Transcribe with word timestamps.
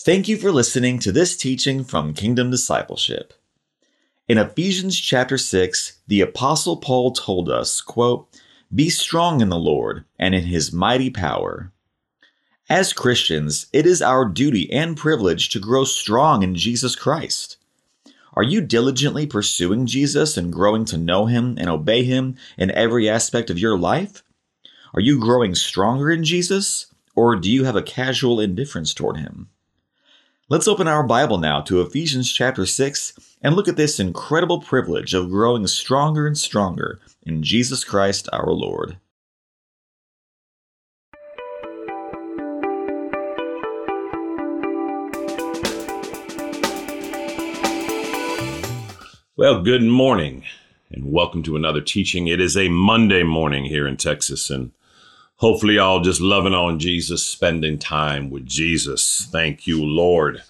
Thank 0.00 0.26
you 0.26 0.36
for 0.36 0.50
listening 0.50 0.98
to 0.98 1.12
this 1.12 1.36
teaching 1.36 1.84
from 1.84 2.14
Kingdom 2.14 2.50
Discipleship. 2.50 3.32
In 4.26 4.38
Ephesians 4.38 4.98
chapter 4.98 5.38
6, 5.38 5.98
the 6.08 6.20
apostle 6.20 6.78
Paul 6.78 7.12
told 7.12 7.48
us, 7.48 7.80
quote, 7.80 8.28
"Be 8.74 8.90
strong 8.90 9.40
in 9.40 9.50
the 9.50 9.58
Lord 9.58 10.04
and 10.18 10.34
in 10.34 10.46
his 10.46 10.72
mighty 10.72 11.10
power." 11.10 11.72
As 12.68 12.92
Christians, 12.92 13.66
it 13.72 13.86
is 13.86 14.02
our 14.02 14.28
duty 14.28 14.70
and 14.72 14.96
privilege 14.96 15.48
to 15.50 15.60
grow 15.60 15.84
strong 15.84 16.42
in 16.42 16.56
Jesus 16.56 16.96
Christ. 16.96 17.56
Are 18.32 18.42
you 18.42 18.60
diligently 18.62 19.26
pursuing 19.26 19.86
Jesus 19.86 20.36
and 20.36 20.52
growing 20.52 20.84
to 20.86 20.98
know 20.98 21.26
him 21.26 21.54
and 21.56 21.70
obey 21.70 22.02
him 22.02 22.34
in 22.58 22.72
every 22.72 23.08
aspect 23.08 23.48
of 23.48 23.60
your 23.60 23.78
life? 23.78 24.24
Are 24.92 25.00
you 25.00 25.20
growing 25.20 25.54
stronger 25.54 26.10
in 26.10 26.24
Jesus, 26.24 26.86
or 27.14 27.36
do 27.36 27.48
you 27.48 27.62
have 27.62 27.76
a 27.76 27.82
casual 27.82 28.40
indifference 28.40 28.92
toward 28.92 29.18
him? 29.18 29.50
Let's 30.50 30.68
open 30.68 30.86
our 30.86 31.02
Bible 31.02 31.38
now 31.38 31.62
to 31.62 31.80
Ephesians 31.80 32.30
chapter 32.30 32.66
6 32.66 33.18
and 33.40 33.56
look 33.56 33.66
at 33.66 33.78
this 33.78 33.98
incredible 33.98 34.60
privilege 34.60 35.14
of 35.14 35.30
growing 35.30 35.66
stronger 35.66 36.26
and 36.26 36.36
stronger 36.36 37.00
in 37.22 37.42
Jesus 37.42 37.82
Christ 37.82 38.28
our 38.30 38.52
Lord. 38.52 38.98
Well, 49.38 49.62
good 49.62 49.82
morning 49.82 50.44
and 50.90 51.10
welcome 51.10 51.42
to 51.44 51.56
another 51.56 51.80
teaching. 51.80 52.26
It 52.26 52.38
is 52.42 52.54
a 52.54 52.68
Monday 52.68 53.22
morning 53.22 53.64
here 53.64 53.86
in 53.86 53.96
Texas 53.96 54.50
and 54.50 54.72
hopefully 55.36 55.78
all 55.78 56.00
just 56.00 56.20
loving 56.20 56.54
on 56.54 56.78
Jesus, 56.78 57.24
spending 57.24 57.78
time 57.78 58.30
with 58.30 58.46
Jesus. 58.46 59.28
Thank 59.30 59.66
you, 59.66 59.84
Lord. 59.84 60.42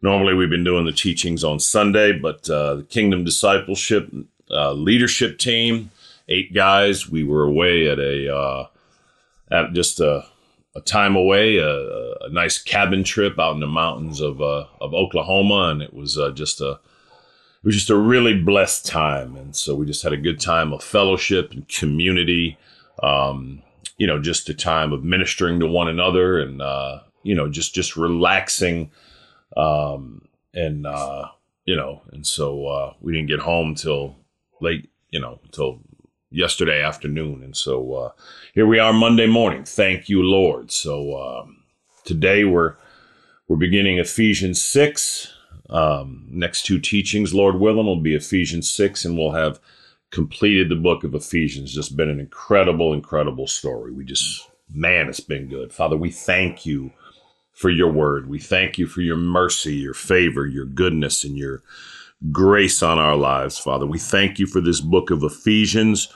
Normally 0.00 0.34
we've 0.34 0.50
been 0.50 0.64
doing 0.64 0.84
the 0.84 0.92
teachings 0.92 1.44
on 1.44 1.60
Sunday, 1.60 2.12
but 2.12 2.48
uh, 2.50 2.76
the 2.76 2.82
Kingdom 2.82 3.24
Discipleship 3.24 4.12
uh, 4.50 4.72
leadership 4.72 5.38
team, 5.38 5.90
eight 6.28 6.52
guys, 6.52 7.08
we 7.08 7.24
were 7.24 7.44
away 7.44 7.88
at 7.88 7.98
a 7.98 8.34
uh, 8.34 8.66
at 9.50 9.72
just 9.72 10.00
a, 10.00 10.24
a 10.74 10.80
time 10.80 11.14
away, 11.14 11.58
a, 11.58 11.68
a, 11.68 12.28
nice 12.30 12.60
cabin 12.60 13.04
trip 13.04 13.38
out 13.38 13.54
in 13.54 13.60
the 13.60 13.66
mountains 13.66 14.20
of 14.20 14.42
uh, 14.42 14.66
of 14.80 14.92
Oklahoma, 14.92 15.70
and 15.70 15.82
it 15.82 15.94
was 15.94 16.18
uh, 16.18 16.30
just 16.30 16.60
a 16.60 16.72
it 16.72 17.66
was 17.66 17.76
just 17.76 17.90
a 17.90 17.96
really 17.96 18.38
blessed 18.38 18.86
time, 18.86 19.36
and 19.36 19.54
so 19.54 19.74
we 19.74 19.86
just 19.86 20.02
had 20.02 20.12
a 20.12 20.16
good 20.16 20.40
time 20.40 20.72
of 20.72 20.82
fellowship 20.82 21.52
and 21.52 21.68
community. 21.68 22.58
Um, 23.02 23.62
you 24.02 24.08
know, 24.08 24.18
just 24.18 24.48
a 24.48 24.54
time 24.54 24.92
of 24.92 25.04
ministering 25.04 25.60
to 25.60 25.66
one 25.68 25.86
another 25.86 26.40
and, 26.40 26.60
uh, 26.60 26.98
you 27.22 27.36
know, 27.36 27.48
just, 27.48 27.72
just 27.72 27.96
relaxing. 27.96 28.90
Um, 29.56 30.26
and, 30.52 30.88
uh, 30.88 31.28
you 31.66 31.76
know, 31.76 32.02
and 32.10 32.26
so, 32.26 32.66
uh, 32.66 32.94
we 33.00 33.12
didn't 33.12 33.28
get 33.28 33.38
home 33.38 33.76
till 33.76 34.16
late, 34.60 34.90
you 35.10 35.20
know, 35.20 35.38
till 35.52 35.82
yesterday 36.32 36.82
afternoon. 36.82 37.44
And 37.44 37.56
so, 37.56 37.94
uh, 37.94 38.10
here 38.54 38.66
we 38.66 38.80
are 38.80 38.92
Monday 38.92 39.28
morning. 39.28 39.62
Thank 39.62 40.08
you, 40.08 40.24
Lord. 40.24 40.72
So, 40.72 41.16
um, 41.22 41.58
today 42.04 42.42
we're, 42.42 42.74
we're 43.46 43.54
beginning 43.54 43.98
Ephesians 43.98 44.60
6. 44.64 45.32
Um, 45.70 46.26
next 46.28 46.66
two 46.66 46.80
teachings, 46.80 47.34
Lord 47.34 47.60
willing, 47.60 47.86
will 47.86 48.00
be 48.00 48.16
Ephesians 48.16 48.68
6, 48.68 49.04
and 49.04 49.16
we'll 49.16 49.30
have 49.30 49.60
completed 50.12 50.68
the 50.68 50.76
book 50.76 51.02
of 51.02 51.14
Ephesians. 51.14 51.74
Just 51.74 51.96
been 51.96 52.10
an 52.10 52.20
incredible, 52.20 52.92
incredible 52.92 53.48
story. 53.48 53.92
We 53.92 54.04
just, 54.04 54.48
man, 54.72 55.08
it's 55.08 55.20
been 55.20 55.48
good. 55.48 55.72
Father, 55.72 55.96
we 55.96 56.10
thank 56.10 56.64
you 56.64 56.92
for 57.52 57.70
your 57.70 57.90
word. 57.90 58.28
We 58.28 58.38
thank 58.38 58.78
you 58.78 58.86
for 58.86 59.00
your 59.00 59.16
mercy, 59.16 59.74
your 59.74 59.94
favor, 59.94 60.46
your 60.46 60.66
goodness, 60.66 61.24
and 61.24 61.36
your 61.36 61.62
grace 62.30 62.82
on 62.82 62.98
our 62.98 63.16
lives, 63.16 63.58
Father. 63.58 63.86
We 63.86 63.98
thank 63.98 64.38
you 64.38 64.46
for 64.46 64.60
this 64.60 64.80
book 64.80 65.10
of 65.10 65.24
Ephesians. 65.24 66.08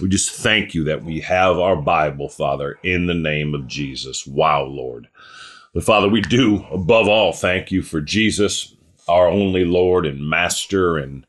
We 0.00 0.08
just 0.08 0.30
thank 0.30 0.72
you 0.72 0.84
that 0.84 1.04
we 1.04 1.20
have 1.20 1.58
our 1.58 1.76
Bible, 1.76 2.28
Father, 2.28 2.78
in 2.82 3.06
the 3.06 3.14
name 3.14 3.54
of 3.54 3.66
Jesus. 3.66 4.26
Wow, 4.26 4.64
Lord. 4.64 5.08
But 5.74 5.84
Father, 5.84 6.08
we 6.08 6.20
do 6.22 6.64
above 6.72 7.08
all 7.08 7.32
thank 7.32 7.70
you 7.70 7.82
for 7.82 8.00
Jesus, 8.00 8.74
our 9.08 9.28
only 9.28 9.64
Lord 9.64 10.06
and 10.06 10.28
Master 10.28 10.96
and 10.96 11.26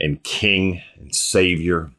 and 0.00 0.22
King 0.22 0.82
and 0.98 1.14
Savior. 1.14 1.90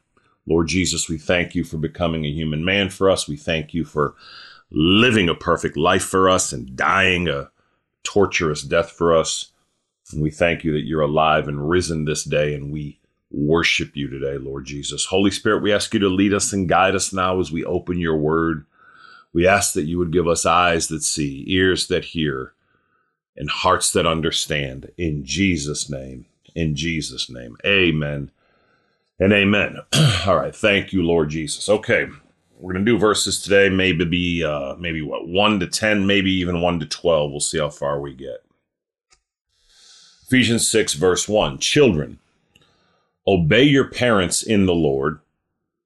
Lord 0.46 0.68
Jesus, 0.68 1.08
we 1.08 1.18
thank 1.18 1.54
you 1.54 1.64
for 1.64 1.78
becoming 1.78 2.24
a 2.24 2.30
human 2.30 2.64
man 2.64 2.90
for 2.90 3.08
us. 3.08 3.28
We 3.28 3.36
thank 3.36 3.72
you 3.72 3.84
for 3.84 4.14
living 4.70 5.28
a 5.28 5.34
perfect 5.34 5.76
life 5.76 6.02
for 6.02 6.28
us 6.28 6.52
and 6.52 6.74
dying 6.76 7.28
a 7.28 7.50
torturous 8.02 8.62
death 8.62 8.90
for 8.90 9.16
us. 9.16 9.52
And 10.12 10.20
we 10.20 10.30
thank 10.30 10.64
you 10.64 10.72
that 10.72 10.84
you're 10.84 11.00
alive 11.00 11.46
and 11.46 11.68
risen 11.68 12.04
this 12.04 12.24
day, 12.24 12.54
and 12.54 12.72
we 12.72 12.98
worship 13.30 13.96
you 13.96 14.08
today, 14.08 14.36
Lord 14.36 14.66
Jesus. 14.66 15.06
Holy 15.06 15.30
Spirit, 15.30 15.62
we 15.62 15.72
ask 15.72 15.94
you 15.94 16.00
to 16.00 16.08
lead 16.08 16.34
us 16.34 16.52
and 16.52 16.68
guide 16.68 16.94
us 16.94 17.12
now 17.12 17.40
as 17.40 17.52
we 17.52 17.64
open 17.64 17.98
your 17.98 18.16
word. 18.16 18.66
We 19.32 19.46
ask 19.46 19.72
that 19.74 19.84
you 19.84 19.98
would 19.98 20.12
give 20.12 20.28
us 20.28 20.44
eyes 20.44 20.88
that 20.88 21.02
see, 21.02 21.44
ears 21.46 21.86
that 21.86 22.06
hear, 22.06 22.52
and 23.36 23.48
hearts 23.48 23.92
that 23.92 24.06
understand. 24.06 24.90
In 24.98 25.24
Jesus' 25.24 25.88
name 25.88 26.26
in 26.54 26.74
Jesus' 26.74 27.30
name. 27.30 27.56
Amen 27.64 28.30
and 29.22 29.32
amen. 29.32 29.78
All 30.26 30.36
right. 30.36 30.54
Thank 30.54 30.92
you, 30.92 31.02
Lord 31.02 31.30
Jesus. 31.30 31.68
Okay. 31.68 32.06
We're 32.58 32.72
going 32.72 32.84
to 32.84 32.92
do 32.92 32.98
verses 32.98 33.42
today, 33.42 33.68
maybe 33.68 34.04
be, 34.04 34.44
uh, 34.44 34.76
maybe 34.76 35.02
what, 35.02 35.26
1 35.26 35.60
to 35.60 35.66
10, 35.66 36.06
maybe 36.06 36.30
even 36.32 36.60
1 36.60 36.80
to 36.80 36.86
12. 36.86 37.30
We'll 37.30 37.40
see 37.40 37.58
how 37.58 37.70
far 37.70 38.00
we 38.00 38.14
get. 38.14 38.44
Ephesians 40.26 40.68
6, 40.70 40.94
verse 40.94 41.28
1 41.28 41.58
Children, 41.58 42.18
obey 43.26 43.64
your 43.64 43.88
parents 43.88 44.42
in 44.42 44.66
the 44.66 44.74
Lord, 44.74 45.18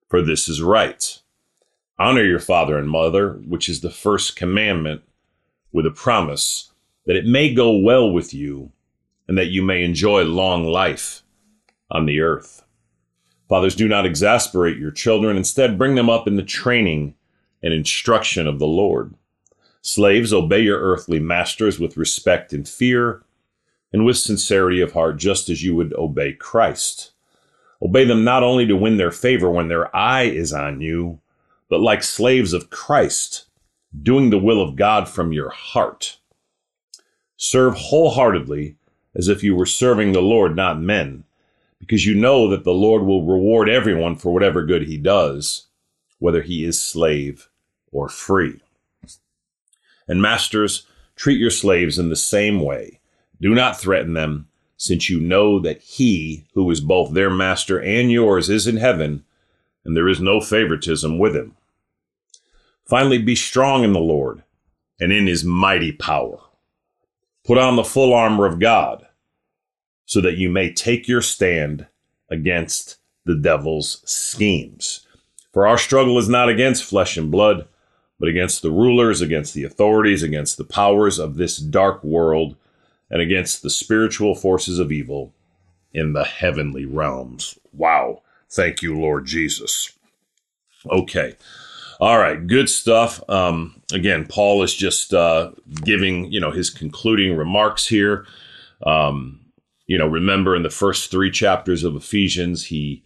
for 0.08 0.22
this 0.22 0.48
is 0.48 0.62
right. 0.62 1.18
Honor 1.98 2.24
your 2.24 2.40
father 2.40 2.76
and 2.76 2.90
mother, 2.90 3.32
which 3.32 3.68
is 3.70 3.80
the 3.80 3.90
first 3.90 4.36
commandment, 4.36 5.02
with 5.72 5.86
a 5.86 5.90
promise 5.90 6.72
that 7.06 7.16
it 7.16 7.24
may 7.24 7.52
go 7.52 7.76
well 7.76 8.10
with 8.10 8.34
you 8.34 8.70
and 9.28 9.36
that 9.36 9.48
you 9.48 9.62
may 9.62 9.82
enjoy 9.82 10.24
long 10.24 10.64
life 10.64 11.22
on 11.90 12.06
the 12.06 12.20
earth. 12.20 12.64
Fathers, 13.48 13.76
do 13.76 13.88
not 13.88 14.06
exasperate 14.06 14.78
your 14.78 14.90
children. 14.90 15.36
Instead, 15.36 15.78
bring 15.78 15.94
them 15.94 16.10
up 16.10 16.26
in 16.26 16.36
the 16.36 16.42
training 16.42 17.14
and 17.62 17.72
instruction 17.72 18.46
of 18.46 18.58
the 18.58 18.66
Lord. 18.66 19.14
Slaves, 19.82 20.32
obey 20.32 20.60
your 20.60 20.80
earthly 20.80 21.20
masters 21.20 21.78
with 21.78 21.96
respect 21.96 22.52
and 22.52 22.68
fear, 22.68 23.22
and 23.92 24.04
with 24.04 24.16
sincerity 24.16 24.80
of 24.80 24.92
heart, 24.92 25.16
just 25.16 25.48
as 25.48 25.62
you 25.62 25.76
would 25.76 25.94
obey 25.94 26.32
Christ. 26.32 27.12
Obey 27.80 28.04
them 28.04 28.24
not 28.24 28.42
only 28.42 28.66
to 28.66 28.76
win 28.76 28.96
their 28.96 29.12
favor 29.12 29.50
when 29.50 29.68
their 29.68 29.94
eye 29.94 30.24
is 30.24 30.52
on 30.52 30.80
you, 30.80 31.20
but 31.68 31.80
like 31.80 32.02
slaves 32.02 32.52
of 32.52 32.70
Christ, 32.70 33.46
doing 34.02 34.30
the 34.30 34.38
will 34.38 34.60
of 34.60 34.76
God 34.76 35.08
from 35.08 35.32
your 35.32 35.50
heart. 35.50 36.18
Serve 37.36 37.74
wholeheartedly 37.74 38.75
as 39.16 39.28
if 39.28 39.42
you 39.42 39.56
were 39.56 39.66
serving 39.66 40.12
the 40.12 40.20
Lord, 40.20 40.54
not 40.54 40.78
men, 40.78 41.24
because 41.78 42.04
you 42.04 42.14
know 42.14 42.48
that 42.48 42.64
the 42.64 42.74
Lord 42.74 43.02
will 43.02 43.24
reward 43.24 43.68
everyone 43.68 44.16
for 44.16 44.32
whatever 44.32 44.64
good 44.64 44.82
he 44.82 44.98
does, 44.98 45.66
whether 46.18 46.42
he 46.42 46.64
is 46.64 46.80
slave 46.80 47.48
or 47.90 48.08
free. 48.08 48.60
And 50.06 50.20
masters, 50.20 50.86
treat 51.16 51.38
your 51.38 51.50
slaves 51.50 51.98
in 51.98 52.10
the 52.10 52.16
same 52.16 52.60
way. 52.60 53.00
Do 53.40 53.54
not 53.54 53.80
threaten 53.80 54.12
them, 54.12 54.48
since 54.76 55.08
you 55.08 55.18
know 55.18 55.58
that 55.60 55.80
he, 55.80 56.44
who 56.52 56.70
is 56.70 56.80
both 56.80 57.14
their 57.14 57.30
master 57.30 57.80
and 57.80 58.12
yours, 58.12 58.50
is 58.50 58.66
in 58.66 58.76
heaven, 58.76 59.24
and 59.84 59.96
there 59.96 60.08
is 60.08 60.20
no 60.20 60.40
favoritism 60.40 61.18
with 61.18 61.34
him. 61.34 61.56
Finally, 62.84 63.18
be 63.18 63.34
strong 63.34 63.82
in 63.82 63.94
the 63.94 63.98
Lord 63.98 64.42
and 65.00 65.12
in 65.12 65.26
his 65.26 65.42
mighty 65.42 65.92
power. 65.92 66.38
Put 67.44 67.58
on 67.58 67.76
the 67.76 67.84
full 67.84 68.12
armor 68.12 68.44
of 68.44 68.58
God 68.58 69.05
so 70.06 70.20
that 70.20 70.36
you 70.36 70.48
may 70.48 70.72
take 70.72 71.06
your 71.06 71.20
stand 71.20 71.86
against 72.30 72.98
the 73.24 73.34
devil's 73.34 74.02
schemes. 74.08 75.06
For 75.52 75.66
our 75.66 75.78
struggle 75.78 76.18
is 76.18 76.28
not 76.28 76.48
against 76.48 76.84
flesh 76.84 77.16
and 77.16 77.30
blood, 77.30 77.66
but 78.18 78.28
against 78.28 78.62
the 78.62 78.70
rulers, 78.70 79.20
against 79.20 79.52
the 79.52 79.64
authorities, 79.64 80.22
against 80.22 80.56
the 80.56 80.64
powers 80.64 81.18
of 81.18 81.36
this 81.36 81.58
dark 81.58 82.02
world, 82.02 82.56
and 83.10 83.20
against 83.20 83.62
the 83.62 83.70
spiritual 83.70 84.34
forces 84.34 84.78
of 84.78 84.90
evil 84.90 85.34
in 85.92 86.12
the 86.12 86.24
heavenly 86.24 86.84
realms. 86.84 87.58
Wow. 87.72 88.22
Thank 88.50 88.82
you, 88.82 88.98
Lord 88.98 89.26
Jesus. 89.26 89.92
Okay. 90.90 91.36
All 91.98 92.18
right, 92.18 92.46
good 92.46 92.68
stuff. 92.68 93.22
Um, 93.28 93.80
again, 93.92 94.26
Paul 94.26 94.62
is 94.62 94.74
just 94.74 95.14
uh, 95.14 95.52
giving 95.82 96.30
you 96.30 96.40
know 96.40 96.50
his 96.50 96.68
concluding 96.68 97.36
remarks 97.36 97.86
here. 97.86 98.26
Um, 98.84 99.40
you 99.86 99.96
know, 99.96 100.06
remember 100.06 100.56
in 100.56 100.62
the 100.62 100.70
first 100.70 101.10
three 101.10 101.30
chapters 101.30 101.84
of 101.84 101.96
Ephesians, 101.96 102.64
he 102.66 103.02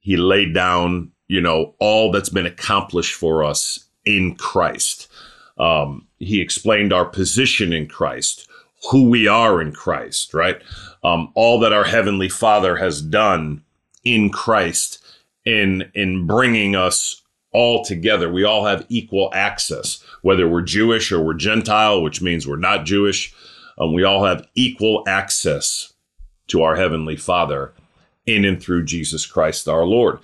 he 0.00 0.16
laid 0.16 0.52
down, 0.52 1.12
you 1.28 1.40
know, 1.40 1.74
all 1.78 2.10
that's 2.10 2.28
been 2.28 2.46
accomplished 2.46 3.14
for 3.14 3.42
us 3.42 3.86
in 4.04 4.34
Christ. 4.34 5.08
Um, 5.56 6.06
he 6.18 6.40
explained 6.40 6.92
our 6.92 7.04
position 7.06 7.72
in 7.72 7.86
Christ, 7.86 8.48
who 8.90 9.08
we 9.08 9.28
are 9.28 9.62
in 9.62 9.72
Christ, 9.72 10.34
right? 10.34 10.60
Um, 11.02 11.30
all 11.34 11.60
that 11.60 11.72
our 11.72 11.84
heavenly 11.84 12.28
Father 12.28 12.76
has 12.76 13.00
done 13.00 13.62
in 14.04 14.30
Christ 14.30 15.02
in 15.44 15.90
in 15.94 16.26
bringing 16.26 16.74
us 16.74 17.22
all 17.52 17.84
together. 17.84 18.30
We 18.30 18.42
all 18.42 18.66
have 18.66 18.84
equal 18.88 19.30
access, 19.32 20.02
whether 20.22 20.48
we're 20.48 20.62
Jewish 20.62 21.12
or 21.12 21.22
we're 21.22 21.34
Gentile, 21.34 22.02
which 22.02 22.20
means 22.20 22.46
we're 22.46 22.56
not 22.56 22.84
Jewish. 22.84 23.32
Um, 23.78 23.92
we 23.94 24.02
all 24.04 24.24
have 24.24 24.46
equal 24.54 25.04
access 25.06 25.93
to 26.48 26.62
our 26.62 26.76
heavenly 26.76 27.16
Father 27.16 27.72
in 28.26 28.44
and 28.44 28.62
through 28.62 28.84
Jesus 28.84 29.26
Christ 29.26 29.68
our 29.68 29.84
Lord. 29.84 30.18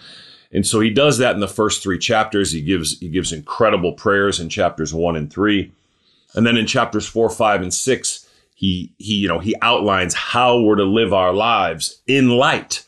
And 0.53 0.67
so 0.67 0.81
he 0.81 0.91
does 0.91 1.19
that 1.19 1.35
in 1.35 1.41
the 1.41 1.49
first 1.49 1.83
three 1.83 1.99
chapters. 1.99 2.53
He 2.53 2.61
gives 2.61 2.99
he 2.99 3.09
gives 3.09 3.33
incredible 3.33 3.93
prayers 3.93 4.41
in 4.41 4.49
chapters 4.49 4.93
one 4.93 5.17
and 5.17 5.33
three, 5.33 5.73
and 6.35 6.47
then 6.47 6.57
in 6.57 6.67
chapters 6.67 7.07
four, 7.07 7.31
five, 7.31 7.63
and 7.63 7.73
six, 7.73 8.29
he 8.55 8.93
he 8.99 9.15
you 9.15 9.29
know 9.29 9.39
he 9.39 9.55
outlines 9.63 10.15
how 10.15 10.61
we're 10.61 10.77
to 10.77 10.85
live 10.85 11.13
our 11.13 11.33
lives 11.33 12.03
in 12.07 12.31
light 12.31 12.85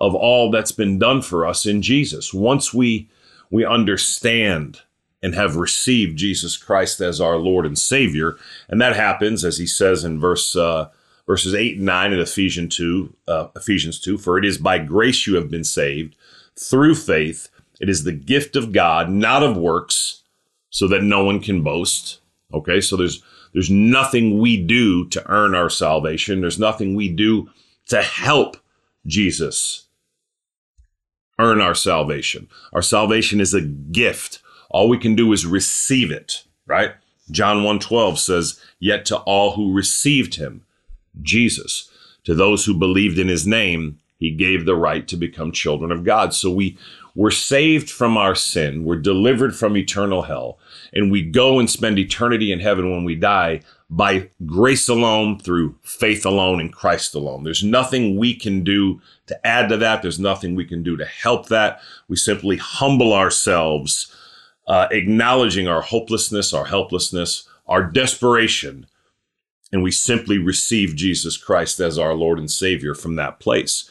of 0.00 0.14
all 0.14 0.50
that's 0.50 0.72
been 0.72 0.98
done 0.98 1.22
for 1.22 1.46
us 1.46 1.64
in 1.64 1.80
Jesus. 1.80 2.34
Once 2.34 2.74
we 2.74 3.08
we 3.50 3.64
understand 3.64 4.82
and 5.22 5.34
have 5.34 5.56
received 5.56 6.18
Jesus 6.18 6.56
Christ 6.56 7.00
as 7.00 7.20
our 7.20 7.36
Lord 7.36 7.66
and 7.66 7.78
Savior, 7.78 8.36
and 8.68 8.80
that 8.82 8.94
happens 8.94 9.44
as 9.44 9.56
he 9.58 9.66
says 9.66 10.04
in 10.04 10.20
verse 10.20 10.54
uh, 10.54 10.90
verses 11.28 11.54
eight 11.54 11.76
and 11.76 11.86
nine 11.86 12.12
in 12.12 12.18
Ephesians 12.18 12.74
two, 12.74 13.14
uh, 13.28 13.48
Ephesians 13.54 14.00
two. 14.00 14.18
For 14.18 14.36
it 14.36 14.44
is 14.44 14.58
by 14.58 14.78
grace 14.78 15.28
you 15.28 15.36
have 15.36 15.48
been 15.48 15.62
saved 15.62 16.16
through 16.58 16.96
faith. 16.96 17.48
It 17.80 17.88
is 17.88 18.02
the 18.02 18.12
gift 18.12 18.56
of 18.56 18.72
God, 18.72 19.08
not 19.08 19.44
of 19.44 19.56
works, 19.56 20.24
so 20.70 20.88
that 20.88 21.04
no 21.04 21.22
one 21.22 21.38
can 21.38 21.62
boast. 21.62 22.18
Okay, 22.52 22.80
so 22.80 22.96
there's 22.96 23.22
there's 23.52 23.70
nothing 23.70 24.38
we 24.38 24.56
do 24.56 25.06
to 25.10 25.30
earn 25.30 25.54
our 25.54 25.70
salvation. 25.70 26.40
There's 26.40 26.58
nothing 26.58 26.96
we 26.96 27.08
do 27.08 27.50
to 27.88 28.02
help 28.02 28.56
Jesus 29.06 29.86
earn 31.38 31.60
our 31.60 31.74
salvation. 31.74 32.48
Our 32.72 32.82
salvation 32.82 33.40
is 33.40 33.54
a 33.54 33.60
gift. 33.60 34.40
All 34.70 34.88
we 34.88 34.98
can 34.98 35.14
do 35.14 35.32
is 35.32 35.46
receive 35.46 36.10
it, 36.10 36.44
right? 36.66 36.94
John 37.30 37.62
1:12 37.62 38.18
says, 38.18 38.58
"Yet 38.80 39.04
to 39.06 39.18
all 39.18 39.52
who 39.54 39.72
received 39.72 40.34
him, 40.36 40.62
Jesus, 41.22 41.90
to 42.24 42.34
those 42.34 42.64
who 42.64 42.74
believed 42.74 43.18
in 43.18 43.28
his 43.28 43.46
name, 43.46 43.98
he 44.18 44.30
gave 44.30 44.64
the 44.64 44.76
right 44.76 45.06
to 45.08 45.16
become 45.16 45.52
children 45.52 45.92
of 45.92 46.04
God." 46.04 46.34
So 46.34 46.50
we 46.50 46.76
we're 47.14 47.30
saved 47.32 47.90
from 47.90 48.16
our 48.16 48.36
sin, 48.36 48.84
we're 48.84 48.94
delivered 48.94 49.56
from 49.56 49.76
eternal 49.76 50.22
hell, 50.22 50.56
and 50.92 51.10
we 51.10 51.20
go 51.22 51.58
and 51.58 51.68
spend 51.68 51.98
eternity 51.98 52.52
in 52.52 52.60
heaven 52.60 52.92
when 52.92 53.02
we 53.02 53.16
die 53.16 53.60
by 53.90 54.28
grace 54.46 54.88
alone, 54.88 55.38
through 55.38 55.74
faith 55.82 56.24
alone, 56.24 56.60
in 56.60 56.68
Christ 56.68 57.14
alone. 57.14 57.42
There's 57.42 57.64
nothing 57.64 58.18
we 58.18 58.34
can 58.34 58.62
do 58.62 59.00
to 59.26 59.46
add 59.46 59.68
to 59.70 59.76
that. 59.78 60.02
There's 60.02 60.20
nothing 60.20 60.54
we 60.54 60.64
can 60.64 60.82
do 60.82 60.96
to 60.96 61.06
help 61.06 61.48
that. 61.48 61.80
We 62.06 62.16
simply 62.16 62.58
humble 62.58 63.12
ourselves, 63.12 64.14
uh, 64.66 64.88
acknowledging 64.90 65.66
our 65.66 65.80
hopelessness, 65.80 66.52
our 66.52 66.66
helplessness, 66.66 67.48
our 67.66 67.82
desperation, 67.82 68.86
and 69.72 69.82
we 69.82 69.90
simply 69.90 70.38
receive 70.38 70.96
Jesus 70.96 71.36
Christ 71.36 71.80
as 71.80 71.98
our 71.98 72.14
Lord 72.14 72.38
and 72.38 72.50
Savior 72.50 72.94
from 72.94 73.16
that 73.16 73.38
place. 73.38 73.90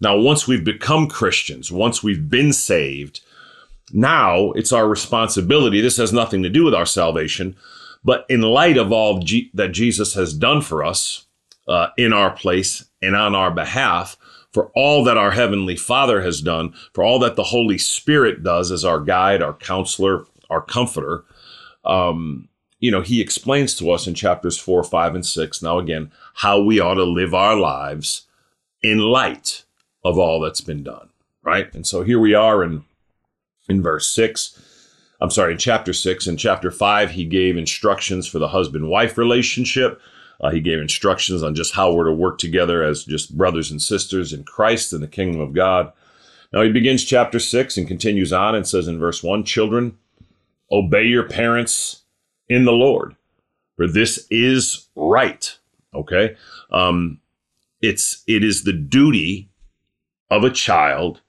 Now, 0.00 0.16
once 0.16 0.46
we've 0.46 0.64
become 0.64 1.08
Christians, 1.08 1.72
once 1.72 2.02
we've 2.02 2.30
been 2.30 2.52
saved, 2.52 3.20
now 3.92 4.52
it's 4.52 4.72
our 4.72 4.86
responsibility. 4.86 5.80
This 5.80 5.96
has 5.96 6.12
nothing 6.12 6.42
to 6.42 6.50
do 6.50 6.64
with 6.64 6.74
our 6.74 6.86
salvation, 6.86 7.56
but 8.04 8.24
in 8.28 8.42
light 8.42 8.76
of 8.76 8.92
all 8.92 9.18
G- 9.18 9.50
that 9.54 9.72
Jesus 9.72 10.14
has 10.14 10.34
done 10.34 10.60
for 10.60 10.84
us 10.84 11.26
uh, 11.66 11.88
in 11.96 12.12
our 12.12 12.30
place 12.30 12.84
and 13.02 13.16
on 13.16 13.34
our 13.34 13.50
behalf, 13.50 14.16
for 14.52 14.70
all 14.74 15.04
that 15.04 15.16
our 15.16 15.32
Heavenly 15.32 15.76
Father 15.76 16.22
has 16.22 16.40
done, 16.40 16.74
for 16.92 17.04
all 17.04 17.18
that 17.18 17.36
the 17.36 17.44
Holy 17.44 17.78
Spirit 17.78 18.42
does 18.42 18.70
as 18.70 18.84
our 18.84 19.00
guide, 19.00 19.42
our 19.42 19.54
counselor, 19.54 20.26
our 20.48 20.62
comforter, 20.62 21.24
um, 21.84 22.48
you 22.78 22.90
know, 22.90 23.00
He 23.00 23.20
explains 23.20 23.74
to 23.76 23.90
us 23.90 24.06
in 24.06 24.14
chapters 24.14 24.58
four, 24.58 24.82
five, 24.84 25.14
and 25.14 25.26
six, 25.26 25.62
now 25.62 25.78
again, 25.78 26.10
how 26.34 26.60
we 26.60 26.80
ought 26.80 26.94
to 26.94 27.04
live 27.04 27.34
our 27.34 27.56
lives 27.56 28.26
in 28.82 28.98
light 28.98 29.64
of 30.04 30.18
all 30.18 30.40
that's 30.40 30.60
been 30.60 30.82
done, 30.82 31.08
right? 31.42 31.72
And 31.74 31.86
so 31.86 32.02
here 32.02 32.20
we 32.20 32.34
are 32.34 32.62
in 32.62 32.84
in 33.68 33.82
verse 33.82 34.08
six. 34.08 34.58
I'm 35.20 35.30
sorry, 35.30 35.52
in 35.52 35.58
chapter 35.58 35.92
six. 35.92 36.26
In 36.26 36.36
chapter 36.36 36.70
five, 36.70 37.10
he 37.10 37.24
gave 37.24 37.56
instructions 37.56 38.26
for 38.26 38.38
the 38.38 38.48
husband 38.48 38.88
wife 38.88 39.18
relationship. 39.18 40.00
Uh, 40.40 40.50
he 40.50 40.60
gave 40.60 40.78
instructions 40.78 41.42
on 41.42 41.54
just 41.54 41.74
how 41.74 41.92
we're 41.92 42.04
to 42.04 42.12
work 42.12 42.38
together 42.38 42.82
as 42.84 43.04
just 43.04 43.36
brothers 43.36 43.72
and 43.72 43.82
sisters 43.82 44.32
in 44.32 44.44
Christ 44.44 44.92
in 44.92 45.00
the 45.00 45.08
kingdom 45.08 45.40
of 45.40 45.52
God. 45.52 45.92
Now 46.52 46.62
he 46.62 46.70
begins 46.70 47.04
chapter 47.04 47.40
six 47.40 47.76
and 47.76 47.88
continues 47.88 48.32
on 48.32 48.54
and 48.54 48.66
says 48.66 48.86
in 48.86 48.98
verse 48.98 49.22
one, 49.22 49.44
Children, 49.44 49.98
obey 50.70 51.04
your 51.04 51.28
parents 51.28 52.02
in 52.48 52.64
the 52.64 52.72
Lord, 52.72 53.14
for 53.76 53.86
this 53.86 54.26
is 54.30 54.88
right. 54.96 55.56
Okay. 55.94 56.36
Um, 56.70 57.20
it's, 57.80 58.22
it 58.26 58.42
is 58.44 58.64
the 58.64 58.72
duty 58.72 59.48
of 60.30 60.44
a 60.44 60.50
child 60.50 61.20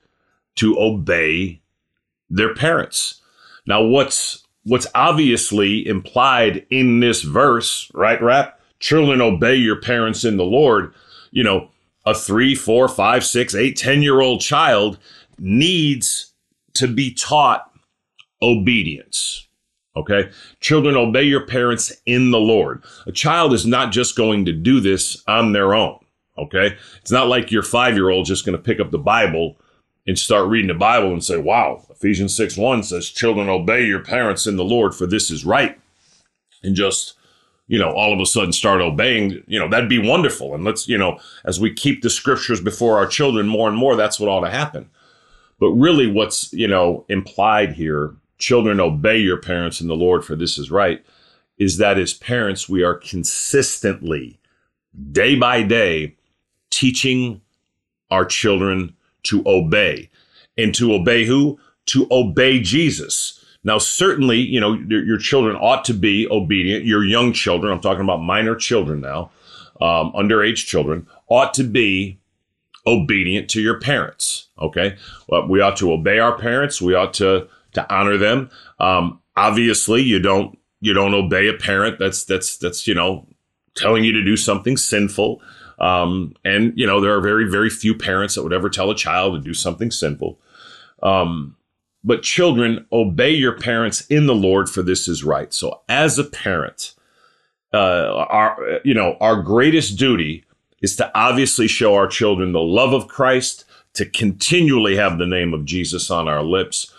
to 0.56 0.80
obey 0.80 1.62
their 2.30 2.54
parents. 2.54 3.22
Now, 3.66 3.84
what's 3.84 4.44
what's 4.64 4.88
obviously 4.94 5.88
implied 5.88 6.66
in 6.70 7.00
this 7.00 7.22
verse, 7.22 7.90
right, 7.94 8.22
Rap? 8.22 8.60
Children, 8.80 9.22
obey 9.22 9.56
your 9.56 9.80
parents 9.80 10.24
in 10.24 10.38
the 10.38 10.44
Lord. 10.44 10.94
You 11.32 11.44
know, 11.44 11.70
a 12.06 12.14
three, 12.14 12.56
four, 12.56 12.88
five, 12.88 13.26
six, 13.26 13.56
eight, 13.56 13.78
ten 13.78 14.02
year 14.02 14.22
old 14.22 14.42
child 14.42 14.98
needs 15.38 16.34
to 16.74 16.88
be 16.88 17.14
taught 17.14 17.72
obedience. 18.42 19.48
Okay. 19.96 20.30
Children, 20.60 20.96
obey 20.96 21.24
your 21.24 21.46
parents 21.46 21.92
in 22.06 22.32
the 22.32 22.40
Lord. 22.40 22.84
A 23.08 23.12
child 23.12 23.54
is 23.54 23.66
not 23.66 23.92
just 23.92 24.16
going 24.16 24.46
to 24.46 24.54
do 24.54 24.80
this 24.80 25.22
on 25.28 25.52
their 25.52 25.74
own. 25.74 26.00
Okay. 26.38 26.78
It's 27.02 27.12
not 27.12 27.28
like 27.28 27.52
your 27.52 27.64
five 27.64 27.96
year 27.96 28.10
old 28.10 28.26
just 28.26 28.46
going 28.46 28.58
to 28.58 28.64
pick 28.64 28.80
up 28.80 28.92
the 28.92 28.98
Bible 28.98 29.58
and 30.08 30.18
start 30.18 30.48
reading 30.48 30.70
the 30.70 30.74
Bible 30.74 31.12
and 31.12 31.24
say, 31.24 31.38
wow, 31.38 31.86
Ephesians 31.90 32.36
6 32.36 32.58
1 32.58 32.84
says, 32.84 33.10
Children, 33.10 33.50
obey 33.50 33.86
your 33.86 34.00
parents 34.00 34.48
in 34.48 34.56
the 34.56 34.64
Lord, 34.64 34.96
for 34.96 35.06
this 35.06 35.30
is 35.30 35.46
right. 35.46 35.78
And 36.64 36.76
just, 36.76 37.16
you 37.68 37.78
know, 37.78 37.92
all 37.92 38.14
of 38.14 38.20
a 38.20 38.26
sudden 38.26 38.52
start 38.52 38.82
obeying, 38.82 39.44
you 39.48 39.60
know, 39.60 39.70
that'd 39.70 39.90
be 39.90 40.00
wonderful. 40.00 40.56
And 40.56 40.64
let's, 40.64 40.88
you 40.88 40.98
know, 40.98 41.20
as 41.46 41.60
we 41.60 41.74
keep 41.74 42.02
the 42.02 42.10
scriptures 42.10 42.60
before 42.62 42.98
our 42.98 43.06
children 43.08 43.48
more 43.48 43.68
and 43.68 43.78
more, 43.78 43.96
that's 43.96 44.20
what 44.20 44.30
ought 44.30 44.46
to 44.46 44.50
happen. 44.50 44.90
But 45.60 45.72
really, 45.72 46.08
what's, 46.08 46.52
you 46.54 46.68
know, 46.68 47.06
implied 47.10 47.74
here, 47.74 48.16
children, 48.40 48.80
obey 48.80 49.20
your 49.20 49.38
parents 49.38 49.80
in 49.80 49.88
the 49.88 49.96
Lord, 49.96 50.26
for 50.26 50.36
this 50.36 50.58
is 50.58 50.72
right, 50.72 51.06
is 51.58 51.78
that 51.78 52.00
as 52.00 52.14
parents, 52.14 52.68
we 52.68 52.84
are 52.84 52.96
consistently, 52.96 54.40
day 55.12 55.36
by 55.36 55.62
day, 55.62 56.16
teaching 56.72 57.42
our 58.10 58.26
children 58.26 58.96
to 59.24 59.44
obey. 59.46 60.10
And 60.58 60.74
to 60.76 60.94
obey 60.94 61.26
who? 61.26 61.60
To 61.88 62.08
obey 62.12 62.60
Jesus. 62.60 63.44
Now, 63.64 63.78
certainly, 63.78 64.38
you 64.38 64.60
know, 64.60 64.74
your, 64.74 65.04
your 65.04 65.18
children 65.18 65.56
ought 65.58 65.84
to 65.86 65.94
be 65.94 66.28
obedient. 66.32 66.86
Your 66.86 67.04
young 67.04 67.34
children, 67.34 67.72
I'm 67.72 67.82
talking 67.82 68.04
about 68.04 68.22
minor 68.22 68.56
children 68.56 69.02
now, 69.02 69.32
um, 69.82 70.14
underage 70.14 70.66
children, 70.66 71.08
ought 71.28 71.54
to 71.56 71.64
be 71.64 72.18
obedient 72.88 73.50
to 73.50 73.62
your 73.62 73.80
parents. 73.80 74.48
Okay. 74.60 74.98
Well, 75.28 75.48
we 75.48 75.62
ought 75.62 75.78
to 75.78 75.92
obey 75.92 76.20
our 76.20 76.38
parents. 76.38 76.82
We 76.82 76.96
ought 76.96 77.14
to, 77.16 77.48
to 77.74 77.94
honor 77.94 78.18
them. 78.18 78.50
Um, 78.80 79.22
obviously 79.36 80.02
you 80.02 80.20
don't, 80.20 80.58
you 80.82 80.94
don't 80.94 81.14
obey 81.14 81.48
a 81.48 81.54
parent 81.54 82.00
that's, 82.00 82.24
that's, 82.24 82.58
that's, 82.58 82.88
you 82.88 82.94
know, 82.94 83.28
telling 83.76 84.04
you 84.04 84.12
to 84.14 84.24
do 84.24 84.38
something 84.38 84.78
sinful. 84.78 85.42
Um, 85.80 86.36
and 86.44 86.74
you 86.76 86.86
know, 86.86 87.00
there 87.00 87.16
are 87.16 87.22
very, 87.22 87.50
very 87.50 87.70
few 87.70 87.96
parents 87.96 88.36
that 88.36 88.44
would 88.44 88.54
ever 88.54 88.70
tell 88.70 88.92
a 88.92 88.96
child 88.96 89.34
to 89.34 89.40
do 89.40 89.54
something 89.54 89.92
sinful. 89.92 90.40
Um, 91.02 91.56
but 92.04 92.24
children, 92.24 92.86
obey 92.92 93.32
your 93.32 93.58
parents 93.58 94.06
in 94.08 94.26
the 94.26 94.36
Lord, 94.36 94.70
for 94.70 94.82
this 94.82 95.08
is 95.08 95.24
right. 95.24 95.54
So, 95.54 95.82
as 95.90 96.18
a 96.18 96.24
parent, 96.24 96.94
uh, 97.74 98.26
our 98.30 98.80
you 98.84 98.94
know 98.94 99.18
our 99.20 99.42
greatest 99.42 99.98
duty 99.98 100.46
is 100.82 100.96
to 100.96 101.12
obviously 101.18 101.68
show 101.68 101.96
our 101.96 102.08
children 102.08 102.52
the 102.52 102.60
love 102.60 102.94
of 102.94 103.08
Christ, 103.08 103.66
to 103.94 104.06
continually 104.06 104.96
have 104.96 105.18
the 105.18 105.26
name 105.26 105.54
of 105.54 105.66
Jesus 105.66 106.10
on 106.10 106.28
our 106.28 106.42
lips, 106.42 106.94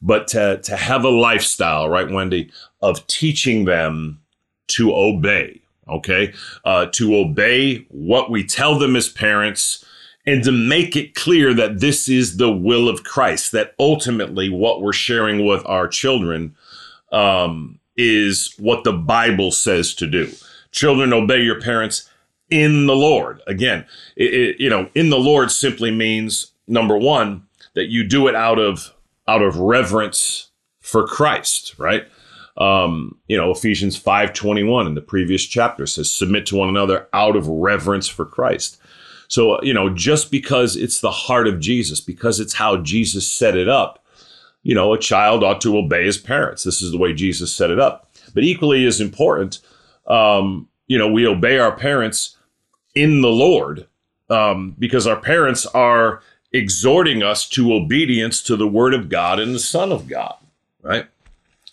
but 0.00 0.28
to 0.28 0.58
to 0.58 0.76
have 0.76 1.04
a 1.04 1.10
lifestyle, 1.10 1.88
right, 1.88 2.10
Wendy, 2.10 2.50
of 2.80 3.06
teaching 3.06 3.64
them 3.64 4.20
to 4.68 4.94
obey 4.94 5.62
okay? 5.88 6.32
Uh, 6.64 6.86
to 6.92 7.16
obey 7.16 7.86
what 7.88 8.30
we 8.30 8.44
tell 8.44 8.78
them 8.78 8.96
as 8.96 9.08
parents 9.08 9.84
and 10.26 10.44
to 10.44 10.52
make 10.52 10.94
it 10.94 11.14
clear 11.14 11.54
that 11.54 11.80
this 11.80 12.08
is 12.08 12.36
the 12.36 12.52
will 12.52 12.88
of 12.88 13.02
Christ, 13.02 13.52
that 13.52 13.74
ultimately 13.78 14.50
what 14.50 14.82
we're 14.82 14.92
sharing 14.92 15.46
with 15.46 15.64
our 15.64 15.88
children 15.88 16.54
um, 17.12 17.78
is 17.96 18.54
what 18.58 18.84
the 18.84 18.92
Bible 18.92 19.50
says 19.50 19.94
to 19.94 20.06
do. 20.06 20.30
children 20.70 21.14
obey 21.14 21.40
your 21.40 21.60
parents 21.60 22.10
in 22.50 22.86
the 22.86 22.94
Lord. 22.94 23.40
Again, 23.46 23.86
it, 24.16 24.34
it, 24.34 24.60
you 24.60 24.68
know, 24.68 24.90
in 24.94 25.08
the 25.08 25.18
Lord 25.18 25.50
simply 25.50 25.90
means 25.90 26.52
number 26.66 26.96
one 26.96 27.44
that 27.74 27.86
you 27.86 28.04
do 28.04 28.28
it 28.28 28.34
out 28.34 28.58
of 28.58 28.92
out 29.28 29.42
of 29.42 29.58
reverence 29.58 30.50
for 30.80 31.06
Christ, 31.06 31.74
right? 31.78 32.08
Um, 32.56 33.16
you 33.28 33.36
know, 33.36 33.52
Ephesians 33.52 33.96
5:21 33.96 34.86
in 34.86 34.94
the 34.94 35.00
previous 35.00 35.44
chapter 35.44 35.86
says 35.86 36.10
submit 36.10 36.46
to 36.46 36.56
one 36.56 36.68
another 36.68 37.06
out 37.12 37.36
of 37.36 37.46
reverence 37.46 38.08
for 38.08 38.24
Christ. 38.24 38.78
So, 39.28 39.62
you 39.62 39.74
know, 39.74 39.90
just 39.90 40.30
because 40.30 40.74
it's 40.74 41.00
the 41.00 41.10
heart 41.10 41.46
of 41.46 41.60
Jesus, 41.60 42.00
because 42.00 42.40
it's 42.40 42.54
how 42.54 42.78
Jesus 42.78 43.30
set 43.30 43.56
it 43.56 43.68
up, 43.68 44.04
you 44.62 44.74
know, 44.74 44.92
a 44.92 44.98
child 44.98 45.44
ought 45.44 45.60
to 45.60 45.76
obey 45.76 46.06
his 46.06 46.18
parents. 46.18 46.64
This 46.64 46.82
is 46.82 46.90
the 46.90 46.98
way 46.98 47.12
Jesus 47.12 47.54
set 47.54 47.70
it 47.70 47.78
up. 47.78 48.10
But 48.34 48.42
equally 48.42 48.86
as 48.86 49.00
important, 49.00 49.60
um, 50.06 50.68
you 50.86 50.98
know, 50.98 51.10
we 51.10 51.26
obey 51.26 51.58
our 51.58 51.76
parents 51.76 52.36
in 52.94 53.20
the 53.20 53.30
Lord 53.30 53.86
um, 54.30 54.74
because 54.78 55.06
our 55.06 55.20
parents 55.20 55.66
are 55.66 56.22
exhorting 56.52 57.22
us 57.22 57.48
to 57.50 57.72
obedience 57.74 58.42
to 58.42 58.56
the 58.56 58.68
Word 58.68 58.94
of 58.94 59.08
God 59.08 59.38
and 59.38 59.54
the 59.54 59.58
Son 59.60 59.92
of 59.92 60.08
God, 60.08 60.36
right? 60.82 61.06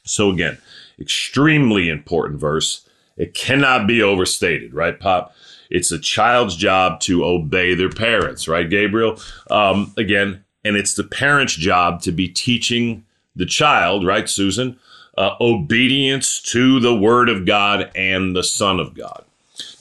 So 0.03 0.29
again, 0.29 0.58
extremely 1.00 1.89
important 1.89 2.39
verse. 2.39 2.88
It 3.17 3.34
cannot 3.34 3.88
be 3.88 4.01
overstated, 4.01 4.74
right, 4.74 5.00
Pop? 5.00 5.34
It's 5.70 5.91
a 5.91 6.00
child's 6.00 6.55
job 6.55 7.00
to 7.01 7.25
obey 7.25 7.74
their 7.74 7.89
parents, 7.89 8.48
right, 8.48 8.70
Gabriel? 8.70 9.20
Um, 9.50 9.94
again, 9.98 10.44
and 10.63 10.75
it's 10.75 10.94
the 10.94 11.03
parent's 11.03 11.55
job 11.55 12.01
to 12.03 12.12
be 12.12 12.27
teaching 12.27 13.05
the 13.36 13.46
child, 13.46 14.05
right, 14.05 14.29
Susan, 14.29 14.79
uh, 15.17 15.36
obedience 15.41 16.41
to 16.41 16.79
the 16.79 16.96
Word 16.96 17.29
of 17.29 17.46
God 17.46 17.91
and 17.96 18.36
the 18.36 18.44
Son 18.44 18.79
of 18.79 18.94
God. 18.94 19.25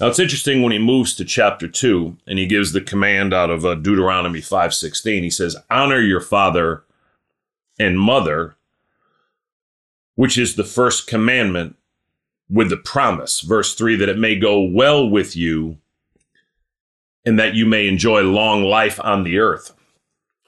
Now 0.00 0.08
it's 0.08 0.18
interesting 0.18 0.62
when 0.62 0.72
he 0.72 0.78
moves 0.78 1.14
to 1.16 1.24
chapter 1.24 1.68
two 1.68 2.16
and 2.26 2.38
he 2.38 2.46
gives 2.46 2.72
the 2.72 2.80
command 2.80 3.34
out 3.34 3.50
of 3.50 3.64
uh, 3.64 3.74
Deuteronomy 3.74 4.40
five 4.40 4.74
sixteen. 4.74 5.22
He 5.22 5.30
says, 5.30 5.56
"Honor 5.70 6.00
your 6.00 6.20
father 6.20 6.84
and 7.78 7.98
mother, 7.98 8.56
which 10.14 10.38
is 10.38 10.54
the 10.54 10.64
first 10.64 11.06
commandment 11.06 11.76
with 12.48 12.70
the 12.70 12.76
promise. 12.76 13.40
Verse 13.40 13.74
3 13.74 13.96
that 13.96 14.08
it 14.08 14.18
may 14.18 14.36
go 14.36 14.60
well 14.62 15.08
with 15.08 15.36
you 15.36 15.78
and 17.24 17.38
that 17.38 17.54
you 17.54 17.66
may 17.66 17.88
enjoy 17.88 18.22
long 18.22 18.62
life 18.62 19.00
on 19.02 19.24
the 19.24 19.38
earth. 19.38 19.72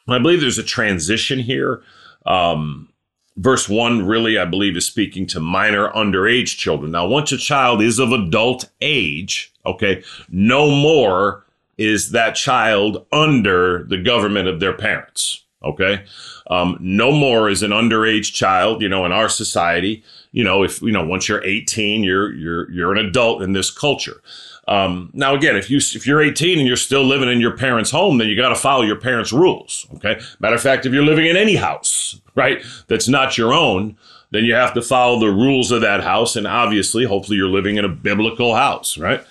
I 0.09 0.19
believe 0.19 0.41
there's 0.41 0.59
a 0.59 0.63
transition 0.63 1.39
here. 1.41 1.83
Um, 2.27 2.91
verse 3.37 3.69
1 3.69 4.07
really, 4.07 4.39
I 4.39 4.45
believe, 4.45 4.77
is 4.77 4.87
speaking 4.87 5.27
to 5.29 5.41
minor 5.41 5.91
underage 5.91 6.57
children. 6.57 6.93
Now, 6.93 7.07
once 7.07 7.33
a 7.33 7.39
child 7.39 7.83
is 7.83 7.99
of 7.99 8.13
adult 8.13 8.69
age, 8.81 9.53
okay, 9.65 10.03
no 10.29 10.71
more 10.71 11.45
is 11.79 12.11
that 12.13 12.35
child 12.35 13.07
under 13.13 13.85
the 13.85 13.99
government 13.99 14.49
of 14.49 14.61
their 14.61 14.73
parents. 14.73 15.45
Okay. 15.63 16.05
Um, 16.49 16.79
no 16.81 17.11
more 17.11 17.49
is 17.49 17.63
an 17.63 17.73
underage 17.73 18.33
child, 18.33 18.81
you 18.81 18.89
know, 18.89 19.05
in 19.05 19.13
our 19.13 19.29
society. 19.29 20.05
You 20.33 20.45
know, 20.45 20.63
if 20.63 20.81
you 20.81 20.93
know, 20.93 21.05
once 21.05 21.29
you're 21.29 21.45
18, 21.45 22.05
you're 22.05 22.33
you're 22.33 22.71
you're 22.71 22.93
an 22.93 23.05
adult 23.05 23.43
in 23.43 23.53
this 23.53 23.71
culture. 23.71 24.23
Um, 24.69 25.11
now, 25.13 25.35
again, 25.35 25.57
if 25.57 25.71
you 25.71 25.79
if 25.79 26.07
you're 26.07 26.21
18 26.21 26.59
and 26.59 26.67
you're 26.67 26.77
still 26.77 27.05
living 27.05 27.29
in 27.29 27.41
your 27.41 27.57
parents' 27.57 27.91
home, 27.91 28.19
then 28.19 28.29
you 28.29 28.37
got 28.37 28.49
to 28.49 28.57
follow 28.57 28.83
your 28.83 28.97
parents' 28.97 29.33
rules. 29.33 29.87
Okay. 29.95 30.21
Matter 30.41 30.57
of 30.57 30.63
fact, 30.63 30.87
if 30.87 30.93
you're 30.93 31.05
living 31.05 31.27
in 31.27 31.37
any 31.37 31.57
house, 31.57 32.21
right, 32.35 32.63
that's 32.89 33.09
not 33.09 33.39
your 33.39 33.53
own, 33.53 33.97
then 34.31 34.45
you 34.45 34.55
have 34.55 34.75
to 34.75 34.83
follow 34.83 35.21
the 35.21 35.31
rules 35.31 35.71
of 35.71 35.83
that 35.83 36.03
house. 36.03 36.35
And 36.35 36.47
obviously, 36.47 37.05
hopefully, 37.05 37.37
you're 37.37 37.49
living 37.49 37.77
in 37.77 37.85
a 37.85 37.89
biblical 37.89 38.57
house, 38.57 38.99
right? 38.99 39.25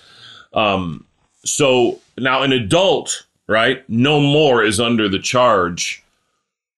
Um, 0.54 1.04
so 1.44 2.00
now, 2.16 2.42
an 2.42 2.52
adult, 2.52 3.26
right, 3.46 3.88
no 3.90 4.20
more 4.20 4.64
is 4.64 4.80
under 4.80 5.08
the 5.08 5.18
charge 5.18 6.02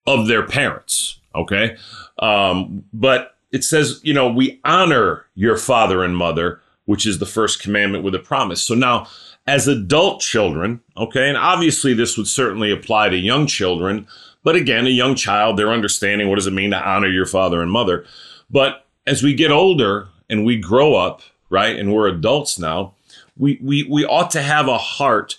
of 0.07 0.27
their 0.27 0.45
parents. 0.45 1.21
Okay. 1.35 1.77
Um, 2.19 2.85
but 2.93 3.37
it 3.53 3.63
says, 3.63 4.01
you 4.03 4.13
know, 4.13 4.29
we 4.29 4.61
honor 4.65 5.27
your 5.35 5.57
father 5.57 6.03
and 6.03 6.17
mother, 6.17 6.61
which 6.89 7.05
is 7.05 7.19
the 7.19 7.27
first 7.27 7.61
commandment 7.61 8.03
with 8.03 8.15
a 8.15 8.19
promise. 8.19 8.63
So 8.63 8.75
now, 8.75 9.09
as 9.47 9.69
adult 9.69 10.23
children, 10.23 10.81
okay, 10.97 11.29
and 11.29 11.37
obviously 11.37 11.93
this 11.93 12.17
would 12.17 12.27
certainly 12.27 12.71
apply 12.71 13.11
to 13.11 13.17
young 13.19 13.47
children, 13.47 14.07
but 14.43 14.57
again, 14.57 14.87
a 14.87 14.91
young 14.91 15.15
child, 15.15 15.59
they're 15.59 15.71
understanding 15.71 16.31
what 16.31 16.37
does 16.37 16.47
it 16.47 16.55
mean 16.55 16.71
to 16.71 16.83
honor 16.83 17.09
your 17.09 17.27
father 17.27 17.61
and 17.61 17.71
mother. 17.71 18.07
But 18.49 18.87
as 19.07 19.23
we 19.23 19.35
get 19.35 19.51
older 19.51 20.09
and 20.31 20.47
we 20.47 20.57
grow 20.57 20.95
up, 20.95 21.21
right, 21.51 21.79
and 21.79 21.93
we're 21.93 22.09
adults 22.09 22.59
now, 22.59 22.95
we 23.37 23.59
we 23.63 23.83
we 23.83 24.07
ought 24.07 24.31
to 24.31 24.41
have 24.41 24.67
a 24.67 24.79
heart 24.79 25.39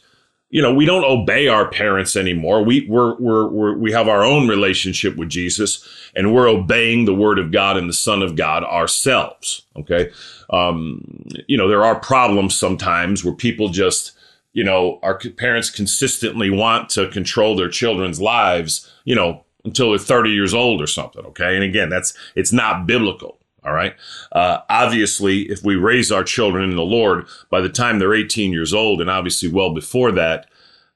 you 0.51 0.63
know, 0.63 0.73
we 0.73 0.85
don't 0.85 1.03
obey 1.03 1.47
our 1.47 1.69
parents 1.69 2.15
anymore. 2.15 2.63
We 2.63 2.87
we're, 2.89 3.15
we're, 3.17 3.47
we're, 3.47 3.77
we 3.77 3.91
have 3.91 4.07
our 4.07 4.23
own 4.23 4.47
relationship 4.47 5.15
with 5.15 5.29
Jesus, 5.29 5.87
and 6.15 6.33
we're 6.33 6.47
obeying 6.47 7.05
the 7.05 7.13
Word 7.13 7.37
of 7.37 7.51
God 7.51 7.77
and 7.77 7.87
the 7.87 7.93
Son 7.93 8.23
of 8.23 8.35
God 8.35 8.63
ourselves. 8.63 9.63
Okay, 9.75 10.11
um, 10.49 11.25
you 11.47 11.57
know, 11.57 11.67
there 11.67 11.83
are 11.83 11.99
problems 11.99 12.55
sometimes 12.55 13.23
where 13.23 13.33
people 13.33 13.69
just, 13.69 14.13
you 14.53 14.63
know, 14.63 14.99
our 15.03 15.17
parents 15.17 15.69
consistently 15.69 16.49
want 16.49 16.89
to 16.89 17.07
control 17.09 17.55
their 17.55 17.69
children's 17.69 18.19
lives. 18.19 18.91
You 19.05 19.15
know, 19.15 19.45
until 19.63 19.89
they're 19.89 19.99
30 19.99 20.31
years 20.31 20.53
old 20.53 20.81
or 20.81 20.87
something. 20.87 21.25
Okay, 21.25 21.55
and 21.55 21.63
again, 21.63 21.89
that's 21.89 22.13
it's 22.35 22.53
not 22.53 22.85
biblical. 22.85 23.37
All 23.63 23.73
right. 23.73 23.95
Uh, 24.31 24.59
obviously, 24.69 25.41
if 25.49 25.63
we 25.63 25.75
raise 25.75 26.11
our 26.11 26.23
children 26.23 26.69
in 26.69 26.75
the 26.77 26.81
Lord, 26.81 27.25
by 27.49 27.59
the 27.59 27.69
time 27.69 27.99
they're 27.99 28.13
18 28.13 28.53
years 28.53 28.73
old, 28.73 29.01
and 29.01 29.09
obviously 29.09 29.49
well 29.49 29.73
before 29.73 30.11
that, 30.13 30.47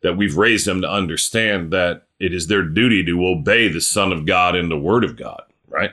that 0.02 0.16
we've 0.18 0.38
raised 0.38 0.66
them 0.66 0.82
to 0.82 0.90
understand 0.90 1.72
that 1.72 2.04
it 2.20 2.34
is 2.34 2.48
their 2.48 2.64
duty 2.64 3.04
to 3.04 3.28
obey 3.28 3.68
the 3.68 3.82
Son 3.82 4.14
of 4.14 4.26
God 4.26 4.56
and 4.56 4.72
the 4.72 4.78
Word 4.78 5.04
of 5.04 5.18
God. 5.18 5.44
Right. 5.68 5.92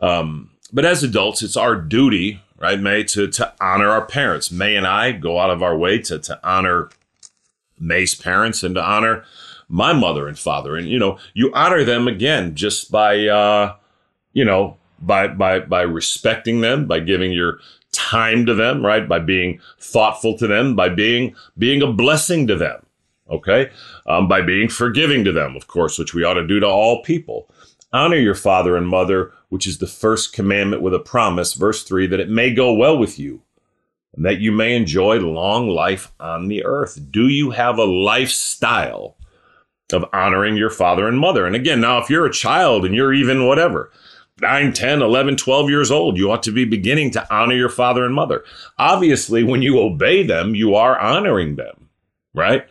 Um, 0.00 0.50
but 0.72 0.84
as 0.84 1.02
adults, 1.02 1.42
it's 1.42 1.56
our 1.56 1.74
duty, 1.74 2.42
right, 2.64 2.80
May, 2.80 3.04
to, 3.04 3.28
to 3.28 3.52
honor 3.60 3.90
our 3.90 4.06
parents. 4.06 4.50
May 4.50 4.74
and 4.74 4.86
I 4.86 5.12
go 5.12 5.38
out 5.38 5.50
of 5.50 5.62
our 5.62 5.76
way 5.76 5.98
to, 5.98 6.18
to 6.18 6.40
honor 6.42 6.88
May's 7.78 8.14
parents 8.14 8.62
and 8.62 8.74
to 8.74 8.82
honor 8.82 9.24
my 9.68 9.92
mother 9.92 10.26
and 10.26 10.38
father. 10.38 10.74
And, 10.74 10.88
you 10.88 10.98
know, 10.98 11.18
you 11.34 11.52
honor 11.52 11.84
them 11.84 12.08
again 12.08 12.54
just 12.54 12.90
by, 12.90 13.26
uh, 13.26 13.76
you 14.32 14.44
know, 14.44 14.78
by 14.98 15.28
by 15.28 15.60
by 15.60 15.82
respecting 15.82 16.62
them, 16.62 16.86
by 16.86 17.00
giving 17.00 17.32
your 17.32 17.58
time 17.92 18.46
to 18.46 18.54
them, 18.54 18.84
right? 18.84 19.06
By 19.06 19.18
being 19.18 19.60
thoughtful 19.78 20.38
to 20.38 20.46
them, 20.46 20.74
by 20.74 20.88
being 20.88 21.34
being 21.58 21.82
a 21.82 21.92
blessing 21.92 22.46
to 22.46 22.56
them, 22.56 22.86
okay? 23.28 23.70
Um, 24.06 24.26
by 24.26 24.40
being 24.40 24.70
forgiving 24.70 25.24
to 25.24 25.32
them, 25.32 25.56
of 25.56 25.66
course, 25.66 25.98
which 25.98 26.14
we 26.14 26.24
ought 26.24 26.34
to 26.34 26.46
do 26.46 26.60
to 26.60 26.66
all 26.66 27.02
people. 27.02 27.50
Honor 27.94 28.16
your 28.16 28.34
father 28.34 28.76
and 28.76 28.88
mother, 28.88 29.32
which 29.50 29.68
is 29.68 29.78
the 29.78 29.86
first 29.86 30.32
commandment 30.32 30.82
with 30.82 30.92
a 30.92 30.98
promise, 30.98 31.54
verse 31.54 31.84
three, 31.84 32.08
that 32.08 32.18
it 32.18 32.28
may 32.28 32.52
go 32.52 32.72
well 32.72 32.98
with 32.98 33.20
you, 33.20 33.42
and 34.16 34.26
that 34.26 34.40
you 34.40 34.50
may 34.50 34.74
enjoy 34.74 35.20
long 35.20 35.68
life 35.68 36.12
on 36.18 36.48
the 36.48 36.64
earth. 36.64 36.98
Do 37.12 37.28
you 37.28 37.52
have 37.52 37.78
a 37.78 37.84
lifestyle 37.84 39.16
of 39.92 40.04
honoring 40.12 40.56
your 40.56 40.70
father 40.70 41.06
and 41.06 41.20
mother? 41.20 41.46
And 41.46 41.54
again, 41.54 41.80
now 41.80 41.98
if 41.98 42.10
you're 42.10 42.26
a 42.26 42.32
child 42.32 42.84
and 42.84 42.96
you're 42.96 43.14
even 43.14 43.46
whatever 43.46 43.92
9, 44.40 44.72
10, 44.72 45.00
11, 45.00 45.36
12 45.36 45.70
years 45.70 45.90
old, 45.92 46.16
you 46.16 46.30
ought 46.32 46.42
to 46.42 46.52
be 46.52 46.64
beginning 46.64 47.12
to 47.12 47.34
honor 47.34 47.54
your 47.54 47.68
father 47.68 48.04
and 48.04 48.14
mother. 48.14 48.44
Obviously, 48.76 49.44
when 49.44 49.62
you 49.62 49.78
obey 49.78 50.24
them, 50.24 50.56
you 50.56 50.74
are 50.74 50.98
honoring 50.98 51.54
them, 51.54 51.88
right? 52.34 52.66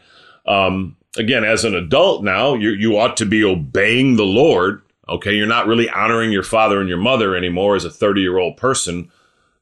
Um, 0.45 0.97
again, 1.15 1.45
as 1.45 1.63
an 1.63 1.75
adult 1.75 2.23
now, 2.23 2.55
you, 2.55 2.71
you 2.71 2.97
ought 2.97 3.15
to 3.17 3.25
be 3.25 3.43
obeying 3.43 4.17
the 4.17 4.25
Lord. 4.25 4.82
Okay. 5.09 5.33
You're 5.33 5.47
not 5.47 5.67
really 5.67 5.89
honoring 5.89 6.31
your 6.31 6.43
father 6.43 6.79
and 6.79 6.89
your 6.89 6.97
mother 6.97 7.35
anymore 7.35 7.75
as 7.75 7.85
a 7.85 7.89
30 7.89 8.21
year 8.21 8.37
old 8.37 8.57
person 8.57 9.11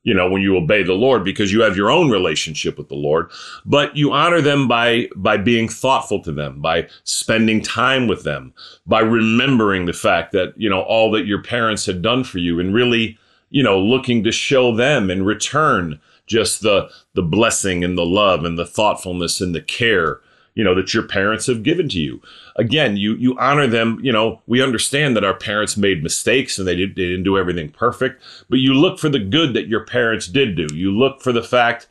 you 0.03 0.13
know 0.13 0.29
when 0.29 0.41
you 0.41 0.57
obey 0.57 0.83
the 0.83 0.93
lord 0.93 1.23
because 1.23 1.51
you 1.51 1.61
have 1.61 1.77
your 1.77 1.91
own 1.91 2.09
relationship 2.09 2.77
with 2.77 2.89
the 2.89 2.95
lord 2.95 3.29
but 3.65 3.95
you 3.95 4.11
honor 4.11 4.41
them 4.41 4.67
by 4.67 5.07
by 5.15 5.37
being 5.37 5.67
thoughtful 5.67 6.21
to 6.21 6.31
them 6.31 6.61
by 6.61 6.87
spending 7.03 7.61
time 7.61 8.07
with 8.07 8.23
them 8.23 8.53
by 8.85 8.99
remembering 8.99 9.85
the 9.85 9.93
fact 9.93 10.31
that 10.31 10.53
you 10.57 10.69
know 10.69 10.81
all 10.81 11.11
that 11.11 11.25
your 11.25 11.41
parents 11.41 11.85
had 11.85 12.01
done 12.01 12.23
for 12.23 12.39
you 12.39 12.59
and 12.59 12.73
really 12.73 13.17
you 13.49 13.61
know 13.61 13.79
looking 13.79 14.23
to 14.23 14.31
show 14.31 14.75
them 14.75 15.09
in 15.09 15.23
return 15.23 15.99
just 16.25 16.61
the 16.61 16.89
the 17.13 17.23
blessing 17.23 17.83
and 17.83 17.97
the 17.97 18.05
love 18.05 18.43
and 18.43 18.57
the 18.57 18.65
thoughtfulness 18.65 19.41
and 19.41 19.53
the 19.53 19.61
care 19.61 20.19
you 20.53 20.63
know 20.63 20.75
that 20.75 20.93
your 20.93 21.03
parents 21.03 21.47
have 21.47 21.63
given 21.63 21.89
to 21.89 21.99
you. 21.99 22.21
Again 22.55 22.97
you 22.97 23.15
you 23.15 23.37
honor 23.37 23.67
them 23.67 23.99
you 24.01 24.11
know 24.11 24.41
we 24.47 24.61
understand 24.61 25.15
that 25.15 25.23
our 25.23 25.33
parents 25.33 25.77
made 25.77 26.03
mistakes 26.03 26.57
and 26.57 26.67
they, 26.67 26.75
did, 26.75 26.95
they 26.95 27.03
didn't 27.03 27.23
do 27.23 27.37
everything 27.37 27.69
perfect 27.69 28.21
but 28.49 28.59
you 28.59 28.73
look 28.73 28.99
for 28.99 29.09
the 29.09 29.19
good 29.19 29.53
that 29.53 29.67
your 29.67 29.85
parents 29.85 30.27
did 30.27 30.55
do. 30.55 30.67
You 30.73 30.91
look 30.91 31.21
for 31.21 31.31
the 31.31 31.43
fact 31.43 31.87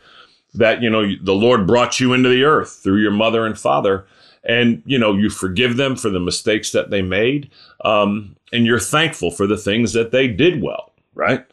that 0.54 0.82
you 0.82 0.90
know 0.90 1.02
the 1.22 1.34
lord 1.34 1.66
brought 1.66 2.00
you 2.00 2.12
into 2.12 2.28
the 2.28 2.44
earth 2.44 2.80
through 2.82 3.00
your 3.00 3.12
mother 3.12 3.46
and 3.46 3.58
father 3.58 4.06
and 4.44 4.82
you 4.84 4.98
know 4.98 5.14
you 5.14 5.30
forgive 5.30 5.76
them 5.76 5.96
for 5.96 6.10
the 6.10 6.20
mistakes 6.20 6.72
that 6.72 6.90
they 6.90 7.02
made 7.02 7.50
um, 7.84 8.36
and 8.52 8.66
you're 8.66 8.80
thankful 8.80 9.30
for 9.30 9.46
the 9.46 9.56
things 9.56 9.92
that 9.92 10.10
they 10.10 10.26
did 10.26 10.62
well 10.62 10.90
right? 11.14 11.46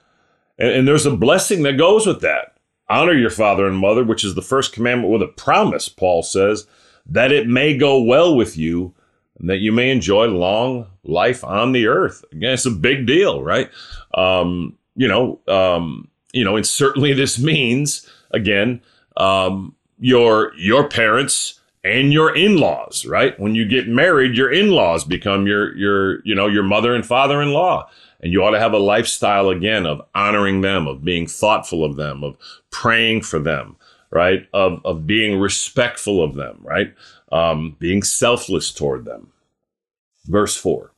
And, 0.57 0.69
and 0.69 0.87
there's 0.87 1.05
a 1.05 1.15
blessing 1.15 1.63
that 1.63 1.77
goes 1.77 2.05
with 2.05 2.21
that. 2.21 2.53
Honor 2.89 3.13
your 3.13 3.29
father 3.29 3.67
and 3.67 3.77
mother, 3.77 4.03
which 4.03 4.23
is 4.23 4.35
the 4.35 4.41
first 4.41 4.71
commandment 4.71 5.11
with 5.11 5.21
a 5.21 5.27
promise, 5.27 5.89
Paul 5.89 6.23
says, 6.23 6.65
that 7.09 7.31
it 7.31 7.47
may 7.47 7.77
go 7.77 8.01
well 8.01 8.35
with 8.35 8.57
you 8.57 8.93
and 9.39 9.49
that 9.49 9.57
you 9.57 9.71
may 9.71 9.89
enjoy 9.89 10.25
long 10.25 10.87
life 11.03 11.43
on 11.43 11.71
the 11.71 11.87
earth. 11.87 12.23
Again, 12.31 12.53
it's 12.53 12.65
a 12.65 12.71
big 12.71 13.05
deal, 13.05 13.41
right? 13.43 13.69
Um, 14.13 14.77
you 14.95 15.07
know, 15.07 15.39
um, 15.47 16.09
you 16.33 16.43
know, 16.43 16.55
and 16.55 16.65
certainly 16.65 17.13
this 17.13 17.39
means 17.39 18.09
again, 18.31 18.81
um, 19.15 19.75
your 19.99 20.53
your 20.55 20.87
parents 20.89 21.59
and 21.83 22.11
your 22.11 22.35
in-laws, 22.35 23.05
right? 23.05 23.39
When 23.39 23.55
you 23.55 23.65
get 23.65 23.87
married, 23.87 24.35
your 24.35 24.51
in-laws 24.51 25.05
become 25.05 25.47
your 25.47 25.75
your 25.75 26.21
you 26.25 26.35
know 26.35 26.47
your 26.47 26.63
mother 26.63 26.93
and 26.93 27.05
father-in-law. 27.05 27.89
And 28.19 28.33
you 28.33 28.43
ought 28.43 28.51
to 28.51 28.59
have 28.59 28.73
a 28.73 28.79
lifestyle 28.79 29.49
again 29.49 29.85
of 29.85 30.01
honoring 30.15 30.61
them, 30.61 30.87
of 30.87 31.03
being 31.03 31.27
thoughtful 31.27 31.83
of 31.83 31.97
them, 31.97 32.23
of 32.23 32.35
praying 32.71 33.21
for 33.21 33.37
them, 33.37 33.77
right? 34.11 34.47
Of, 34.53 34.81
of 34.85 35.07
being 35.07 35.39
respectful 35.39 36.23
of 36.23 36.35
them, 36.35 36.59
right? 36.61 36.93
Um, 37.31 37.75
being 37.79 38.03
selfless 38.03 38.71
toward 38.71 39.05
them. 39.05 39.31
Verse 40.25 40.55
4. 40.55 40.91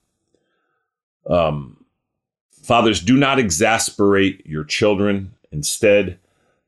Um, 1.29 1.85
Fathers, 2.63 3.01
do 3.01 3.17
not 3.17 3.39
exasperate 3.39 4.45
your 4.45 4.63
children. 4.63 5.33
Instead, 5.51 6.19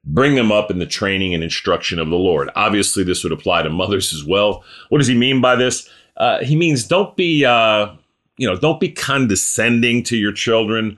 bring 0.03 0.35
them 0.35 0.51
up 0.51 0.71
in 0.71 0.79
the 0.79 0.85
training 0.85 1.33
and 1.33 1.43
instruction 1.43 1.99
of 1.99 2.09
the 2.09 2.15
Lord. 2.15 2.49
Obviously, 2.55 3.03
this 3.03 3.23
would 3.23 3.33
apply 3.33 3.61
to 3.63 3.69
mothers 3.69 4.13
as 4.13 4.23
well. 4.23 4.63
What 4.89 4.97
does 4.97 5.07
he 5.07 5.15
mean 5.15 5.41
by 5.41 5.55
this? 5.55 5.87
Uh, 6.17 6.43
he 6.43 6.55
means 6.55 6.83
don't 6.83 7.15
be 7.15 7.45
uh, 7.45 7.93
you 8.41 8.47
know, 8.47 8.55
don't 8.55 8.79
be 8.79 8.89
condescending 8.89 10.01
to 10.01 10.17
your 10.17 10.31
children. 10.31 10.97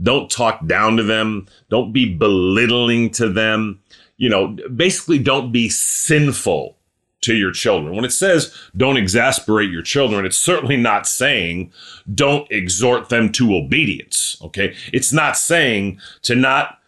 Don't 0.00 0.30
talk 0.30 0.66
down 0.66 0.96
to 0.96 1.02
them. 1.02 1.46
Don't 1.68 1.92
be 1.92 2.14
belittling 2.14 3.10
to 3.10 3.28
them. 3.28 3.80
You 4.18 4.28
know, 4.28 4.48
basically, 4.74 5.18
don't 5.18 5.52
be 5.52 5.68
sinful 5.68 6.76
to 7.20 7.34
your 7.34 7.50
children. 7.50 7.96
When 7.96 8.04
it 8.04 8.12
says 8.12 8.54
don't 8.76 8.96
exasperate 8.96 9.70
your 9.70 9.82
children, 9.82 10.24
it's 10.24 10.36
certainly 10.36 10.76
not 10.76 11.06
saying 11.06 11.72
don't 12.14 12.50
exhort 12.50 13.08
them 13.08 13.32
to 13.32 13.54
obedience. 13.54 14.36
Okay. 14.42 14.74
It's 14.92 15.12
not 15.12 15.36
saying 15.36 16.00
to 16.22 16.34
not 16.34 16.78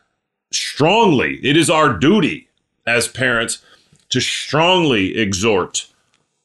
strongly, 0.52 1.44
it 1.44 1.56
is 1.56 1.70
our 1.70 1.92
duty 1.92 2.48
as 2.86 3.08
parents 3.08 3.62
to 4.10 4.20
strongly 4.20 5.16
exhort 5.16 5.86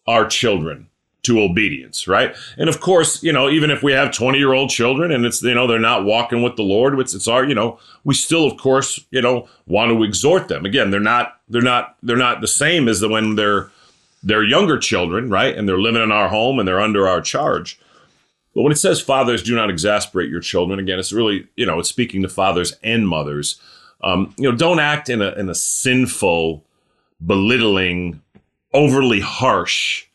our 0.08 0.28
children 0.28 0.88
to 1.26 1.42
obedience, 1.42 2.08
right? 2.08 2.36
And 2.58 2.70
of 2.70 2.80
course, 2.80 3.22
you 3.24 3.34
know, 3.34 3.50
even 3.50 3.72
if 3.72 3.84
we 3.84 3.92
have 3.92 4.12
20 4.12 4.38
year 4.38 4.54
old 4.54 4.70
children 4.70 5.12
and 5.12 5.26
it's, 5.26 5.42
you 5.42 5.54
know, 5.54 5.68
they're 5.68 5.80
not 5.80 6.06
walking 6.06 6.42
with 6.42 6.56
the 6.56 6.64
Lord, 6.64 7.00
it's, 7.00 7.14
it's 7.14 7.28
our, 7.28 7.46
you 7.46 7.56
know, 7.56 7.80
we 8.04 8.14
still, 8.14 8.46
of 8.46 8.58
course, 8.58 9.00
you 9.12 9.22
know, 9.22 9.48
want 9.68 9.92
to 9.92 10.04
exhort 10.04 10.48
them. 10.48 10.66
Again, 10.66 10.92
they're 10.92 11.00
not, 11.00 11.40
they're 11.50 11.62
not, 11.62 11.98
they're 12.04 12.16
not 12.16 12.42
the 12.42 12.48
same 12.48 12.88
as 12.88 13.00
the, 13.00 13.10
when 13.10 13.36
they're, 13.36 13.70
they're 14.24 14.44
younger 14.44 14.80
children, 14.80 15.30
right? 15.30 15.56
And 15.56 15.70
they're 15.70 15.80
living 15.80 16.02
in 16.02 16.12
our 16.12 16.30
home 16.30 16.58
and 16.60 16.68
they're 16.68 16.82
under 16.82 17.08
our 17.08 17.22
charge. 17.22 17.80
But 18.56 18.64
when 18.64 18.72
it 18.72 18.78
says 18.78 19.02
fathers 19.02 19.44
do 19.44 19.54
not 19.54 19.70
exasperate 19.70 20.30
your 20.30 20.40
children, 20.40 20.80
again, 20.80 20.98
it's 20.98 21.12
really, 21.12 21.48
you 21.56 21.66
know, 21.66 21.80
it's 21.80 21.90
speaking 21.90 22.22
to 22.22 22.30
fathers 22.30 22.74
and 22.82 23.08
mothers. 23.08 23.60
Um, 24.02 24.34
you 24.38 24.50
know, 24.50 24.56
don't 24.56 24.80
act 24.80 25.10
in 25.10 25.22
a, 25.22 25.32
in 25.34 25.50
a 25.50 25.56
sinful, 25.56 26.64
belittling, 27.24 28.22
overly 28.74 29.20
harsh, 29.20 30.06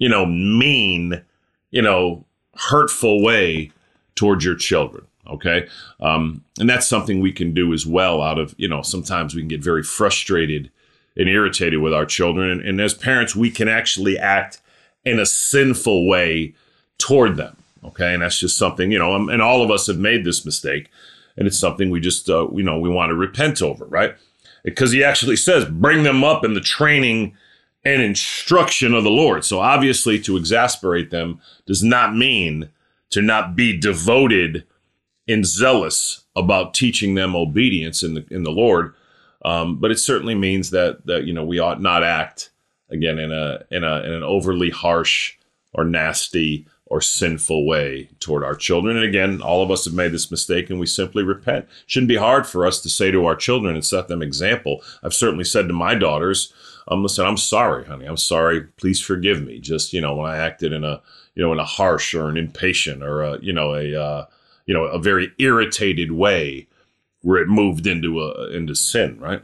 you 0.00 0.08
know, 0.08 0.26
mean, 0.26 1.22
you 1.70 1.82
know, 1.82 2.24
hurtful 2.56 3.22
way 3.22 3.70
towards 4.16 4.44
your 4.44 4.56
children. 4.56 5.06
Okay. 5.28 5.68
Um, 6.00 6.42
and 6.58 6.68
that's 6.68 6.88
something 6.88 7.20
we 7.20 7.30
can 7.30 7.54
do 7.54 7.72
as 7.72 7.86
well 7.86 8.20
out 8.20 8.38
of, 8.38 8.54
you 8.58 8.66
know, 8.66 8.82
sometimes 8.82 9.34
we 9.34 9.42
can 9.42 9.48
get 9.48 9.62
very 9.62 9.84
frustrated 9.84 10.70
and 11.16 11.28
irritated 11.28 11.80
with 11.80 11.94
our 11.94 12.06
children. 12.06 12.50
And, 12.50 12.60
and 12.62 12.80
as 12.80 12.94
parents, 12.94 13.36
we 13.36 13.50
can 13.50 13.68
actually 13.68 14.18
act 14.18 14.60
in 15.04 15.20
a 15.20 15.26
sinful 15.26 16.08
way 16.08 16.54
toward 16.98 17.36
them. 17.36 17.56
Okay. 17.84 18.12
And 18.12 18.22
that's 18.22 18.40
just 18.40 18.58
something, 18.58 18.90
you 18.90 18.98
know, 18.98 19.14
um, 19.14 19.28
and 19.28 19.40
all 19.40 19.62
of 19.62 19.70
us 19.70 19.86
have 19.86 19.98
made 19.98 20.24
this 20.24 20.44
mistake. 20.44 20.88
And 21.36 21.46
it's 21.46 21.58
something 21.58 21.90
we 21.90 22.00
just, 22.00 22.28
uh, 22.28 22.50
you 22.50 22.62
know, 22.62 22.78
we 22.78 22.88
want 22.88 23.10
to 23.10 23.14
repent 23.14 23.62
over, 23.62 23.84
right? 23.84 24.16
Because 24.64 24.92
he 24.92 25.04
actually 25.04 25.36
says, 25.36 25.64
bring 25.66 26.02
them 26.02 26.24
up 26.24 26.44
in 26.44 26.54
the 26.54 26.60
training 26.60 27.36
and 27.84 28.02
instruction 28.02 28.94
of 28.94 29.04
the 29.04 29.10
Lord. 29.10 29.44
So 29.44 29.60
obviously, 29.60 30.18
to 30.20 30.36
exasperate 30.36 31.10
them 31.10 31.40
does 31.66 31.82
not 31.82 32.14
mean 32.14 32.70
to 33.10 33.22
not 33.22 33.56
be 33.56 33.76
devoted 33.76 34.64
and 35.28 35.46
zealous 35.46 36.24
about 36.36 36.74
teaching 36.74 37.14
them 37.14 37.34
obedience 37.34 38.02
in 38.02 38.14
the 38.14 38.26
in 38.30 38.42
the 38.42 38.50
Lord. 38.50 38.94
Um, 39.44 39.78
but 39.78 39.90
it 39.90 39.98
certainly 39.98 40.34
means 40.34 40.70
that 40.70 41.06
that 41.06 41.24
you 41.24 41.32
know 41.32 41.44
we 41.44 41.58
ought 41.58 41.80
not 41.80 42.02
act 42.02 42.50
again 42.90 43.18
in 43.18 43.32
a 43.32 43.64
in 43.70 43.84
a 43.84 44.00
in 44.02 44.12
an 44.12 44.22
overly 44.22 44.70
harsh 44.70 45.36
or 45.72 45.84
nasty 45.84 46.66
or 46.86 47.00
sinful 47.00 47.64
way 47.64 48.10
toward 48.18 48.42
our 48.42 48.56
children. 48.56 48.96
And 48.96 49.06
again, 49.06 49.40
all 49.40 49.62
of 49.62 49.70
us 49.70 49.84
have 49.84 49.94
made 49.94 50.10
this 50.10 50.30
mistake 50.30 50.68
and 50.68 50.80
we 50.80 50.86
simply 50.86 51.22
repent. 51.22 51.68
Shouldn't 51.86 52.08
be 52.08 52.16
hard 52.16 52.48
for 52.48 52.66
us 52.66 52.80
to 52.80 52.88
say 52.88 53.12
to 53.12 53.24
our 53.26 53.36
children 53.36 53.76
and 53.76 53.84
set 53.84 54.08
them 54.08 54.22
example. 54.22 54.82
I've 55.02 55.14
certainly 55.14 55.44
said 55.44 55.68
to 55.68 55.72
my 55.72 55.94
daughters, 55.94 56.52
um, 56.88 57.02
listen, 57.02 57.26
I'm 57.26 57.36
sorry, 57.36 57.84
honey. 57.84 58.06
I'm 58.06 58.16
sorry. 58.16 58.62
Please 58.62 59.00
forgive 59.00 59.42
me. 59.42 59.58
Just, 59.58 59.92
you 59.92 60.00
know, 60.00 60.14
when 60.14 60.30
I 60.30 60.36
acted 60.36 60.72
in 60.72 60.84
a, 60.84 61.00
you 61.34 61.42
know, 61.42 61.52
in 61.52 61.58
a 61.58 61.64
harsh 61.64 62.14
or 62.14 62.28
an 62.28 62.36
impatient 62.36 63.02
or 63.02 63.22
a, 63.22 63.38
you 63.40 63.52
know, 63.52 63.74
a, 63.74 63.94
uh, 63.94 64.26
you 64.66 64.74
know, 64.74 64.84
a 64.84 64.98
very 64.98 65.32
irritated 65.38 66.12
way 66.12 66.66
where 67.22 67.40
it 67.42 67.48
moved 67.48 67.86
into 67.86 68.20
a, 68.20 68.50
into 68.50 68.74
sin, 68.74 69.18
right? 69.20 69.42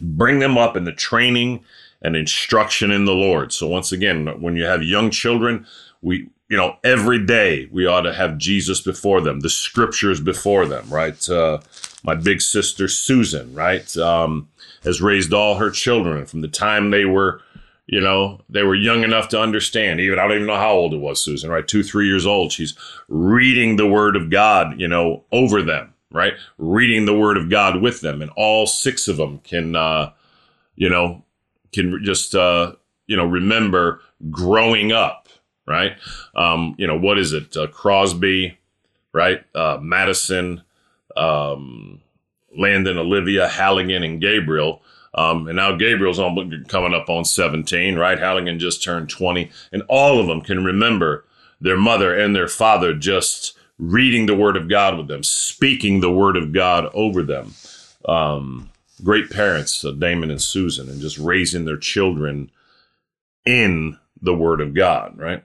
Bring 0.00 0.38
them 0.38 0.58
up 0.58 0.76
in 0.76 0.84
the 0.84 0.92
training 0.92 1.64
and 2.02 2.16
instruction 2.16 2.90
in 2.90 3.04
the 3.04 3.14
Lord. 3.14 3.52
So 3.52 3.68
once 3.68 3.92
again, 3.92 4.40
when 4.40 4.56
you 4.56 4.64
have 4.64 4.82
young 4.82 5.10
children, 5.10 5.66
we, 6.00 6.28
you 6.48 6.56
know, 6.56 6.76
every 6.84 7.24
day 7.24 7.68
we 7.70 7.86
ought 7.86 8.02
to 8.02 8.12
have 8.12 8.36
Jesus 8.36 8.80
before 8.80 9.20
them, 9.20 9.40
the 9.40 9.48
scriptures 9.48 10.20
before 10.20 10.66
them, 10.66 10.88
right? 10.90 11.28
Uh, 11.28 11.60
my 12.02 12.14
big 12.14 12.42
sister 12.42 12.88
Susan, 12.88 13.54
right? 13.54 13.96
Um, 13.96 14.48
has 14.84 15.00
raised 15.00 15.32
all 15.32 15.56
her 15.56 15.70
children 15.70 16.26
from 16.26 16.40
the 16.40 16.48
time 16.48 16.90
they 16.90 17.04
were, 17.04 17.40
you 17.86 18.00
know, 18.00 18.40
they 18.48 18.62
were 18.62 18.74
young 18.74 19.04
enough 19.04 19.28
to 19.28 19.40
understand. 19.40 20.00
Even 20.00 20.18
I 20.18 20.22
don't 20.22 20.36
even 20.36 20.46
know 20.46 20.56
how 20.56 20.72
old 20.72 20.94
it 20.94 20.98
was, 20.98 21.22
Susan, 21.22 21.50
right? 21.50 21.66
Two, 21.66 21.82
three 21.82 22.06
years 22.06 22.26
old. 22.26 22.52
She's 22.52 22.74
reading 23.08 23.76
the 23.76 23.86
Word 23.86 24.16
of 24.16 24.30
God, 24.30 24.80
you 24.80 24.88
know, 24.88 25.24
over 25.32 25.62
them, 25.62 25.94
right? 26.10 26.34
Reading 26.58 27.06
the 27.06 27.18
Word 27.18 27.36
of 27.36 27.50
God 27.50 27.80
with 27.80 28.00
them, 28.00 28.22
and 28.22 28.30
all 28.36 28.66
six 28.66 29.08
of 29.08 29.16
them 29.16 29.38
can, 29.38 29.76
uh, 29.76 30.10
you 30.74 30.88
know, 30.88 31.24
can 31.72 32.02
just, 32.04 32.34
uh, 32.34 32.72
you 33.06 33.16
know, 33.16 33.26
remember 33.26 34.00
growing 34.30 34.92
up, 34.92 35.28
right? 35.66 35.96
Um, 36.34 36.74
you 36.78 36.86
know, 36.86 36.98
what 36.98 37.18
is 37.18 37.32
it? 37.32 37.56
Uh, 37.56 37.66
Crosby, 37.68 38.58
right? 39.12 39.44
Uh, 39.54 39.78
Madison. 39.80 40.62
Um, 41.16 42.01
Landon, 42.56 42.98
Olivia, 42.98 43.48
Halligan, 43.48 44.02
and 44.02 44.20
Gabriel. 44.20 44.82
Um, 45.14 45.46
and 45.46 45.56
now 45.56 45.76
Gabriel's 45.76 46.18
on, 46.18 46.64
coming 46.68 46.94
up 46.94 47.08
on 47.08 47.24
17, 47.24 47.96
right? 47.96 48.18
Halligan 48.18 48.58
just 48.58 48.82
turned 48.82 49.10
20. 49.10 49.50
And 49.72 49.82
all 49.88 50.18
of 50.18 50.26
them 50.26 50.40
can 50.40 50.64
remember 50.64 51.24
their 51.60 51.76
mother 51.76 52.18
and 52.18 52.34
their 52.34 52.48
father 52.48 52.94
just 52.94 53.56
reading 53.78 54.26
the 54.26 54.36
Word 54.36 54.56
of 54.56 54.68
God 54.68 54.96
with 54.96 55.08
them, 55.08 55.22
speaking 55.22 56.00
the 56.00 56.10
Word 56.10 56.36
of 56.36 56.52
God 56.52 56.90
over 56.94 57.22
them. 57.22 57.54
Um, 58.06 58.70
great 59.02 59.30
parents, 59.30 59.84
uh, 59.84 59.92
Damon 59.92 60.30
and 60.30 60.40
Susan, 60.40 60.88
and 60.88 61.00
just 61.00 61.18
raising 61.18 61.64
their 61.64 61.76
children 61.76 62.50
in 63.44 63.98
the 64.20 64.34
Word 64.34 64.60
of 64.60 64.74
God, 64.74 65.18
right? 65.18 65.42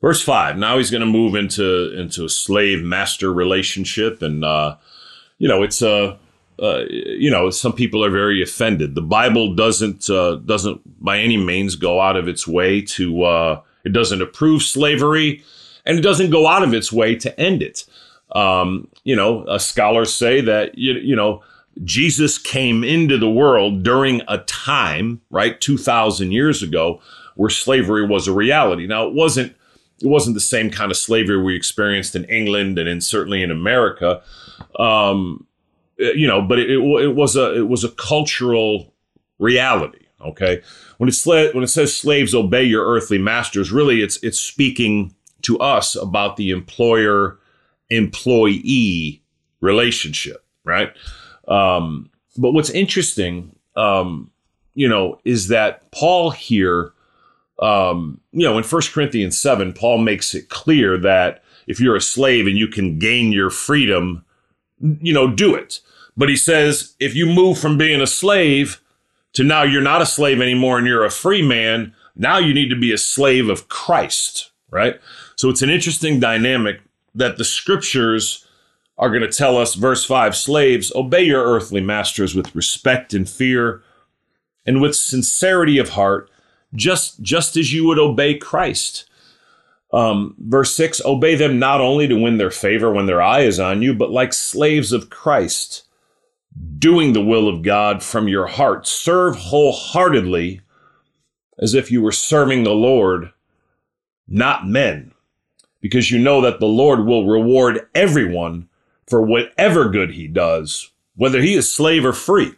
Verse 0.00 0.22
5. 0.22 0.56
Now 0.56 0.78
he's 0.78 0.90
going 0.90 1.02
to 1.02 1.06
move 1.06 1.34
into, 1.34 1.96
into 1.96 2.24
a 2.24 2.28
slave 2.28 2.82
master 2.82 3.32
relationship. 3.32 4.20
And, 4.20 4.44
uh, 4.44 4.76
you 5.42 5.48
know, 5.48 5.64
it's 5.64 5.82
a, 5.82 6.16
uh, 6.60 6.62
uh, 6.62 6.84
you 6.88 7.28
know, 7.28 7.50
some 7.50 7.72
people 7.72 8.04
are 8.04 8.10
very 8.10 8.40
offended. 8.40 8.94
The 8.94 9.02
Bible 9.02 9.56
doesn't 9.56 10.08
uh, 10.08 10.36
doesn't 10.36 10.80
by 11.02 11.18
any 11.18 11.36
means 11.36 11.74
go 11.74 12.00
out 12.00 12.16
of 12.16 12.28
its 12.28 12.46
way 12.46 12.80
to 12.80 13.24
uh, 13.24 13.60
it 13.82 13.92
doesn't 13.92 14.22
approve 14.22 14.62
slavery, 14.62 15.42
and 15.84 15.98
it 15.98 16.02
doesn't 16.02 16.30
go 16.30 16.46
out 16.46 16.62
of 16.62 16.72
its 16.72 16.92
way 16.92 17.16
to 17.16 17.40
end 17.40 17.60
it. 17.60 17.84
Um, 18.36 18.86
you 19.02 19.16
know, 19.16 19.42
uh, 19.46 19.58
scholars 19.58 20.14
say 20.14 20.40
that 20.42 20.78
you, 20.78 20.92
you 20.92 21.16
know 21.16 21.42
Jesus 21.82 22.38
came 22.38 22.84
into 22.84 23.18
the 23.18 23.28
world 23.28 23.82
during 23.82 24.22
a 24.28 24.38
time, 24.38 25.22
right, 25.30 25.60
two 25.60 25.76
thousand 25.76 26.30
years 26.30 26.62
ago, 26.62 27.00
where 27.34 27.50
slavery 27.50 28.06
was 28.06 28.28
a 28.28 28.32
reality. 28.32 28.86
Now, 28.86 29.08
it 29.08 29.12
wasn't 29.12 29.56
it 30.00 30.06
wasn't 30.06 30.34
the 30.34 30.40
same 30.40 30.70
kind 30.70 30.92
of 30.92 30.96
slavery 30.96 31.42
we 31.42 31.56
experienced 31.56 32.14
in 32.14 32.26
England 32.26 32.78
and 32.78 32.88
in 32.88 33.00
certainly 33.00 33.42
in 33.42 33.50
America. 33.50 34.22
Um, 34.78 35.46
you 35.98 36.26
know, 36.26 36.42
but 36.42 36.58
it, 36.58 36.70
it, 36.70 36.78
it 36.78 37.14
was 37.14 37.36
a 37.36 37.56
it 37.58 37.68
was 37.68 37.84
a 37.84 37.90
cultural 37.90 38.94
reality. 39.38 39.98
Okay, 40.20 40.62
when 40.98 41.08
it 41.08 41.54
when 41.54 41.64
it 41.64 41.68
says 41.68 41.94
slaves 41.94 42.34
obey 42.34 42.62
your 42.62 42.86
earthly 42.86 43.18
masters, 43.18 43.72
really 43.72 44.02
it's 44.02 44.22
it's 44.22 44.38
speaking 44.38 45.14
to 45.42 45.58
us 45.58 45.96
about 45.96 46.36
the 46.36 46.50
employer 46.50 47.38
employee 47.90 49.22
relationship, 49.60 50.44
right? 50.64 50.92
Um, 51.48 52.10
but 52.36 52.52
what's 52.52 52.70
interesting, 52.70 53.56
um, 53.76 54.30
you 54.74 54.88
know, 54.88 55.20
is 55.24 55.48
that 55.48 55.90
Paul 55.90 56.30
here, 56.30 56.92
um, 57.58 58.20
you 58.32 58.46
know, 58.46 58.56
in 58.56 58.64
First 58.64 58.92
Corinthians 58.92 59.38
7, 59.40 59.72
Paul 59.72 59.98
makes 59.98 60.34
it 60.34 60.48
clear 60.48 60.96
that 60.98 61.42
if 61.66 61.80
you're 61.80 61.96
a 61.96 62.00
slave 62.00 62.46
and 62.46 62.56
you 62.56 62.68
can 62.68 62.98
gain 62.98 63.32
your 63.32 63.50
freedom, 63.50 64.24
you 65.00 65.12
know, 65.12 65.32
do 65.32 65.54
it. 65.54 65.80
But 66.16 66.28
he 66.28 66.36
says 66.36 66.94
if 67.00 67.14
you 67.14 67.26
move 67.26 67.58
from 67.58 67.78
being 67.78 68.00
a 68.00 68.06
slave 68.06 68.80
to 69.32 69.44
now 69.44 69.62
you're 69.62 69.80
not 69.80 70.02
a 70.02 70.06
slave 70.06 70.40
anymore 70.40 70.78
and 70.78 70.86
you're 70.86 71.04
a 71.04 71.10
free 71.10 71.46
man, 71.46 71.94
now 72.14 72.38
you 72.38 72.52
need 72.52 72.68
to 72.68 72.76
be 72.76 72.92
a 72.92 72.98
slave 72.98 73.48
of 73.48 73.68
Christ, 73.68 74.50
right? 74.70 75.00
So 75.36 75.48
it's 75.48 75.62
an 75.62 75.70
interesting 75.70 76.20
dynamic 76.20 76.80
that 77.14 77.38
the 77.38 77.44
scriptures 77.44 78.46
are 78.98 79.08
going 79.08 79.22
to 79.22 79.28
tell 79.28 79.56
us, 79.56 79.74
verse 79.74 80.04
5 80.04 80.36
slaves, 80.36 80.92
obey 80.94 81.22
your 81.22 81.44
earthly 81.44 81.80
masters 81.80 82.34
with 82.34 82.54
respect 82.54 83.14
and 83.14 83.28
fear 83.28 83.82
and 84.66 84.80
with 84.80 84.94
sincerity 84.94 85.78
of 85.78 85.90
heart, 85.90 86.30
just, 86.74 87.20
just 87.22 87.56
as 87.56 87.72
you 87.72 87.86
would 87.86 87.98
obey 87.98 88.36
Christ. 88.36 89.06
Um, 89.92 90.34
verse 90.38 90.74
6 90.74 91.02
obey 91.04 91.34
them 91.34 91.58
not 91.58 91.80
only 91.80 92.08
to 92.08 92.18
win 92.20 92.38
their 92.38 92.50
favor 92.50 92.90
when 92.92 93.06
their 93.06 93.20
eye 93.20 93.40
is 93.40 93.60
on 93.60 93.82
you, 93.82 93.92
but 93.92 94.10
like 94.10 94.32
slaves 94.32 94.92
of 94.92 95.10
Christ, 95.10 95.84
doing 96.78 97.12
the 97.12 97.24
will 97.24 97.46
of 97.48 97.62
God 97.62 98.02
from 98.02 98.26
your 98.26 98.46
heart. 98.46 98.86
Serve 98.86 99.36
wholeheartedly 99.36 100.60
as 101.58 101.74
if 101.74 101.90
you 101.90 102.00
were 102.00 102.12
serving 102.12 102.64
the 102.64 102.70
Lord, 102.70 103.32
not 104.26 104.66
men, 104.66 105.12
because 105.80 106.10
you 106.10 106.18
know 106.18 106.40
that 106.40 106.58
the 106.58 106.66
Lord 106.66 107.04
will 107.04 107.26
reward 107.26 107.86
everyone 107.94 108.68
for 109.06 109.20
whatever 109.20 109.90
good 109.90 110.12
he 110.12 110.26
does, 110.26 110.90
whether 111.16 111.42
he 111.42 111.54
is 111.54 111.70
slave 111.70 112.04
or 112.04 112.14
free. 112.14 112.52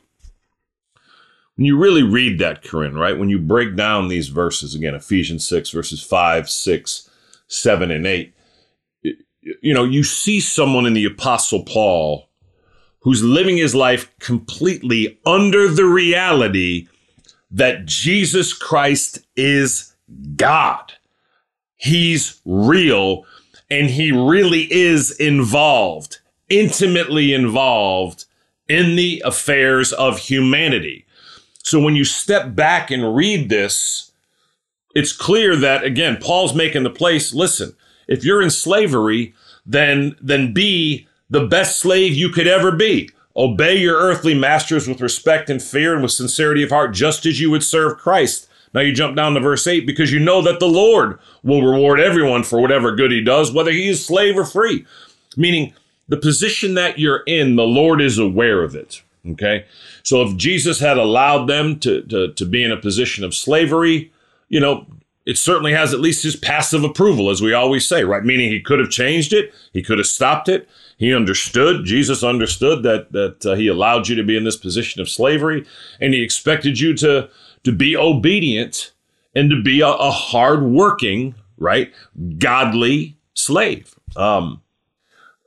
When 1.57 1.65
you 1.65 1.77
really 1.77 2.03
read 2.03 2.39
that, 2.41 2.63
Corinne, 2.63 2.95
right? 2.95 3.19
When 3.19 3.29
you 3.29 3.39
break 3.39 3.77
down 3.77 4.09
these 4.09 4.29
verses, 4.29 4.75
again, 4.75 4.95
Ephesians 4.95 5.47
6, 5.47 5.71
verses 5.71 6.03
5, 6.03 6.51
6, 6.51 7.11
7, 7.55 7.91
and 7.91 8.07
8, 8.07 8.35
you 9.61 9.75
know, 9.75 9.85
you 9.85 10.03
see 10.03 10.41
someone 10.41 10.87
in 10.87 10.95
the 10.95 11.05
Apostle 11.05 11.65
Paul 11.65 12.29
who's 13.01 13.23
living 13.23 13.59
his 13.59 13.75
life 13.75 14.11
completely 14.19 15.19
under 15.27 15.69
the 15.69 15.85
reality 15.85 16.89
that 17.51 17.85
Jesus 17.85 18.53
Christ 18.55 19.19
is 19.37 19.95
God. 20.37 20.95
He's 21.77 22.41
real 22.45 23.27
and 23.71 23.91
he 23.91 24.11
really 24.11 24.73
is 24.73 25.11
involved, 25.21 26.19
intimately 26.49 27.35
involved 27.35 28.25
in 28.69 28.97
the 28.97 29.23
affairs 29.25 29.93
of 29.93 30.19
humanity. 30.19 31.05
So 31.59 31.81
when 31.81 31.97
you 31.97 32.05
step 32.05 32.55
back 32.55 32.91
and 32.91 33.15
read 33.15 33.51
this, 33.51 34.13
it's 34.95 35.13
clear 35.13 35.57
that 35.57 35.85
again, 35.85 36.19
Paul's 36.21 36.55
making 36.55 36.85
the 36.85 36.91
place, 36.91 37.35
listen, 37.35 37.75
if 38.07 38.25
you're 38.25 38.43
in 38.43 38.51
slavery, 38.51 39.35
then 39.67 40.17
then 40.21 40.53
be 40.53 41.07
the 41.31 41.47
best 41.47 41.79
slave 41.79 42.15
you 42.15 42.29
could 42.29 42.47
ever 42.47 42.71
be. 42.73 43.11
Obey 43.37 43.77
your 43.77 43.99
earthly 43.99 44.35
masters 44.35 44.87
with 44.87 45.01
respect 45.01 45.51
and 45.51 45.61
fear 45.61 45.95
and 45.95 46.03
with 46.03 46.13
sincerity 46.13 46.63
of 46.63 46.71
heart, 46.71 46.95
just 46.95 47.27
as 47.27 47.41
you 47.41 47.51
would 47.51 47.65
serve 47.65 47.99
Christ. 47.99 48.49
Now 48.73 48.81
you 48.81 48.93
jump 48.93 49.17
down 49.17 49.35
to 49.35 49.41
verse 49.41 49.67
8 49.67 49.87
because 49.87 50.13
you 50.13 50.21
know 50.21 50.43
that 50.43 50.61
the 50.61 50.69
Lord 50.69 51.19
will 51.43 51.63
reward 51.63 52.01
everyone 52.01 52.43
for 52.43 52.61
whatever 52.61 52.95
good 52.95 53.11
he 53.11 53.23
does, 53.23 53.53
whether 53.53 53.73
he 53.73 53.89
is 53.89 54.05
slave 54.05 54.37
or 54.37 54.45
free. 54.45 54.85
Meaning, 55.37 55.75
the 56.09 56.17
position 56.17 56.75
that 56.75 56.99
you're 56.99 57.23
in, 57.27 57.57
the 57.57 57.63
Lord 57.63 58.01
is 58.01 58.19
aware 58.19 58.63
of 58.63 58.75
it. 58.75 59.03
Okay? 59.27 59.65
So 60.03 60.23
if 60.23 60.37
Jesus 60.37 60.81
had 60.81 60.99
allowed 60.99 61.47
them 61.47 61.79
to, 61.81 62.03
to, 62.03 62.33
to 62.33 62.45
be 62.45 62.63
in 62.63 62.71
a 62.71 62.77
position 62.77 63.25
of 63.25 63.35
slavery, 63.35 64.13
you 64.49 64.61
know, 64.61 64.87
it 65.27 65.39
certainly 65.39 65.73
has 65.73 65.95
at 65.95 66.01
least 66.01 66.23
his 66.23 66.37
passive 66.37 66.85
approval, 66.85 67.31
as 67.31 67.41
we 67.41 67.55
always 67.55 67.87
say, 67.87 68.05
right? 68.05 68.25
Meaning 68.25 68.51
he 68.51 68.61
could 68.61 68.79
have 68.79 68.91
changed 68.91 69.33
it, 69.33 69.53
he 69.73 69.83
could 69.83 69.99
have 69.99 70.07
stopped 70.07 70.49
it, 70.49 70.69
he 70.99 71.15
understood, 71.15 71.85
Jesus 71.85 72.23
understood 72.23 72.83
that 72.83 73.13
that 73.13 73.45
uh, 73.47 73.55
he 73.55 73.69
allowed 73.69 74.09
you 74.09 74.17
to 74.17 74.23
be 74.23 74.37
in 74.37 74.45
this 74.45 74.57
position 74.57 75.01
of 75.01 75.09
slavery 75.09 75.65
and 76.01 76.15
he 76.15 76.23
expected 76.23 76.79
you 76.79 76.95
to 76.97 77.29
to 77.65 77.73
be 77.73 77.97
obedient 77.97 78.93
and 79.35 79.51
to 79.51 79.63
be 79.63 79.81
a, 79.81 79.89
a 79.89 80.11
hardworking, 80.11 81.35
right, 81.57 81.93
godly 82.39 83.17
slave. 83.35 83.95
Um, 84.17 84.63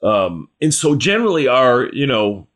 um, 0.04 0.50
and 0.62 0.74
so 0.74 0.96
generally 0.96 1.48
our, 1.48 1.88
you 1.94 2.06
know, 2.06 2.48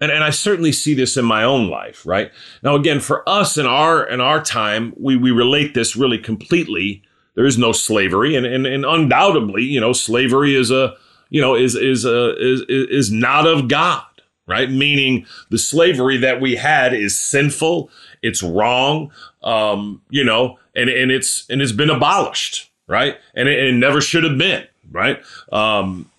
and, 0.00 0.10
and 0.10 0.24
I 0.24 0.30
certainly 0.30 0.72
see 0.72 0.94
this 0.94 1.16
in 1.16 1.24
my 1.24 1.44
own 1.44 1.68
life, 1.68 2.06
right? 2.06 2.30
Now 2.62 2.74
again, 2.74 3.00
for 3.00 3.28
us 3.28 3.56
in 3.58 3.66
our 3.66 4.04
in 4.04 4.20
our 4.20 4.42
time, 4.42 4.94
we 4.96 5.16
we 5.16 5.30
relate 5.30 5.74
this 5.74 5.96
really 5.96 6.18
completely. 6.18 7.02
There 7.34 7.46
is 7.46 7.58
no 7.58 7.72
slavery, 7.72 8.34
and 8.34 8.46
and, 8.46 8.66
and 8.66 8.84
undoubtedly, 8.84 9.62
you 9.62 9.80
know, 9.80 9.92
slavery 9.92 10.54
is 10.54 10.70
a 10.70 10.96
you 11.30 11.40
know, 11.40 11.54
is 11.54 11.74
is 11.74 12.04
uh, 12.04 12.34
is 12.38 12.62
is 12.68 13.10
not 13.10 13.46
of 13.46 13.68
God, 13.68 14.04
right? 14.46 14.70
Meaning 14.70 15.26
the 15.48 15.58
slavery 15.58 16.18
that 16.18 16.40
we 16.40 16.56
had 16.56 16.92
is 16.92 17.16
sinful, 17.16 17.88
it's 18.20 18.42
wrong, 18.42 19.12
um, 19.42 20.02
you 20.10 20.24
know, 20.24 20.58
and 20.74 20.90
and 20.90 21.10
it's 21.10 21.48
and 21.48 21.62
it's 21.62 21.72
been 21.72 21.88
abolished, 21.88 22.70
right? 22.88 23.16
And 23.34 23.48
it, 23.48 23.58
it 23.60 23.72
never 23.72 24.00
should 24.00 24.24
have 24.24 24.36
been, 24.36 24.66
right? 24.90 25.22
Um, 25.52 26.10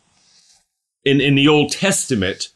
in 1.04 1.20
in 1.20 1.36
the 1.36 1.50
Old 1.50 1.72
Testament, 1.72 2.50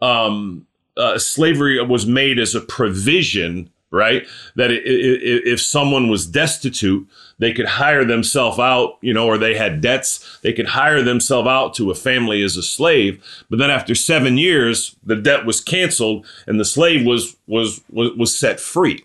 um, 0.00 0.66
uh, 0.96 1.18
slavery 1.18 1.82
was 1.84 2.06
made 2.06 2.38
as 2.38 2.54
a 2.54 2.60
provision 2.60 3.70
right? 3.90 4.26
That 4.56 4.70
if 4.72 5.60
someone 5.60 6.08
was 6.08 6.26
destitute, 6.26 7.08
they 7.38 7.52
could 7.52 7.66
hire 7.66 8.04
themselves 8.04 8.58
out, 8.58 8.98
you 9.00 9.12
know, 9.12 9.26
or 9.26 9.38
they 9.38 9.54
had 9.54 9.80
debts, 9.80 10.38
they 10.42 10.52
could 10.52 10.68
hire 10.68 11.02
themselves 11.02 11.48
out 11.48 11.74
to 11.74 11.90
a 11.90 11.94
family 11.94 12.42
as 12.42 12.56
a 12.56 12.62
slave. 12.62 13.22
But 13.48 13.58
then 13.58 13.70
after 13.70 13.94
seven 13.94 14.38
years, 14.38 14.96
the 15.04 15.16
debt 15.16 15.46
was 15.46 15.60
canceled 15.60 16.26
and 16.46 16.58
the 16.58 16.64
slave 16.64 17.06
was 17.06 17.36
was 17.46 17.82
was, 17.90 18.10
was 18.16 18.36
set 18.36 18.60
free. 18.60 19.04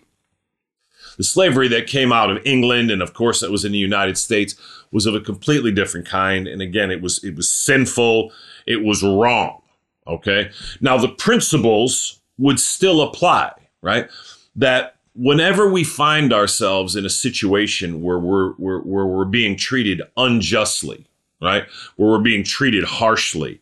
The 1.16 1.24
slavery 1.24 1.68
that 1.68 1.86
came 1.86 2.12
out 2.12 2.30
of 2.30 2.44
England 2.44 2.90
and 2.90 3.02
of 3.02 3.14
course 3.14 3.40
that 3.40 3.50
was 3.50 3.64
in 3.64 3.72
the 3.72 3.78
United 3.78 4.18
States 4.18 4.56
was 4.90 5.06
of 5.06 5.14
a 5.14 5.20
completely 5.20 5.70
different 5.70 6.06
kind. 6.06 6.48
And 6.48 6.60
again, 6.60 6.90
it 6.90 7.00
was 7.00 7.22
it 7.22 7.36
was 7.36 7.50
sinful, 7.50 8.32
it 8.66 8.82
was 8.82 9.02
wrong. 9.02 9.61
Okay. 10.06 10.50
Now 10.80 10.98
the 10.98 11.08
principles 11.08 12.20
would 12.38 12.58
still 12.58 13.02
apply, 13.02 13.52
right? 13.82 14.08
that 14.56 14.96
whenever 15.14 15.70
we 15.70 15.84
find 15.84 16.32
ourselves 16.32 16.96
in 16.96 17.04
a 17.04 17.10
situation 17.10 18.02
where 18.02 18.18
we're, 18.18 18.52
where, 18.52 18.78
where 18.78 19.06
we're 19.06 19.24
being 19.24 19.56
treated 19.56 20.02
unjustly, 20.16 21.06
right? 21.40 21.64
Where 21.96 22.10
we're 22.10 22.18
being 22.20 22.44
treated 22.44 22.84
harshly, 22.84 23.60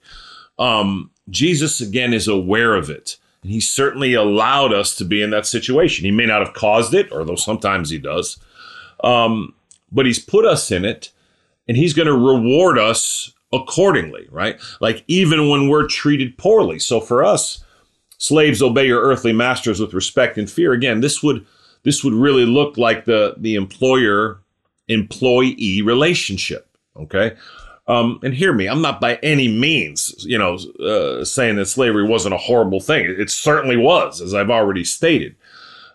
um, 0.59 1.11
Jesus 1.29 1.81
again 1.81 2.13
is 2.13 2.29
aware 2.29 2.75
of 2.75 2.91
it. 2.91 3.17
And 3.43 3.51
he 3.51 3.61
certainly 3.61 4.15
allowed 4.15 4.73
us 4.73 4.95
to 4.97 5.05
be 5.05 5.23
in 5.23 5.31
that 5.31 5.47
situation. 5.47 6.05
He 6.05 6.11
may 6.11 6.27
not 6.27 6.45
have 6.45 6.55
caused 6.55 6.93
it, 6.93 7.11
although 7.11 7.37
sometimes 7.37 7.89
he 7.91 7.99
does. 7.99 8.39
Um, 9.03 9.55
but 9.91 10.07
he's 10.07 10.19
put 10.19 10.45
us 10.45 10.71
in 10.71 10.85
it 10.85 11.11
and 11.67 11.77
he's 11.77 11.95
going 11.95 12.07
to 12.07 12.13
reward 12.13 12.79
us 12.79 13.33
accordingly, 13.53 14.29
right? 14.31 14.61
Like 14.81 15.05
even 15.09 15.49
when 15.49 15.69
we're 15.69 15.87
treated 15.87 16.39
poorly. 16.39 16.79
So 16.79 17.01
for 17.01 17.25
us, 17.25 17.65
slaves 18.19 18.63
obey 18.63 18.87
your 18.87 19.03
earthly 19.03 19.33
masters 19.33 19.81
with 19.81 19.95
respect 19.95 20.39
and 20.39 20.49
fear. 20.49 20.73
Again, 20.73 21.01
this 21.01 21.23
would 21.23 21.45
this 21.83 22.05
would 22.05 22.15
really 22.15 22.45
look 22.45 22.77
like 22.77 23.05
the 23.05 23.35
the 23.39 23.55
employer 23.55 24.41
employee 24.89 25.83
relationship. 25.83 26.69
Okay. 26.97 27.37
Um, 27.87 28.21
and 28.23 28.33
hear 28.33 28.53
me, 28.53 28.69
I'm 28.69 28.83
not 28.83 29.01
by 29.01 29.17
any 29.17 29.49
means, 29.49 30.15
you 30.21 30.39
know, 30.39 30.59
uh, 30.79 31.25
saying 31.25 31.57
that 31.57 31.67
slavery 31.67 32.05
wasn't 32.05 32.35
a 32.35 32.39
horrible 32.39 32.79
thing. 32.79 33.05
It 33.05 33.31
certainly 33.31 33.77
was, 33.77 34.21
as 34.21 34.33
I've 34.33 34.51
already 34.51 34.85
stated. 34.85 35.35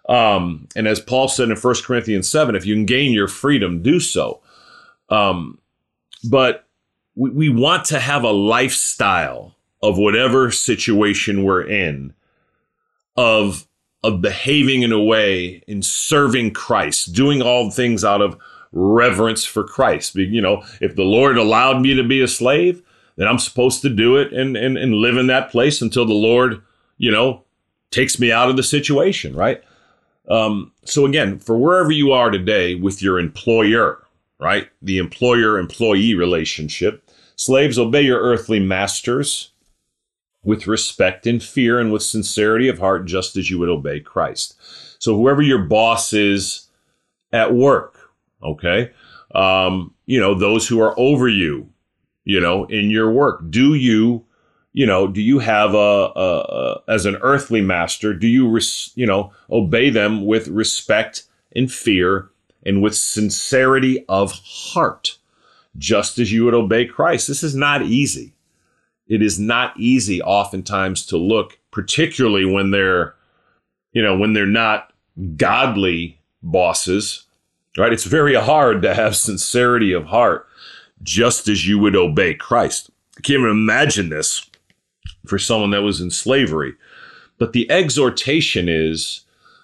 Um, 0.10 0.68
and 0.76 0.90
as 0.90 1.00
Paul 1.00 1.30
said 1.30 1.50
in 1.50 1.56
1 1.56 1.76
Corinthians 1.86 2.30
7, 2.30 2.54
if 2.54 2.66
you 2.66 2.76
can 2.76 2.86
gain 2.86 3.14
your 3.14 3.30
freedom, 3.30 3.82
do 3.82 4.02
so. 4.02 4.42
Um, 5.10 5.60
but 6.30 6.65
we, 7.16 7.30
we 7.30 7.50
want 7.50 7.86
to 7.86 8.00
have 8.00 8.24
a 8.24 8.32
lifestyle 8.32 9.56
of 9.82 9.98
whatever 9.98 10.52
situation 10.52 11.44
we're 11.44 11.68
in 11.68 12.14
of 13.16 13.68
of 14.04 14.22
behaving 14.22 14.84
in 14.84 14.92
a 14.92 15.02
way 15.02 15.64
in 15.68 15.82
serving 15.82 16.52
Christ, 16.52 17.14
doing 17.14 17.42
all 17.42 17.72
things 17.72 18.04
out 18.04 18.22
of 18.22 18.38
reverence 18.72 19.46
for 19.46 19.64
Christ. 19.64 20.16
You 20.16 20.42
know, 20.42 20.64
if 20.80 20.96
the 20.96 21.04
Lord 21.04 21.38
allowed 21.38 21.82
me 21.82 21.96
to 21.96 22.04
be 22.04 22.22
a 22.22 22.28
slave, 22.28 22.84
then 23.16 23.28
I'm 23.28 23.40
supposed 23.40 23.82
to 23.82 23.90
do 23.90 24.18
it 24.18 24.32
and 24.32 24.56
and, 24.56 24.78
and 24.78 24.94
live 24.96 25.18
in 25.18 25.28
that 25.28 25.50
place 25.50 25.82
until 25.82 26.06
the 26.06 26.14
Lord, 26.14 26.62
you 26.98 27.12
know, 27.12 27.44
takes 27.92 28.20
me 28.20 28.32
out 28.32 28.50
of 28.50 28.58
the 28.58 28.64
situation, 28.64 29.36
right? 29.36 29.64
Um, 30.28 30.72
so 30.84 31.06
again, 31.06 31.40
for 31.40 31.58
wherever 31.58 31.92
you 31.92 32.12
are 32.12 32.30
today 32.30 32.76
with 32.76 33.02
your 33.02 33.20
employer, 33.20 34.04
right? 34.40 34.70
The 34.82 34.98
employer 34.98 35.58
employee 35.58 36.16
relationship, 36.16 37.05
slaves 37.36 37.78
obey 37.78 38.02
your 38.02 38.20
earthly 38.20 38.60
masters 38.60 39.52
with 40.44 40.68
respect 40.68 41.26
and 41.26 41.42
fear 41.42 41.80
and 41.80 41.92
with 41.92 42.04
sincerity 42.04 42.68
of 42.68 42.80
heart, 42.80 43.06
just 43.06 43.36
as 43.36 43.50
you 43.50 43.58
would 43.60 43.70
obey 43.70 44.00
Christ. 44.00 44.56
So 45.00 45.16
whoever 45.16 45.42
your 45.42 45.64
boss 45.64 46.14
is 46.14 46.68
at 47.34 47.54
work, 47.54 48.12
okay, 48.44 48.92
um, 49.34 49.94
you 50.06 50.20
know, 50.20 50.34
those 50.34 50.68
who 50.68 50.80
are 50.82 50.98
over 50.98 51.28
you, 51.28 51.70
you 52.24 52.40
know, 52.40 52.66
in 52.66 52.90
your 52.90 53.12
work, 53.12 53.42
do 53.50 53.74
you, 53.74 54.26
you 54.72 54.86
know, 54.86 55.08
do 55.08 55.22
you 55.22 55.40
have 55.40 55.74
a, 55.74 55.78
a, 55.78 56.40
a 56.40 56.82
as 56.88 57.06
an 57.06 57.18
earthly 57.22 57.62
master, 57.62 58.14
do 58.14 58.28
you, 58.28 58.48
res, 58.50 58.92
you 58.96 59.06
know, 59.06 59.32
obey 59.50 59.90
them 59.90 60.26
with 60.26 60.48
respect 60.48 61.24
and 61.56 61.72
fear 61.72 62.30
and 62.66 62.82
with 62.82 62.96
sincerity 62.96 64.06
of 64.08 64.32
heart, 64.44 65.18
just 65.78 66.20
as 66.20 66.32
you 66.32 66.46
would 66.46 66.54
obey 66.54 66.86
Christ? 66.86 67.28
This 67.28 67.44
is 67.44 67.56
not 67.56 67.84
easy 67.84 68.36
it 69.08 69.22
is 69.22 69.40
not 69.40 69.78
easy 69.80 70.22
oftentimes 70.22 71.06
to 71.08 71.18
look, 71.18 71.60
particularly 71.72 72.46
when 72.46 72.72
they're, 72.72 73.16
you 73.92 74.02
know, 74.02 74.18
when 74.18 74.34
they're 74.34 74.46
not 74.46 74.92
godly 75.38 76.20
bosses, 76.42 77.26
right? 77.78 77.94
It's 77.94 78.06
very 78.06 78.36
hard 78.36 78.82
to 78.82 78.96
have 78.96 79.16
sincerity 79.16 79.94
of 79.94 80.06
heart 80.06 80.48
just 81.04 81.48
as 81.48 81.68
you 81.68 81.78
would 81.78 81.96
obey 81.96 82.34
Christ. 82.34 82.90
I 83.18 83.22
can't 83.22 83.40
even 83.40 83.52
imagine 83.52 84.10
this 84.10 84.50
for 85.28 85.38
someone 85.38 85.72
that 85.72 85.84
was 85.84 86.02
in 86.02 86.10
slavery. 86.10 86.74
But 87.38 87.54
the 87.54 87.70
exhortation 87.70 88.68
is 88.70 89.22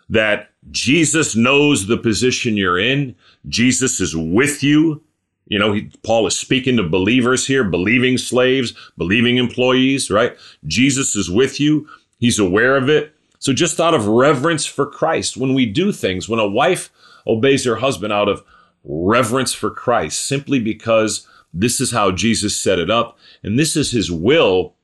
that 0.10 0.50
Jesus 0.70 1.36
knows 1.36 1.88
the 1.88 1.98
position 1.98 2.58
you're 2.58 2.78
in. 2.78 3.16
Jesus 3.48 4.00
is 4.00 4.16
with 4.16 4.62
you. 4.62 5.02
You 5.48 5.60
know, 5.60 5.74
he, 5.74 5.92
Paul 6.04 6.28
is 6.28 6.38
speaking 6.38 6.78
to 6.78 6.84
believers 6.84 7.48
here, 7.48 7.64
believing 7.64 8.18
slaves, 8.18 8.74
believing 8.98 9.38
employees, 9.38 10.10
right? 10.10 10.36
Jesus 10.66 11.16
is 11.16 11.30
with 11.30 11.60
you. 11.60 11.88
He's 12.20 12.40
aware 12.40 12.78
of 12.78 12.90
it. 12.90 13.14
So 13.40 13.54
just 13.54 13.80
out 13.80 13.94
of 13.94 14.08
reverence 14.08 14.66
for 14.66 14.86
Christ, 14.86 15.36
when 15.36 15.54
we 15.54 15.66
do 15.66 15.92
things, 15.92 16.30
when 16.30 16.40
a 16.40 16.48
wife 16.48 16.92
obeys 17.26 17.66
her 17.66 17.78
husband 17.78 18.14
out 18.14 18.30
of 18.30 18.44
reverence 18.84 19.54
for 19.54 19.72
Christ, 19.72 20.24
simply 20.26 20.60
because 20.60 21.28
this 21.54 21.82
is 21.82 21.92
how 21.92 22.12
Jesus 22.12 22.56
set 22.56 22.80
it 22.80 22.90
up 22.90 23.18
and 23.44 23.58
this 23.58 23.76
is 23.76 23.92
his 23.92 24.12
will, 24.12 24.76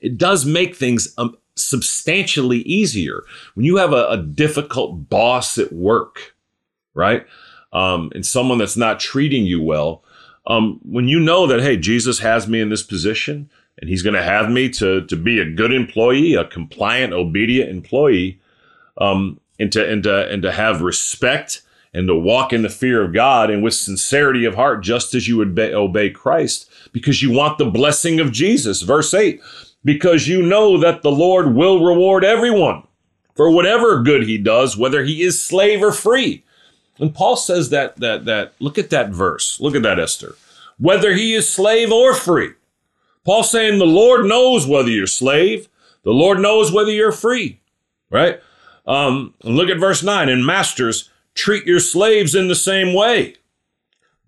it 0.00 0.18
does 0.18 0.44
make 0.44 0.76
things 0.76 1.14
um, 1.16 1.36
substantially 1.56 2.58
easier. 2.58 3.22
When 3.54 3.64
you 3.64 3.76
have 3.76 3.92
a, 3.92 4.06
a 4.08 4.18
difficult 4.18 5.08
boss 5.08 5.58
at 5.58 5.72
work, 5.72 6.34
right? 6.94 7.26
Um, 7.72 8.12
and 8.14 8.24
someone 8.24 8.58
that's 8.58 8.76
not 8.76 9.00
treating 9.00 9.46
you 9.46 9.62
well, 9.62 10.02
um, 10.46 10.80
when 10.82 11.08
you 11.08 11.20
know 11.20 11.46
that, 11.46 11.60
hey, 11.60 11.76
Jesus 11.76 12.18
has 12.18 12.46
me 12.46 12.60
in 12.60 12.68
this 12.68 12.82
position 12.82 13.48
and 13.78 13.88
he's 13.88 14.02
going 14.02 14.14
to 14.14 14.22
have 14.22 14.50
me 14.50 14.68
to, 14.70 15.06
to 15.06 15.16
be 15.16 15.38
a 15.38 15.50
good 15.50 15.72
employee, 15.72 16.34
a 16.34 16.44
compliant, 16.44 17.12
obedient 17.12 17.70
employee, 17.70 18.40
um, 18.98 19.40
and, 19.58 19.72
to, 19.72 19.88
and, 19.88 20.02
to, 20.02 20.28
and 20.28 20.42
to 20.42 20.52
have 20.52 20.82
respect 20.82 21.62
and 21.94 22.08
to 22.08 22.14
walk 22.14 22.52
in 22.52 22.62
the 22.62 22.68
fear 22.68 23.02
of 23.02 23.12
God 23.12 23.50
and 23.50 23.62
with 23.62 23.74
sincerity 23.74 24.44
of 24.44 24.54
heart, 24.54 24.82
just 24.82 25.14
as 25.14 25.28
you 25.28 25.36
would 25.36 25.54
be- 25.54 25.74
obey 25.74 26.10
Christ, 26.10 26.70
because 26.92 27.22
you 27.22 27.30
want 27.30 27.58
the 27.58 27.66
blessing 27.66 28.18
of 28.18 28.32
Jesus. 28.32 28.82
Verse 28.82 29.12
8, 29.12 29.40
because 29.84 30.26
you 30.28 30.42
know 30.42 30.78
that 30.78 31.02
the 31.02 31.10
Lord 31.10 31.54
will 31.54 31.84
reward 31.84 32.24
everyone 32.24 32.86
for 33.34 33.50
whatever 33.50 34.02
good 34.02 34.24
he 34.24 34.38
does, 34.38 34.76
whether 34.76 35.04
he 35.04 35.22
is 35.22 35.42
slave 35.42 35.82
or 35.82 35.92
free. 35.92 36.44
And 36.98 37.14
Paul 37.14 37.36
says 37.36 37.70
that 37.70 37.96
that 37.96 38.24
that 38.26 38.54
look 38.58 38.78
at 38.78 38.90
that 38.90 39.10
verse. 39.10 39.58
Look 39.60 39.74
at 39.74 39.82
that 39.82 39.98
Esther. 39.98 40.36
Whether 40.78 41.14
he 41.14 41.34
is 41.34 41.48
slave 41.48 41.92
or 41.92 42.14
free. 42.14 42.50
Paul 43.24 43.42
saying 43.44 43.78
the 43.78 43.86
Lord 43.86 44.26
knows 44.26 44.66
whether 44.66 44.90
you're 44.90 45.06
slave. 45.06 45.68
The 46.02 46.10
Lord 46.10 46.40
knows 46.40 46.72
whether 46.72 46.90
you're 46.90 47.12
free. 47.12 47.60
Right? 48.10 48.40
Um, 48.86 49.34
look 49.42 49.68
at 49.68 49.78
verse 49.78 50.02
9. 50.02 50.28
And 50.28 50.44
masters, 50.44 51.08
treat 51.34 51.64
your 51.66 51.80
slaves 51.80 52.34
in 52.34 52.48
the 52.48 52.54
same 52.54 52.94
way. 52.94 53.36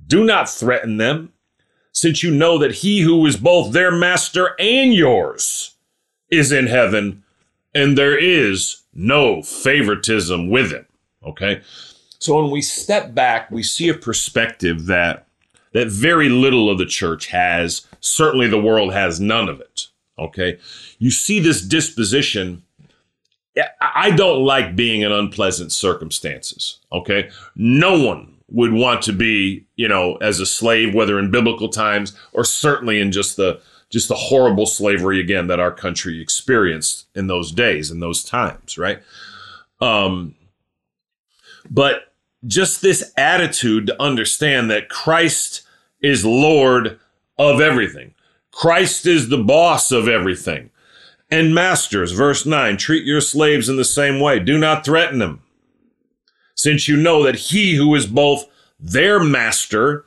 Do 0.07 0.25
not 0.25 0.49
threaten 0.49 0.99
them, 0.99 1.33
since 1.93 2.23
you 2.23 2.31
know 2.31 2.59
that 2.59 2.77
he 2.77 3.01
who 3.01 3.25
is 3.27 3.37
both 3.37 3.73
their 3.73 3.91
master 3.91 4.55
and 4.59 4.93
yours 4.95 5.77
is 6.31 6.53
in 6.53 6.67
heaven, 6.67 7.23
and 7.75 7.97
there 7.97 8.19
is 8.19 8.83
no 8.93 9.43
favoritism 9.43 10.51
with 10.51 10.71
him. 10.71 10.87
Okay? 11.25 11.63
So 12.25 12.41
when 12.41 12.51
we 12.51 12.63
step 12.63 13.15
back, 13.15 13.51
we 13.51 13.63
see 13.63 13.91
a 13.91 13.95
perspective 13.95 14.87
that 14.87 15.27
that 15.75 15.89
very 15.89 16.31
little 16.31 16.71
of 16.71 16.79
the 16.79 16.87
church 16.87 17.27
has. 17.27 17.87
Certainly 18.01 18.49
the 18.49 18.59
world 18.59 18.95
has 18.95 19.21
none 19.21 19.47
of 19.47 19.61
it. 19.61 19.89
Okay. 20.19 20.59
You 20.99 21.11
see 21.11 21.39
this 21.39 21.61
disposition. 21.61 22.63
I 23.79 24.11
don't 24.13 24.43
like 24.43 24.75
being 24.75 25.03
in 25.03 25.13
unpleasant 25.13 25.71
circumstances. 25.71 26.79
Okay. 26.93 27.29
No 27.57 28.03
one 28.03 28.37
would 28.49 28.73
want 28.73 29.03
to 29.03 29.13
be, 29.13 29.67
you 29.77 29.87
know, 29.87 30.17
as 30.17 30.41
a 30.41 30.47
slave, 30.47 30.95
whether 30.95 31.19
in 31.19 31.31
biblical 31.31 31.69
times 31.69 32.17
or 32.33 32.43
certainly 32.43 33.01
in 33.01 33.13
just 33.13 33.37
the 33.37 33.61
just 33.91 34.09
the 34.09 34.15
horrible 34.15 34.65
slavery 34.65 35.21
again 35.21 35.49
that 35.49 35.61
our 35.61 35.73
country 35.73 36.23
experienced 36.23 37.07
in 37.15 37.27
those 37.27 37.53
days, 37.53 37.91
in 37.91 38.01
those 38.01 38.25
times, 38.25 38.79
right? 38.79 39.03
Um, 39.83 40.37
but 41.69 42.14
just 42.47 42.83
this 42.83 43.13
attitude 43.17 43.87
to 43.87 44.03
understand 44.03 44.71
that 44.71 44.89
Christ 44.89 45.63
is 46.01 46.25
Lord 46.25 46.99
of 47.39 47.61
everything. 47.61 48.15
Christ 48.53 49.07
is 49.07 49.29
the 49.29 49.39
boss 49.39 49.91
of 49.91 50.09
everything. 50.09 50.71
And 51.31 51.55
masters, 51.55 52.13
verse 52.13 52.47
9, 52.47 52.77
treat 52.77 53.05
your 53.05 53.21
slaves 53.21 53.69
in 53.69 53.77
the 53.77 53.85
same 53.85 54.21
way. 54.21 54.39
Do 54.39 54.59
not 54.59 54.85
threaten 54.85 55.19
them, 55.19 55.43
since 56.55 56.87
you 56.87 56.97
know 56.97 57.23
that 57.25 57.37
he 57.37 57.75
who 57.75 57.95
is 57.95 58.07
both 58.07 58.45
their 58.79 59.19
master, 59.19 60.05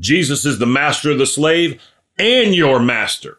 Jesus 0.00 0.44
is 0.44 0.58
the 0.58 0.66
master 0.66 1.10
of 1.10 1.18
the 1.18 1.26
slave, 1.26 1.80
and 2.18 2.54
your 2.54 2.80
master. 2.80 3.38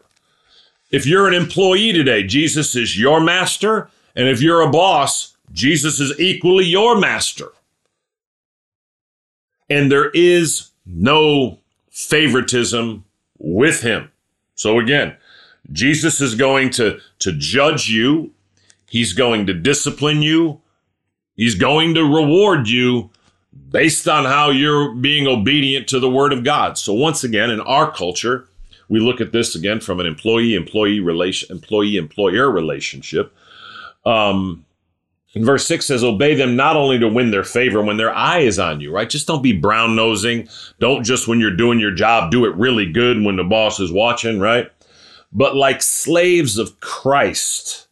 If 0.90 1.04
you're 1.04 1.26
an 1.26 1.34
employee 1.34 1.92
today, 1.92 2.22
Jesus 2.22 2.76
is 2.76 2.98
your 2.98 3.20
master. 3.20 3.90
And 4.14 4.28
if 4.28 4.40
you're 4.40 4.62
a 4.62 4.70
boss, 4.70 5.36
Jesus 5.52 5.98
is 6.00 6.18
equally 6.18 6.64
your 6.64 6.98
master 6.98 7.50
and 9.68 9.90
there 9.90 10.10
is 10.10 10.70
no 10.84 11.58
favoritism 11.90 13.04
with 13.38 13.82
him. 13.82 14.10
So 14.54 14.78
again, 14.78 15.16
Jesus 15.72 16.20
is 16.20 16.34
going 16.34 16.70
to, 16.70 17.00
to 17.20 17.32
judge 17.32 17.88
you. 17.88 18.32
He's 18.88 19.12
going 19.12 19.46
to 19.46 19.54
discipline 19.54 20.22
you. 20.22 20.60
He's 21.34 21.54
going 21.54 21.94
to 21.94 22.02
reward 22.02 22.68
you 22.68 23.10
based 23.70 24.06
on 24.06 24.24
how 24.24 24.50
you're 24.50 24.94
being 24.94 25.26
obedient 25.26 25.88
to 25.88 25.98
the 25.98 26.10
word 26.10 26.32
of 26.32 26.44
God. 26.44 26.78
So 26.78 26.92
once 26.92 27.24
again, 27.24 27.50
in 27.50 27.60
our 27.60 27.90
culture, 27.90 28.48
we 28.88 29.00
look 29.00 29.20
at 29.20 29.32
this 29.32 29.54
again 29.54 29.80
from 29.80 29.98
an 29.98 30.06
employee 30.06 30.54
employee 30.54 31.00
relation 31.00 31.50
employee 31.50 31.96
employer 31.96 32.50
relationship. 32.50 33.34
Um, 34.04 34.65
and 35.36 35.44
verse 35.44 35.66
6 35.66 35.84
says, 35.84 36.02
Obey 36.02 36.34
them 36.34 36.56
not 36.56 36.76
only 36.76 36.98
to 36.98 37.06
win 37.06 37.30
their 37.30 37.44
favor 37.44 37.82
when 37.82 37.98
their 37.98 38.12
eye 38.14 38.38
is 38.38 38.58
on 38.58 38.80
you, 38.80 38.90
right? 38.90 39.08
Just 39.08 39.26
don't 39.26 39.42
be 39.42 39.52
brown 39.52 39.94
nosing. 39.94 40.48
Don't 40.80 41.04
just 41.04 41.28
when 41.28 41.40
you're 41.40 41.54
doing 41.54 41.78
your 41.78 41.94
job, 41.94 42.30
do 42.30 42.46
it 42.46 42.56
really 42.56 42.90
good 42.90 43.22
when 43.22 43.36
the 43.36 43.44
boss 43.44 43.78
is 43.78 43.92
watching, 43.92 44.40
right? 44.40 44.72
But 45.30 45.54
like 45.54 45.82
slaves 45.82 46.56
of 46.56 46.80
Christ, 46.80 47.86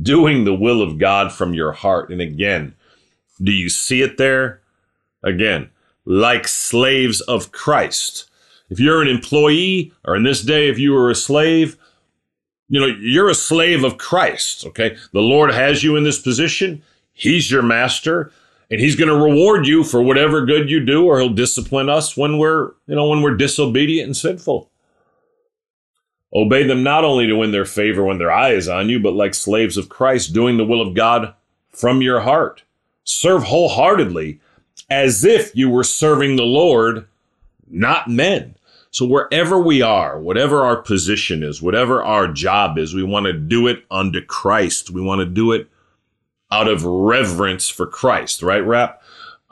doing 0.00 0.44
the 0.44 0.54
will 0.54 0.80
of 0.80 0.96
God 0.96 1.30
from 1.30 1.52
your 1.52 1.72
heart. 1.72 2.08
And 2.10 2.22
again, 2.22 2.74
do 3.42 3.52
you 3.52 3.68
see 3.68 4.00
it 4.00 4.16
there? 4.16 4.62
Again, 5.22 5.68
like 6.06 6.48
slaves 6.48 7.20
of 7.20 7.52
Christ. 7.52 8.30
If 8.70 8.80
you're 8.80 9.02
an 9.02 9.08
employee, 9.08 9.92
or 10.06 10.16
in 10.16 10.22
this 10.22 10.40
day, 10.40 10.70
if 10.70 10.78
you 10.78 10.92
were 10.92 11.10
a 11.10 11.14
slave, 11.14 11.76
you 12.70 12.80
know, 12.80 12.86
you're 12.86 13.28
a 13.28 13.34
slave 13.34 13.84
of 13.84 13.98
Christ, 13.98 14.64
okay? 14.64 14.96
The 15.12 15.20
Lord 15.20 15.52
has 15.52 15.82
you 15.82 15.96
in 15.96 16.04
this 16.04 16.20
position. 16.20 16.82
He's 17.12 17.50
your 17.50 17.62
master, 17.62 18.32
and 18.70 18.80
he's 18.80 18.94
going 18.94 19.08
to 19.08 19.16
reward 19.16 19.66
you 19.66 19.82
for 19.82 20.00
whatever 20.00 20.46
good 20.46 20.70
you 20.70 20.78
do 20.82 21.04
or 21.04 21.18
he'll 21.18 21.34
discipline 21.34 21.90
us 21.90 22.16
when 22.16 22.38
we're, 22.38 22.72
you 22.86 22.94
know, 22.94 23.08
when 23.08 23.22
we're 23.22 23.36
disobedient 23.36 24.06
and 24.06 24.16
sinful. 24.16 24.70
Obey 26.32 26.62
them 26.62 26.84
not 26.84 27.04
only 27.04 27.26
to 27.26 27.34
win 27.34 27.50
their 27.50 27.64
favor 27.64 28.04
when 28.04 28.18
their 28.18 28.30
eye 28.30 28.52
is 28.52 28.68
on 28.68 28.88
you, 28.88 29.00
but 29.00 29.14
like 29.14 29.34
slaves 29.34 29.76
of 29.76 29.88
Christ, 29.88 30.32
doing 30.32 30.56
the 30.56 30.64
will 30.64 30.80
of 30.80 30.94
God 30.94 31.34
from 31.72 32.00
your 32.00 32.20
heart. 32.20 32.62
Serve 33.02 33.42
wholeheartedly 33.42 34.38
as 34.88 35.24
if 35.24 35.56
you 35.56 35.68
were 35.68 35.82
serving 35.82 36.36
the 36.36 36.44
Lord, 36.44 37.08
not 37.68 38.08
men. 38.08 38.54
So 38.90 39.06
wherever 39.06 39.58
we 39.58 39.82
are, 39.82 40.18
whatever 40.18 40.62
our 40.62 40.76
position 40.76 41.42
is, 41.42 41.62
whatever 41.62 42.02
our 42.02 42.26
job 42.26 42.76
is, 42.76 42.94
we 42.94 43.04
want 43.04 43.26
to 43.26 43.32
do 43.32 43.68
it 43.68 43.84
under 43.90 44.20
Christ. 44.20 44.90
We 44.90 45.00
want 45.00 45.20
to 45.20 45.26
do 45.26 45.52
it 45.52 45.68
out 46.50 46.66
of 46.66 46.84
reverence 46.84 47.68
for 47.68 47.86
Christ, 47.86 48.42
right, 48.42 48.64
Rap? 48.64 49.00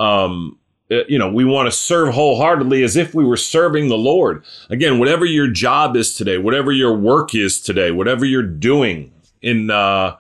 Um, 0.00 0.58
uh, 0.90 1.04
you 1.08 1.18
know, 1.18 1.30
we 1.30 1.44
want 1.44 1.66
to 1.66 1.76
serve 1.76 2.14
wholeheartedly 2.14 2.82
as 2.82 2.96
if 2.96 3.14
we 3.14 3.24
were 3.24 3.36
serving 3.36 3.88
the 3.88 3.98
Lord. 3.98 4.44
Again, 4.70 4.98
whatever 4.98 5.24
your 5.24 5.48
job 5.48 5.96
is 5.96 6.16
today, 6.16 6.38
whatever 6.38 6.72
your 6.72 6.96
work 6.96 7.34
is 7.34 7.60
today, 7.60 7.90
whatever 7.90 8.24
you're 8.24 8.42
doing 8.42 9.12
in, 9.42 9.70
uh, 9.70 10.16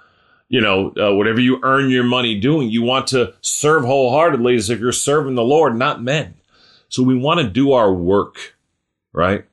you 0.48 0.60
know, 0.60 0.92
uh, 0.96 1.14
whatever 1.14 1.40
you 1.40 1.58
earn 1.62 1.90
your 1.90 2.04
money 2.04 2.38
doing, 2.38 2.68
you 2.68 2.82
want 2.82 3.06
to 3.08 3.34
serve 3.40 3.84
wholeheartedly 3.84 4.54
as 4.54 4.70
if 4.70 4.78
you're 4.78 4.92
serving 4.92 5.34
the 5.34 5.42
Lord, 5.42 5.76
not 5.76 6.02
men. 6.02 6.34
So 6.88 7.02
we 7.02 7.16
want 7.16 7.40
to 7.40 7.48
do 7.48 7.72
our 7.72 7.92
work, 7.92 8.56
right? 9.12 9.44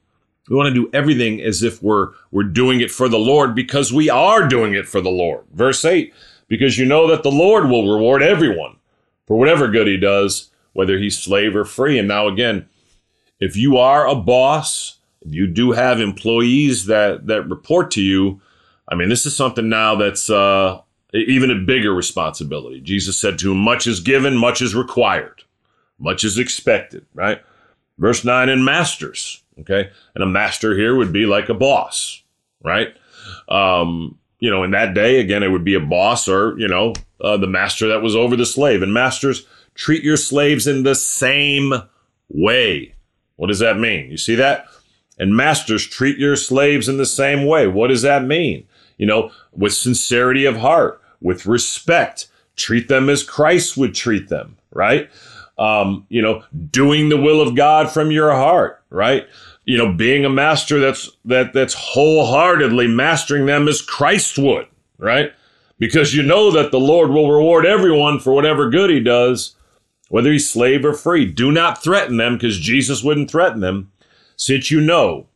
We 0.50 0.56
want 0.56 0.74
to 0.74 0.82
do 0.82 0.90
everything 0.94 1.42
as 1.42 1.64
if 1.64 1.82
we're 1.82 2.12
we're 2.32 2.44
doing 2.44 2.82
it 2.82 2.92
for 2.92 3.10
the 3.10 3.18
Lord 3.18 3.56
because 3.56 3.92
we 3.92 4.10
are 4.10 4.48
doing 4.48 4.74
it 4.74 4.88
for 4.88 5.02
the 5.02 5.10
Lord. 5.10 5.46
Verse 5.54 5.84
8, 5.84 6.14
because 6.48 6.78
you 6.78 6.86
know 6.86 7.08
that 7.08 7.24
the 7.24 7.32
Lord 7.32 7.70
will 7.70 7.92
reward 7.92 8.22
everyone 8.22 8.78
for 9.26 9.38
whatever 9.38 9.68
good 9.68 9.88
he 9.88 9.98
does, 9.98 10.52
whether 10.74 10.98
he's 10.98 11.18
slave 11.18 11.56
or 11.56 11.66
free. 11.66 11.98
And 11.98 12.08
now 12.08 12.28
again, 12.28 12.68
if 13.40 13.56
you 13.56 13.78
are 13.78 14.08
a 14.08 14.16
boss, 14.16 15.00
if 15.22 15.34
you 15.34 15.48
do 15.48 15.72
have 15.72 16.00
employees 16.00 16.86
that 16.86 17.26
that 17.28 17.50
report 17.50 17.90
to 17.92 18.02
you, 18.02 18.42
I 18.88 18.96
mean, 18.96 19.10
this 19.10 19.26
is 19.26 19.36
something 19.36 19.68
now 19.68 19.96
that's 19.96 20.30
uh, 20.30 20.82
even 21.14 21.50
a 21.50 21.56
bigger 21.56 21.94
responsibility. 21.94 22.82
Jesus 22.82 23.18
said 23.18 23.40
to 23.40 23.52
him, 23.52 23.58
Much 23.58 23.88
is 23.88 24.00
given, 24.00 24.38
much 24.38 24.62
is 24.62 24.76
required, 24.76 25.44
much 25.98 26.24
is 26.24 26.38
expected, 26.38 27.06
right? 27.14 27.42
Verse 27.98 28.24
9, 28.24 28.50
and 28.50 28.66
masters, 28.66 29.42
okay? 29.60 29.90
And 30.14 30.24
a 30.24 30.28
master 30.28 30.76
here 30.76 30.96
would 30.96 31.14
be 31.14 31.26
like 31.26 31.50
a 31.50 31.54
boss, 31.54 32.22
right? 32.64 32.96
Um, 33.50 34.18
you 34.40 34.50
know, 34.50 34.64
in 34.64 34.72
that 34.72 34.94
day, 34.94 35.20
again, 35.20 35.44
it 35.44 35.50
would 35.50 35.64
be 35.64 35.76
a 35.76 35.80
boss 35.80 36.28
or, 36.28 36.58
you 36.60 36.68
know, 36.68 36.94
uh, 37.22 37.38
the 37.38 37.48
master 37.48 37.88
that 37.88 38.02
was 38.02 38.16
over 38.16 38.36
the 38.36 38.46
slave. 38.46 38.82
And 38.82 38.94
masters, 38.94 39.48
treat 39.74 40.04
your 40.04 40.18
slaves 40.18 40.68
in 40.68 40.84
the 40.84 40.96
same 40.96 41.74
way. 42.30 42.94
What 43.38 43.48
does 43.48 43.60
that 43.60 43.80
mean? 43.80 44.12
You 44.12 44.18
see 44.18 44.36
that? 44.36 44.68
And 45.18 45.36
masters, 45.36 45.88
treat 45.88 46.18
your 46.18 46.36
slaves 46.36 46.90
in 46.90 46.98
the 46.98 47.06
same 47.06 47.46
way. 47.46 47.68
What 47.68 47.88
does 47.88 48.02
that 48.02 48.24
mean? 48.24 48.68
You 48.98 49.06
know, 49.06 49.32
with 49.54 49.74
sincerity 49.74 50.46
of 50.46 50.58
heart 50.58 51.02
with 51.22 51.46
respect. 51.46 52.28
Treat 52.56 52.88
them 52.88 53.10
as 53.10 53.24
Christ 53.24 53.76
would 53.76 53.94
treat 53.94 54.30
them, 54.30 54.58
right? 54.72 55.10
Um, 55.58 56.06
you 56.10 56.22
know, 56.22 56.44
doing 56.70 57.10
the 57.10 57.20
will 57.20 57.42
of 57.42 57.56
God 57.56 57.92
from 57.92 58.12
your 58.12 58.32
heart, 58.32 58.82
right? 58.96 59.28
You 59.66 59.78
know, 59.78 59.94
being 59.94 60.26
a 60.26 60.30
master 60.30 60.80
that's 60.80 61.12
that 61.26 61.54
that's 61.54 61.74
wholeheartedly 61.74 62.88
mastering 62.88 63.46
them 63.46 63.68
as 63.68 63.82
Christ 63.82 64.38
would, 64.40 64.68
right? 64.98 65.34
Because 65.78 66.16
you 66.16 66.24
know 66.24 66.52
that 66.52 66.72
the 66.72 66.80
Lord 66.80 67.10
will 67.10 67.32
reward 67.32 67.66
everyone 67.66 68.20
for 68.20 68.34
whatever 68.34 68.70
good 68.70 68.90
he 68.90 69.02
does, 69.02 69.56
whether 70.10 70.32
he's 70.32 70.50
slave 70.50 70.86
or 70.86 70.94
free. 70.94 71.26
Do 71.26 71.52
not 71.52 71.84
threaten 71.84 72.18
them 72.18 72.36
because 72.36 72.58
Jesus 72.58 73.04
wouldn't 73.04 73.30
threaten 73.30 73.60
them, 73.60 73.92
since 74.38 74.72
you 74.72 74.80
know. 74.80 75.28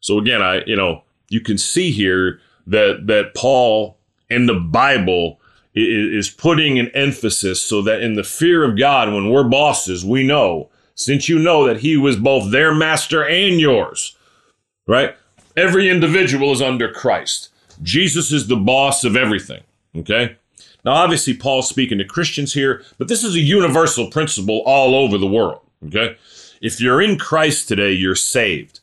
So 0.00 0.18
again, 0.18 0.42
I 0.42 0.62
you 0.66 0.76
know, 0.76 1.02
you 1.30 1.40
can 1.40 1.56
see 1.56 1.90
here 1.90 2.40
that 2.66 3.06
that 3.06 3.34
Paul 3.34 3.98
in 4.28 4.46
the 4.46 4.54
Bible 4.54 5.40
is 5.74 6.30
putting 6.30 6.78
an 6.78 6.88
emphasis 6.94 7.60
so 7.60 7.82
that 7.82 8.00
in 8.00 8.14
the 8.14 8.22
fear 8.22 8.62
of 8.62 8.78
God, 8.78 9.12
when 9.12 9.30
we're 9.30 9.42
bosses, 9.42 10.04
we 10.04 10.24
know, 10.24 10.70
since 10.94 11.28
you 11.28 11.38
know 11.38 11.66
that 11.66 11.80
He 11.80 11.96
was 11.96 12.16
both 12.16 12.50
their 12.50 12.74
master 12.74 13.24
and 13.24 13.60
yours, 13.60 14.16
right? 14.86 15.16
Every 15.56 15.88
individual 15.88 16.52
is 16.52 16.62
under 16.62 16.90
Christ. 16.90 17.50
Jesus 17.82 18.32
is 18.32 18.46
the 18.46 18.56
boss 18.56 19.04
of 19.04 19.16
everything, 19.16 19.62
okay? 19.96 20.36
Now, 20.84 20.92
obviously, 20.92 21.34
Paul's 21.34 21.68
speaking 21.68 21.98
to 21.98 22.04
Christians 22.04 22.52
here, 22.52 22.82
but 22.98 23.08
this 23.08 23.24
is 23.24 23.34
a 23.34 23.40
universal 23.40 24.10
principle 24.10 24.62
all 24.66 24.94
over 24.94 25.18
the 25.18 25.26
world, 25.26 25.60
okay? 25.86 26.16
If 26.60 26.80
you're 26.80 27.02
in 27.02 27.18
Christ 27.18 27.68
today, 27.68 27.92
you're 27.92 28.14
saved. 28.14 28.80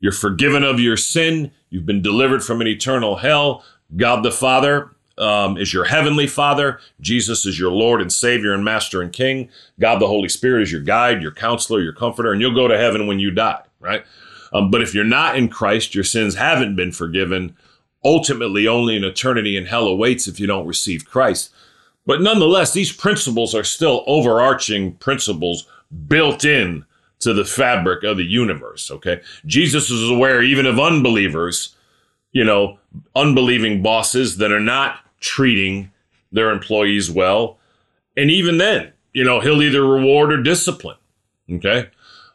You're 0.00 0.12
forgiven 0.12 0.64
of 0.64 0.80
your 0.80 0.96
sin. 0.96 1.50
You've 1.68 1.86
been 1.86 2.02
delivered 2.02 2.42
from 2.42 2.60
an 2.60 2.66
eternal 2.66 3.16
hell. 3.16 3.64
God 3.96 4.22
the 4.22 4.30
Father 4.30 4.90
um, 5.20 5.56
is 5.56 5.72
your 5.72 5.84
heavenly 5.84 6.26
Father. 6.26 6.80
Jesus 7.00 7.46
is 7.46 7.58
your 7.58 7.70
Lord 7.70 8.00
and 8.00 8.12
Savior 8.12 8.52
and 8.52 8.64
Master 8.64 9.02
and 9.02 9.12
King. 9.12 9.50
God 9.78 10.00
the 10.00 10.06
Holy 10.06 10.28
Spirit 10.28 10.62
is 10.62 10.72
your 10.72 10.80
guide, 10.80 11.22
your 11.22 11.32
counselor, 11.32 11.80
your 11.80 11.92
comforter, 11.92 12.32
and 12.32 12.40
you'll 12.40 12.54
go 12.54 12.68
to 12.68 12.78
heaven 12.78 13.06
when 13.06 13.18
you 13.18 13.30
die, 13.30 13.62
right? 13.78 14.04
Um, 14.52 14.70
but 14.70 14.82
if 14.82 14.94
you're 14.94 15.04
not 15.04 15.36
in 15.36 15.48
Christ, 15.48 15.94
your 15.94 16.04
sins 16.04 16.34
haven't 16.34 16.74
been 16.74 16.92
forgiven. 16.92 17.56
Ultimately, 18.04 18.66
only 18.66 18.96
an 18.96 19.04
eternity 19.04 19.56
in 19.56 19.66
hell 19.66 19.86
awaits 19.86 20.26
if 20.26 20.40
you 20.40 20.46
don't 20.46 20.66
receive 20.66 21.04
Christ. 21.04 21.50
But 22.06 22.22
nonetheless, 22.22 22.72
these 22.72 22.92
principles 22.92 23.54
are 23.54 23.62
still 23.62 24.02
overarching 24.06 24.94
principles 24.94 25.68
built 26.08 26.44
in 26.44 26.84
to 27.20 27.34
the 27.34 27.44
fabric 27.44 28.02
of 28.02 28.16
the 28.16 28.24
universe, 28.24 28.90
okay? 28.90 29.20
Jesus 29.44 29.90
is 29.90 30.10
aware 30.10 30.42
even 30.42 30.64
of 30.64 30.80
unbelievers 30.80 31.76
you 32.32 32.44
know, 32.44 32.78
unbelieving 33.14 33.82
bosses 33.82 34.36
that 34.38 34.52
are 34.52 34.60
not 34.60 35.00
treating 35.20 35.90
their 36.32 36.50
employees 36.50 37.10
well. 37.10 37.58
And 38.16 38.30
even 38.30 38.58
then, 38.58 38.92
you 39.12 39.24
know, 39.24 39.40
he'll 39.40 39.62
either 39.62 39.84
reward 39.84 40.32
or 40.32 40.42
discipline. 40.42 40.96
Okay. 41.50 41.88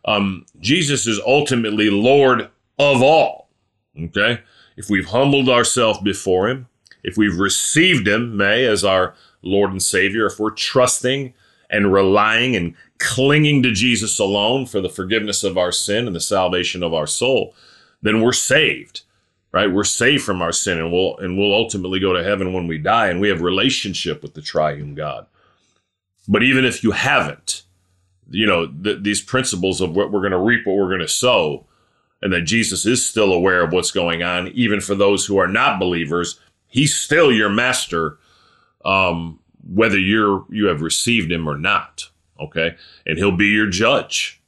Um, 0.05 0.45
Jesus 0.59 1.07
is 1.07 1.19
ultimately 1.25 1.89
Lord 1.89 2.49
of 2.77 3.01
all. 3.01 3.49
Okay. 3.99 4.41
If 4.77 4.89
we've 4.89 5.07
humbled 5.07 5.49
ourselves 5.49 5.99
before 5.99 6.49
him, 6.49 6.67
if 7.03 7.17
we've 7.17 7.37
received 7.37 8.07
him, 8.07 8.35
may, 8.35 8.65
as 8.65 8.83
our 8.83 9.13
Lord 9.41 9.71
and 9.71 9.81
Savior, 9.81 10.25
if 10.25 10.39
we're 10.39 10.49
trusting 10.51 11.33
and 11.69 11.93
relying 11.93 12.55
and 12.55 12.75
clinging 12.97 13.63
to 13.63 13.71
Jesus 13.71 14.19
alone 14.19 14.65
for 14.65 14.81
the 14.81 14.89
forgiveness 14.89 15.43
of 15.43 15.57
our 15.57 15.71
sin 15.71 16.07
and 16.07 16.15
the 16.15 16.21
salvation 16.21 16.83
of 16.83 16.93
our 16.93 17.07
soul, 17.07 17.55
then 18.01 18.21
we're 18.21 18.33
saved 18.33 19.01
right? 19.55 19.71
We're 19.71 19.85
saved 19.85 20.25
from 20.25 20.41
our 20.41 20.51
sin 20.51 20.77
and 20.77 20.91
we'll 20.91 21.15
and 21.17 21.37
we'll 21.37 21.55
ultimately 21.55 21.97
go 21.97 22.11
to 22.11 22.21
heaven 22.21 22.51
when 22.51 22.67
we 22.67 22.77
die 22.77 23.07
and 23.07 23.21
we 23.21 23.29
have 23.29 23.39
relationship 23.39 24.21
with 24.21 24.33
the 24.33 24.41
triune 24.41 24.95
God. 24.95 25.27
But 26.27 26.43
even 26.43 26.65
if 26.65 26.83
you 26.83 26.91
haven't, 26.91 27.63
you 28.29 28.45
know, 28.45 28.67
th- 28.67 29.03
these 29.03 29.21
principles 29.21 29.79
of 29.79 29.95
what 29.95 30.11
we're 30.11 30.19
going 30.19 30.31
to 30.33 30.37
reap, 30.37 30.67
what 30.67 30.75
we're 30.75 30.89
going 30.89 30.99
to 30.99 31.07
sow, 31.07 31.65
and 32.21 32.33
that 32.33 32.41
Jesus 32.41 32.85
is 32.85 33.07
still 33.07 33.31
aware 33.31 33.63
of 33.63 33.71
what's 33.71 33.91
going 33.91 34.23
on, 34.23 34.49
even 34.49 34.81
for 34.81 34.93
those 34.93 35.25
who 35.25 35.37
are 35.37 35.47
not 35.47 35.79
believers, 35.79 36.37
he's 36.67 36.93
still 36.93 37.31
your 37.31 37.49
master, 37.49 38.17
um, 38.83 39.39
whether 39.73 39.97
you're 39.97 40.43
you 40.49 40.65
have 40.65 40.81
received 40.81 41.31
him 41.31 41.47
or 41.47 41.57
not. 41.57 42.09
Okay, 42.41 42.75
and 43.05 43.17
he'll 43.17 43.37
be 43.37 43.47
your 43.47 43.67
judge, 43.67 44.41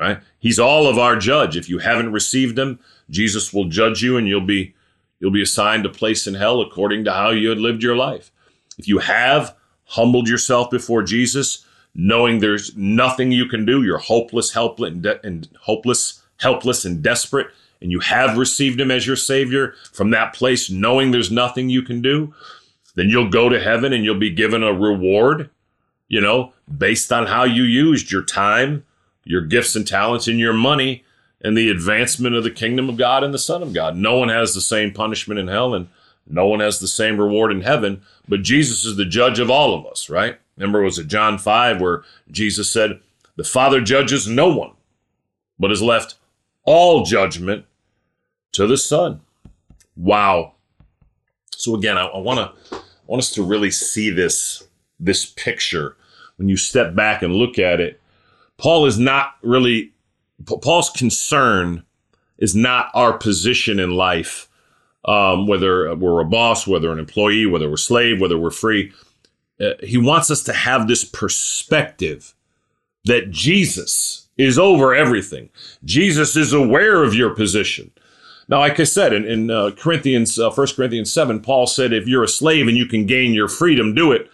right? 0.00 0.20
He's 0.38 0.58
all 0.58 0.86
of 0.86 0.98
our 0.98 1.16
judge. 1.16 1.56
If 1.56 1.68
you 1.68 1.78
haven't 1.78 2.12
received 2.12 2.58
him, 2.58 2.80
Jesus 3.10 3.52
will 3.52 3.66
judge 3.66 4.02
you 4.02 4.16
and 4.16 4.26
you'll 4.26 4.40
be 4.40 4.74
you'll 5.20 5.30
be 5.30 5.42
assigned 5.42 5.84
a 5.84 5.90
place 5.90 6.26
in 6.26 6.34
hell 6.34 6.62
according 6.62 7.04
to 7.04 7.12
how 7.12 7.30
you 7.30 7.50
had 7.50 7.58
lived 7.58 7.82
your 7.82 7.96
life. 7.96 8.32
If 8.78 8.88
you 8.88 8.98
have 8.98 9.54
humbled 9.84 10.28
yourself 10.28 10.70
before 10.70 11.02
Jesus, 11.02 11.66
knowing 11.94 12.38
there's 12.38 12.74
nothing 12.74 13.30
you 13.30 13.46
can 13.46 13.66
do, 13.66 13.82
you're 13.82 13.98
hopeless, 13.98 14.52
helpless, 14.52 14.92
and, 14.92 15.02
de- 15.02 15.26
and 15.26 15.48
hopeless, 15.60 16.22
helpless, 16.38 16.86
and 16.86 17.02
desperate, 17.02 17.48
and 17.82 17.90
you 17.90 18.00
have 18.00 18.38
received 18.38 18.80
Him 18.80 18.90
as 18.90 19.06
your 19.06 19.16
Savior 19.16 19.74
from 19.92 20.10
that 20.10 20.32
place, 20.32 20.70
knowing 20.70 21.10
there's 21.10 21.30
nothing 21.30 21.68
you 21.68 21.82
can 21.82 22.00
do, 22.00 22.32
then 22.94 23.10
you'll 23.10 23.28
go 23.28 23.50
to 23.50 23.60
heaven 23.60 23.92
and 23.92 24.04
you'll 24.04 24.18
be 24.18 24.30
given 24.30 24.62
a 24.62 24.72
reward, 24.72 25.50
you 26.08 26.20
know, 26.20 26.52
based 26.78 27.12
on 27.12 27.26
how 27.26 27.44
you 27.44 27.64
used 27.64 28.10
your 28.10 28.22
time, 28.22 28.84
your 29.24 29.42
gifts 29.42 29.76
and 29.76 29.86
talents, 29.86 30.26
and 30.28 30.38
your 30.38 30.52
money 30.52 31.04
and 31.42 31.56
the 31.56 31.70
advancement 31.70 32.34
of 32.34 32.44
the 32.44 32.50
kingdom 32.50 32.88
of 32.88 32.96
God 32.96 33.24
and 33.24 33.32
the 33.32 33.38
Son 33.38 33.62
of 33.62 33.72
God. 33.72 33.96
No 33.96 34.18
one 34.18 34.28
has 34.28 34.54
the 34.54 34.60
same 34.60 34.92
punishment 34.92 35.40
in 35.40 35.48
hell 35.48 35.74
and 35.74 35.88
no 36.26 36.46
one 36.46 36.60
has 36.60 36.78
the 36.78 36.88
same 36.88 37.18
reward 37.18 37.50
in 37.50 37.62
heaven, 37.62 38.02
but 38.28 38.42
Jesus 38.42 38.84
is 38.84 38.96
the 38.96 39.04
judge 39.04 39.38
of 39.38 39.50
all 39.50 39.74
of 39.74 39.86
us, 39.86 40.08
right? 40.08 40.38
Remember, 40.56 40.82
was 40.82 40.98
it 40.98 41.08
John 41.08 41.38
5 41.38 41.80
where 41.80 42.04
Jesus 42.30 42.70
said, 42.70 43.00
The 43.36 43.44
Father 43.44 43.80
judges 43.80 44.28
no 44.28 44.54
one, 44.54 44.72
but 45.58 45.70
has 45.70 45.82
left 45.82 46.16
all 46.64 47.04
judgment 47.04 47.64
to 48.52 48.66
the 48.66 48.76
Son. 48.76 49.20
Wow. 49.96 50.54
So 51.50 51.74
again, 51.74 51.98
I, 51.98 52.06
I 52.06 52.18
want 52.18 52.38
to 52.38 52.80
want 53.06 53.20
us 53.20 53.30
to 53.32 53.42
really 53.42 53.70
see 53.70 54.10
this 54.10 54.62
this 54.98 55.26
picture 55.26 55.96
when 56.36 56.48
you 56.48 56.56
step 56.56 56.94
back 56.94 57.22
and 57.22 57.34
look 57.34 57.58
at 57.58 57.80
it. 57.80 57.99
Paul 58.60 58.84
is 58.84 58.98
not 58.98 59.36
really 59.42 59.92
Paul's 60.46 60.90
concern 60.90 61.82
is 62.38 62.54
not 62.54 62.90
our 62.94 63.16
position 63.16 63.78
in 63.78 63.90
life, 63.90 64.48
um, 65.04 65.46
whether 65.46 65.94
we're 65.94 66.20
a 66.20 66.24
boss, 66.24 66.66
whether 66.66 66.92
an 66.92 66.98
employee, 66.98 67.46
whether 67.46 67.68
we're 67.68 67.76
slave, 67.76 68.20
whether 68.20 68.38
we're 68.38 68.50
free. 68.50 68.92
Uh, 69.60 69.72
he 69.82 69.98
wants 69.98 70.30
us 70.30 70.42
to 70.44 70.52
have 70.52 70.88
this 70.88 71.04
perspective 71.04 72.34
that 73.04 73.30
Jesus 73.30 74.28
is 74.38 74.58
over 74.58 74.94
everything. 74.94 75.50
Jesus 75.84 76.36
is 76.36 76.52
aware 76.52 77.02
of 77.02 77.14
your 77.14 77.34
position. 77.34 77.90
Now, 78.48 78.60
like 78.60 78.80
I 78.80 78.84
said 78.84 79.12
in, 79.12 79.26
in 79.26 79.50
uh, 79.50 79.70
Corinthians, 79.78 80.38
uh, 80.38 80.50
1 80.50 80.66
Corinthians 80.74 81.12
7, 81.12 81.40
Paul 81.40 81.66
said, 81.66 81.92
if 81.92 82.08
you're 82.08 82.24
a 82.24 82.28
slave 82.28 82.68
and 82.68 82.76
you 82.76 82.86
can 82.86 83.06
gain 83.06 83.32
your 83.32 83.48
freedom, 83.48 83.94
do 83.94 84.12
it. 84.12 84.30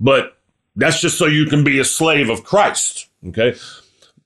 But 0.00 0.37
That's 0.78 1.00
just 1.00 1.18
so 1.18 1.26
you 1.26 1.44
can 1.46 1.64
be 1.64 1.80
a 1.80 1.84
slave 1.84 2.30
of 2.30 2.44
Christ. 2.44 3.08
Okay. 3.26 3.54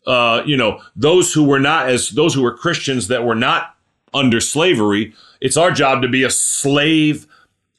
Uh, 0.06 0.42
you 0.44 0.56
know, 0.56 0.80
those 0.94 1.32
who 1.32 1.44
were 1.44 1.58
not 1.58 1.88
as 1.88 2.10
those 2.10 2.34
who 2.34 2.42
were 2.42 2.54
Christians 2.54 3.08
that 3.08 3.24
were 3.24 3.34
not 3.34 3.74
under 4.12 4.40
slavery, 4.40 5.14
it's 5.40 5.56
our 5.56 5.70
job 5.70 6.02
to 6.02 6.08
be 6.08 6.22
a 6.22 6.30
slave 6.30 7.26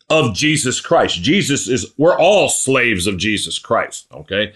of 0.10 0.34
Jesus 0.34 0.82
Christ. 0.82 1.22
Jesus 1.22 1.68
is 1.68 1.94
we're 1.98 2.18
all 2.18 2.50
slaves 2.50 3.06
of 3.06 3.18
Jesus 3.18 3.60
Christ, 3.60 4.08
okay? 4.12 4.54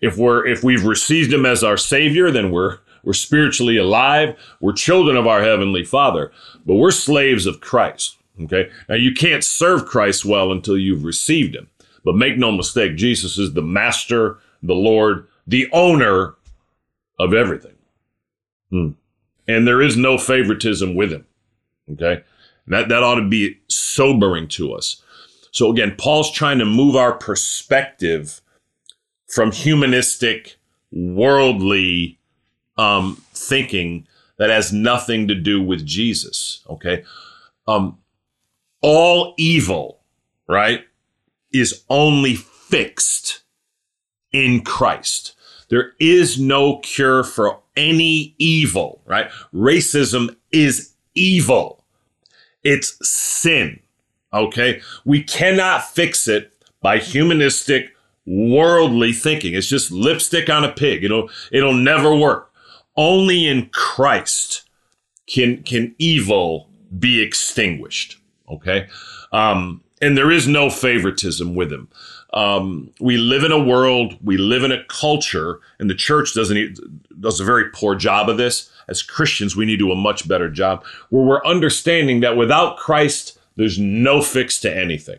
If 0.00 0.16
we're 0.16 0.46
if 0.46 0.64
we've 0.64 0.84
received 0.84 1.32
him 1.32 1.44
as 1.44 1.62
our 1.62 1.76
savior, 1.76 2.30
then 2.30 2.50
we're 2.50 2.78
we're 3.04 3.12
spiritually 3.12 3.76
alive. 3.76 4.34
We're 4.60 4.72
children 4.72 5.16
of 5.16 5.26
our 5.26 5.42
heavenly 5.42 5.84
Father, 5.84 6.32
but 6.64 6.76
we're 6.76 6.90
slaves 6.90 7.44
of 7.44 7.60
Christ, 7.60 8.16
okay? 8.40 8.70
Now 8.88 8.94
you 8.94 9.12
can't 9.12 9.44
serve 9.44 9.84
Christ 9.84 10.24
well 10.24 10.52
until 10.52 10.78
you've 10.78 11.04
received 11.04 11.54
him. 11.54 11.68
But 12.04 12.16
make 12.16 12.38
no 12.38 12.52
mistake, 12.52 12.96
Jesus 12.96 13.38
is 13.38 13.54
the 13.54 13.62
master, 13.62 14.38
the 14.62 14.74
Lord, 14.74 15.26
the 15.46 15.68
owner 15.72 16.34
of 17.18 17.34
everything. 17.34 17.74
Hmm. 18.70 18.90
And 19.46 19.66
there 19.66 19.82
is 19.82 19.96
no 19.96 20.18
favoritism 20.18 20.94
with 20.94 21.12
him. 21.12 21.26
Okay. 21.92 22.22
That, 22.66 22.88
that 22.90 23.02
ought 23.02 23.16
to 23.16 23.28
be 23.28 23.58
sobering 23.68 24.48
to 24.48 24.74
us. 24.74 25.02
So 25.50 25.70
again, 25.70 25.94
Paul's 25.96 26.30
trying 26.30 26.58
to 26.58 26.66
move 26.66 26.94
our 26.96 27.14
perspective 27.14 28.42
from 29.26 29.52
humanistic, 29.52 30.56
worldly 30.92 32.18
um, 32.76 33.22
thinking 33.32 34.06
that 34.38 34.50
has 34.50 34.72
nothing 34.72 35.28
to 35.28 35.34
do 35.34 35.62
with 35.62 35.84
Jesus. 35.84 36.64
Okay. 36.68 37.04
Um, 37.66 37.98
all 38.80 39.34
evil, 39.36 40.00
right, 40.48 40.84
is 41.52 41.84
only 41.88 42.34
fixed 42.34 43.42
in 44.32 44.62
Christ. 44.62 45.34
There 45.68 45.92
is 45.98 46.38
no 46.40 46.78
cure 46.78 47.24
for 47.24 47.60
any 47.76 48.34
evil, 48.38 49.02
right? 49.06 49.30
Racism 49.52 50.34
is 50.50 50.94
evil. 51.14 51.84
It's 52.62 52.98
sin. 53.06 53.80
Okay. 54.32 54.80
We 55.04 55.22
cannot 55.22 55.88
fix 55.88 56.28
it 56.28 56.52
by 56.80 56.98
humanistic, 56.98 57.94
worldly 58.26 59.12
thinking. 59.12 59.54
It's 59.54 59.68
just 59.68 59.90
lipstick 59.90 60.50
on 60.50 60.64
a 60.64 60.72
pig. 60.72 61.04
It'll, 61.04 61.30
it'll 61.50 61.74
never 61.74 62.14
work. 62.14 62.50
Only 62.96 63.46
in 63.46 63.68
Christ 63.70 64.68
can, 65.26 65.62
can 65.62 65.94
evil 65.98 66.68
be 66.98 67.22
extinguished. 67.22 68.18
Okay. 68.50 68.88
Um, 69.32 69.82
and 70.00 70.16
there 70.16 70.30
is 70.30 70.46
no 70.46 70.70
favoritism 70.70 71.54
with 71.54 71.72
him. 71.72 71.88
Um, 72.32 72.92
we 73.00 73.16
live 73.16 73.42
in 73.42 73.52
a 73.52 73.62
world, 73.62 74.16
we 74.22 74.36
live 74.36 74.62
in 74.62 74.72
a 74.72 74.84
culture, 74.84 75.60
and 75.78 75.88
the 75.88 75.94
church 75.94 76.34
doesn't 76.34 76.78
does 77.20 77.40
a 77.40 77.44
very 77.44 77.70
poor 77.70 77.94
job 77.94 78.28
of 78.28 78.36
this. 78.36 78.70
As 78.88 79.02
Christians, 79.02 79.56
we 79.56 79.66
need 79.66 79.78
to 79.78 79.86
do 79.86 79.92
a 79.92 79.96
much 79.96 80.26
better 80.26 80.48
job 80.48 80.84
where 81.10 81.24
we're 81.24 81.44
understanding 81.44 82.20
that 82.20 82.36
without 82.36 82.76
Christ, 82.76 83.38
there's 83.56 83.78
no 83.78 84.22
fix 84.22 84.60
to 84.60 84.74
anything. 84.74 85.18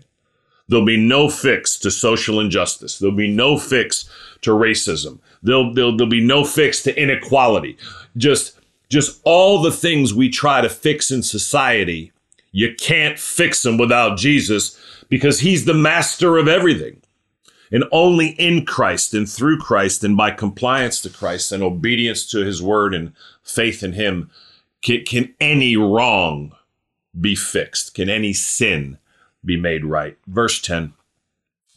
There'll 0.70 0.86
be 0.86 0.98
no 0.98 1.30
fix 1.30 1.78
to 1.80 1.92
social 1.92 2.40
injustice. 2.40 3.00
There'll 3.00 3.16
be 3.16 3.30
no 3.30 3.58
fix 3.58 4.08
to 4.42 4.52
racism. 4.52 5.20
There'll, 5.42 5.74
there'll, 5.74 5.98
there'll 5.98 6.10
be 6.10 6.26
no 6.26 6.46
fix 6.46 6.84
to 6.84 7.02
inequality. 7.02 7.76
Just, 8.16 8.60
just 8.88 9.20
all 9.24 9.62
the 9.62 9.72
things 9.72 10.14
we 10.14 10.30
try 10.30 10.62
to 10.62 10.70
fix 10.70 11.10
in 11.10 11.24
society, 11.24 12.12
you 12.52 12.74
can't 12.76 13.20
fix 13.20 13.62
them 13.62 13.78
without 13.78 14.18
Jesus 14.18 14.80
because 15.10 15.40
he's 15.40 15.66
the 15.66 15.74
master 15.74 16.38
of 16.38 16.48
everything. 16.48 17.02
And 17.72 17.84
only 17.92 18.30
in 18.30 18.66
Christ 18.66 19.14
and 19.14 19.30
through 19.30 19.60
Christ 19.60 20.04
and 20.04 20.18
by 20.18 20.32
compliance 20.32 21.02
to 21.02 21.10
Christ 21.10 21.52
and 21.52 21.62
obedience 21.62 22.26
to 22.32 22.40
his 22.40 22.62
word 22.62 22.96
and 22.96 23.14
faith 23.44 23.84
in 23.84 23.94
him 23.94 24.32
can, 24.82 25.04
can 25.04 25.36
any 25.40 25.76
wrong 25.76 26.54
be 27.20 27.36
fixed? 27.36 27.94
Can 27.94 28.10
any 28.10 28.34
sin 28.34 28.98
be 29.44 29.58
made 29.58 29.86
right? 29.86 30.18
Verse 30.28 30.62
10. 30.62 30.94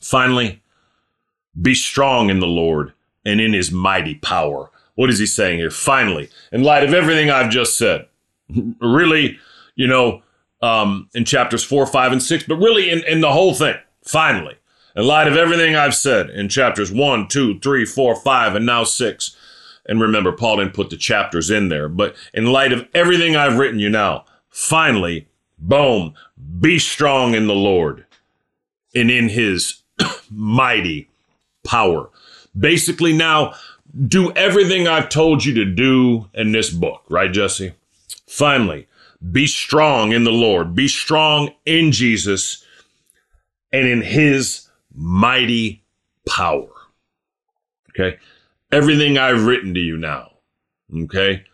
Finally, 0.00 0.62
be 1.60 1.74
strong 1.74 2.30
in 2.30 2.40
the 2.40 2.46
Lord 2.46 2.92
and 3.24 3.40
in 3.40 3.52
his 3.52 3.70
mighty 3.70 4.14
power. 4.14 4.70
What 4.94 5.10
is 5.10 5.18
he 5.18 5.26
saying 5.26 5.58
here? 5.58 5.70
Finally, 5.70 6.28
in 6.50 6.62
light 6.62 6.84
of 6.84 6.94
everything 6.94 7.30
I've 7.30 7.50
just 7.50 7.76
said, 7.76 8.06
really, 8.80 9.38
you 9.74 9.86
know, 9.86 10.22
um, 10.62 11.08
in 11.14 11.24
chapters 11.24 11.64
four, 11.64 11.84
five, 11.86 12.12
and 12.12 12.22
six, 12.22 12.44
but 12.44 12.56
really 12.56 12.90
in, 12.90 13.04
in 13.04 13.20
the 13.20 13.32
whole 13.32 13.54
thing. 13.54 13.76
Finally, 14.02 14.56
in 14.96 15.06
light 15.06 15.28
of 15.28 15.36
everything 15.36 15.74
I've 15.74 15.94
said 15.94 16.30
in 16.30 16.48
chapters 16.48 16.90
one, 16.92 17.28
two, 17.28 17.58
three, 17.60 17.84
four, 17.84 18.14
five, 18.16 18.54
and 18.54 18.64
now 18.64 18.84
six. 18.84 19.36
And 19.86 20.00
remember, 20.00 20.32
Paul 20.32 20.58
didn't 20.58 20.74
put 20.74 20.90
the 20.90 20.96
chapters 20.96 21.50
in 21.50 21.68
there, 21.68 21.88
but 21.88 22.14
in 22.32 22.46
light 22.46 22.72
of 22.72 22.88
everything 22.94 23.34
I've 23.34 23.58
written 23.58 23.80
you 23.80 23.88
now, 23.88 24.24
finally, 24.48 25.26
boom, 25.58 26.14
be 26.60 26.78
strong 26.78 27.34
in 27.34 27.48
the 27.48 27.54
Lord 27.54 28.06
and 28.94 29.10
in 29.10 29.28
his 29.28 29.82
mighty 30.30 31.08
power. 31.64 32.10
Basically, 32.56 33.12
now 33.12 33.54
do 34.06 34.32
everything 34.32 34.86
I've 34.86 35.08
told 35.08 35.44
you 35.44 35.54
to 35.54 35.64
do 35.64 36.28
in 36.34 36.52
this 36.52 36.70
book, 36.70 37.02
right, 37.08 37.32
Jesse? 37.32 37.72
Finally, 38.26 38.86
be 39.30 39.46
strong 39.46 40.12
in 40.12 40.24
the 40.24 40.32
Lord. 40.32 40.74
Be 40.74 40.88
strong 40.88 41.50
in 41.64 41.92
Jesus 41.92 42.64
and 43.72 43.86
in 43.86 44.02
his 44.02 44.68
mighty 44.94 45.84
power. 46.26 46.68
Okay. 47.90 48.18
Everything 48.70 49.18
I've 49.18 49.46
written 49.46 49.74
to 49.74 49.80
you 49.80 49.96
now. 49.96 50.32
Okay. 51.04 51.44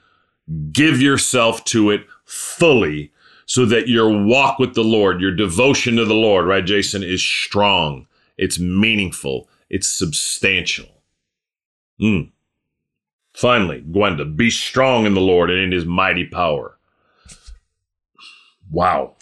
Give 0.72 1.02
yourself 1.02 1.64
to 1.66 1.90
it 1.90 2.06
fully 2.24 3.12
so 3.46 3.64
that 3.66 3.88
your 3.88 4.24
walk 4.24 4.58
with 4.58 4.74
the 4.74 4.84
Lord, 4.84 5.20
your 5.20 5.34
devotion 5.34 5.96
to 5.96 6.04
the 6.04 6.14
Lord, 6.14 6.46
right, 6.46 6.64
Jason, 6.64 7.02
is 7.02 7.22
strong. 7.22 8.06
It's 8.36 8.58
meaningful. 8.58 9.48
It's 9.68 9.88
substantial. 9.88 10.86
Mm. 12.00 12.30
Finally, 13.34 13.80
Gwenda, 13.90 14.24
be 14.24 14.50
strong 14.50 15.06
in 15.06 15.14
the 15.14 15.20
Lord 15.20 15.50
and 15.50 15.60
in 15.60 15.72
his 15.72 15.84
mighty 15.84 16.26
power. 16.26 16.77
Wow. 18.70 19.14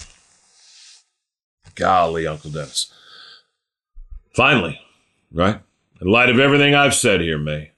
Golly, 1.74 2.26
Uncle 2.26 2.50
Dennis. 2.50 2.92
Finally, 4.34 4.80
right? 5.32 5.60
In 6.00 6.08
light 6.08 6.28
of 6.28 6.38
everything 6.38 6.74
I've 6.74 6.94
said 6.94 7.20
here, 7.20 7.38
May, 7.38 7.72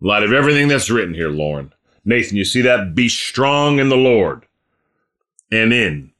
in 0.00 0.06
light 0.08 0.22
of 0.22 0.32
everything 0.32 0.68
that's 0.68 0.90
written 0.90 1.14
here, 1.14 1.28
Lauren, 1.28 1.72
Nathan, 2.04 2.36
you 2.36 2.44
see 2.44 2.62
that? 2.62 2.94
Be 2.94 3.08
strong 3.08 3.78
in 3.78 3.88
the 3.88 3.96
Lord 3.96 4.46
and 5.50 5.72
in 5.72 6.12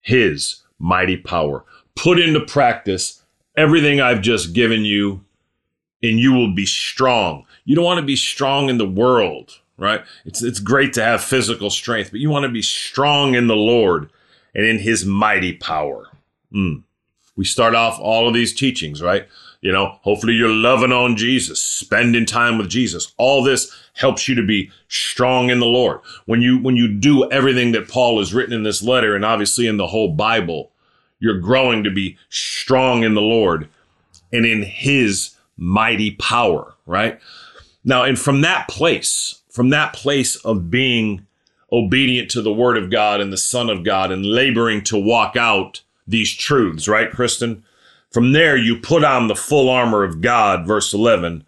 his 0.00 0.62
mighty 0.78 1.16
power. 1.16 1.64
Put 1.96 2.20
into 2.20 2.40
practice 2.40 3.22
everything 3.56 4.00
I've 4.00 4.22
just 4.22 4.52
given 4.52 4.84
you, 4.84 5.24
and 6.02 6.18
you 6.18 6.32
will 6.32 6.54
be 6.54 6.66
strong. 6.66 7.44
You 7.64 7.76
don't 7.76 7.84
want 7.84 8.00
to 8.00 8.06
be 8.06 8.16
strong 8.16 8.68
in 8.68 8.78
the 8.78 8.88
world 8.88 9.60
right? 9.80 10.04
It's 10.24 10.42
it's 10.42 10.60
great 10.60 10.92
to 10.92 11.02
have 11.02 11.24
physical 11.24 11.70
strength, 11.70 12.12
but 12.12 12.20
you 12.20 12.30
want 12.30 12.44
to 12.44 12.52
be 12.52 12.62
strong 12.62 13.34
in 13.34 13.48
the 13.48 13.56
Lord 13.56 14.10
and 14.54 14.64
in 14.64 14.78
His 14.78 15.04
mighty 15.04 15.54
power. 15.54 16.08
Mm. 16.52 16.84
We 17.36 17.44
start 17.44 17.74
off 17.74 17.98
all 17.98 18.28
of 18.28 18.34
these 18.34 18.54
teachings, 18.54 19.02
right? 19.02 19.26
You 19.62 19.72
know, 19.72 19.98
hopefully 20.02 20.34
you're 20.34 20.48
loving 20.48 20.92
on 20.92 21.16
Jesus, 21.16 21.60
spending 21.62 22.26
time 22.26 22.58
with 22.58 22.68
Jesus. 22.68 23.12
All 23.16 23.42
this 23.42 23.74
helps 23.94 24.28
you 24.28 24.34
to 24.34 24.46
be 24.46 24.70
strong 24.88 25.50
in 25.50 25.60
the 25.60 25.66
Lord. 25.66 26.00
When 26.26 26.42
you 26.42 26.58
when 26.58 26.76
you 26.76 26.86
do 26.86 27.30
everything 27.30 27.72
that 27.72 27.88
Paul 27.88 28.18
has 28.18 28.34
written 28.34 28.54
in 28.54 28.62
this 28.62 28.82
letter 28.82 29.16
and 29.16 29.24
obviously 29.24 29.66
in 29.66 29.78
the 29.78 29.88
whole 29.88 30.12
Bible, 30.12 30.70
you're 31.18 31.40
growing 31.40 31.82
to 31.84 31.90
be 31.90 32.18
strong 32.28 33.02
in 33.02 33.14
the 33.14 33.22
Lord 33.22 33.68
and 34.32 34.44
in 34.44 34.62
his 34.62 35.36
mighty 35.56 36.12
power, 36.12 36.74
right? 36.86 37.18
Now, 37.84 38.04
and 38.04 38.18
from 38.18 38.42
that 38.42 38.68
place, 38.68 39.39
from 39.60 39.68
that 39.68 39.92
place 39.92 40.36
of 40.36 40.70
being 40.70 41.26
obedient 41.70 42.30
to 42.30 42.40
the 42.40 42.50
word 42.50 42.78
of 42.78 42.90
God 42.90 43.20
and 43.20 43.30
the 43.30 43.36
Son 43.36 43.68
of 43.68 43.84
God 43.84 44.10
and 44.10 44.24
laboring 44.24 44.82
to 44.84 44.96
walk 44.96 45.36
out 45.36 45.82
these 46.06 46.34
truths, 46.34 46.88
right, 46.88 47.10
Kristen? 47.10 47.62
From 48.10 48.32
there, 48.32 48.56
you 48.56 48.78
put 48.78 49.04
on 49.04 49.28
the 49.28 49.36
full 49.36 49.68
armor 49.68 50.02
of 50.02 50.22
God, 50.22 50.66
verse 50.66 50.94
11, 50.94 51.44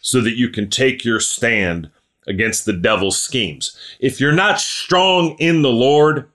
so 0.00 0.20
that 0.20 0.36
you 0.36 0.48
can 0.48 0.70
take 0.70 1.04
your 1.04 1.18
stand 1.18 1.90
against 2.28 2.66
the 2.66 2.72
devil's 2.72 3.20
schemes. 3.20 3.76
If 3.98 4.20
you're 4.20 4.30
not 4.30 4.60
strong 4.60 5.30
in 5.40 5.62
the 5.62 5.68
Lord, 5.68 6.30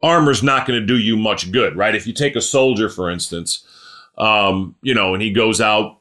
armor's 0.00 0.44
not 0.44 0.64
going 0.64 0.78
to 0.78 0.86
do 0.86 0.96
you 0.96 1.16
much 1.16 1.50
good, 1.50 1.76
right? 1.76 1.96
If 1.96 2.06
you 2.06 2.12
take 2.12 2.36
a 2.36 2.40
soldier, 2.40 2.88
for 2.88 3.10
instance, 3.10 3.64
um, 4.16 4.76
you 4.80 4.94
know, 4.94 5.12
and 5.12 5.24
he 5.24 5.32
goes 5.32 5.60
out 5.60 5.98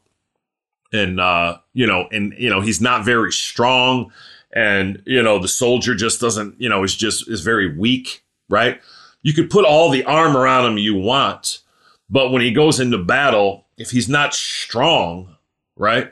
and, 0.93 1.19
uh, 1.19 1.57
you 1.73 1.88
know, 1.88 2.07
and, 2.11 2.36
you 2.38 2.51
know, 2.51 2.61
he's 2.61 2.80
not 2.80 3.03
very 3.03 3.32
strong 3.32 4.11
and 4.54 5.02
you 5.06 5.22
know 5.22 5.39
the 5.39 5.48
soldier 5.48 5.95
just 5.95 6.22
doesn't 6.22 6.60
you 6.60 6.70
know 6.70 6.84
is 6.84 6.95
just 6.95 7.30
is 7.30 7.41
very 7.41 7.78
weak 7.78 8.24
right 8.50 8.82
you 9.24 9.34
could 9.34 9.50
put 9.50 9.66
all 9.66 9.89
the 9.89 10.04
armor 10.06 10.48
on 10.48 10.66
him 10.66 10.78
you 10.78 10.95
want 10.95 11.60
but 12.10 12.32
when 12.32 12.41
he 12.41 12.52
goes 12.52 12.80
into 12.80 12.98
battle 12.98 13.66
if 13.78 13.91
he's 13.91 14.10
not 14.10 14.34
strong 14.34 15.36
right? 15.78 16.12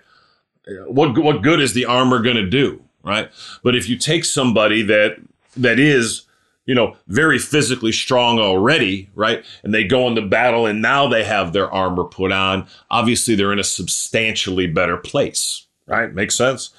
What 0.87 1.17
what 1.17 1.41
good 1.41 1.59
is 1.59 1.73
the 1.73 1.85
armor 1.85 2.21
going 2.21 2.37
to 2.37 2.49
do, 2.49 2.83
right? 3.03 3.29
But 3.63 3.75
if 3.75 3.87
you 3.89 3.97
take 3.97 4.25
somebody 4.25 4.81
that 4.83 5.17
that 5.57 5.79
is 5.79 6.23
you 6.65 6.73
know, 6.73 6.97
very 7.07 7.37
physically 7.37 7.91
strong 7.91 8.39
already, 8.39 9.07
right? 9.13 9.45
And 9.63 9.71
they 9.71 9.83
go 9.83 10.07
into 10.07 10.23
battle 10.23 10.65
and 10.65 10.81
now 10.81 11.07
they 11.07 11.23
have 11.23 11.53
their 11.53 11.71
armor 11.71 12.05
put 12.05 12.31
on. 12.31 12.65
Obviously, 12.89 13.35
they're 13.35 13.53
in 13.53 13.59
a 13.59 13.63
substantially 13.63 14.65
better 14.65 14.97
place, 14.97 15.67
right? 15.85 16.11
Makes 16.11 16.35
sense? 16.35 16.71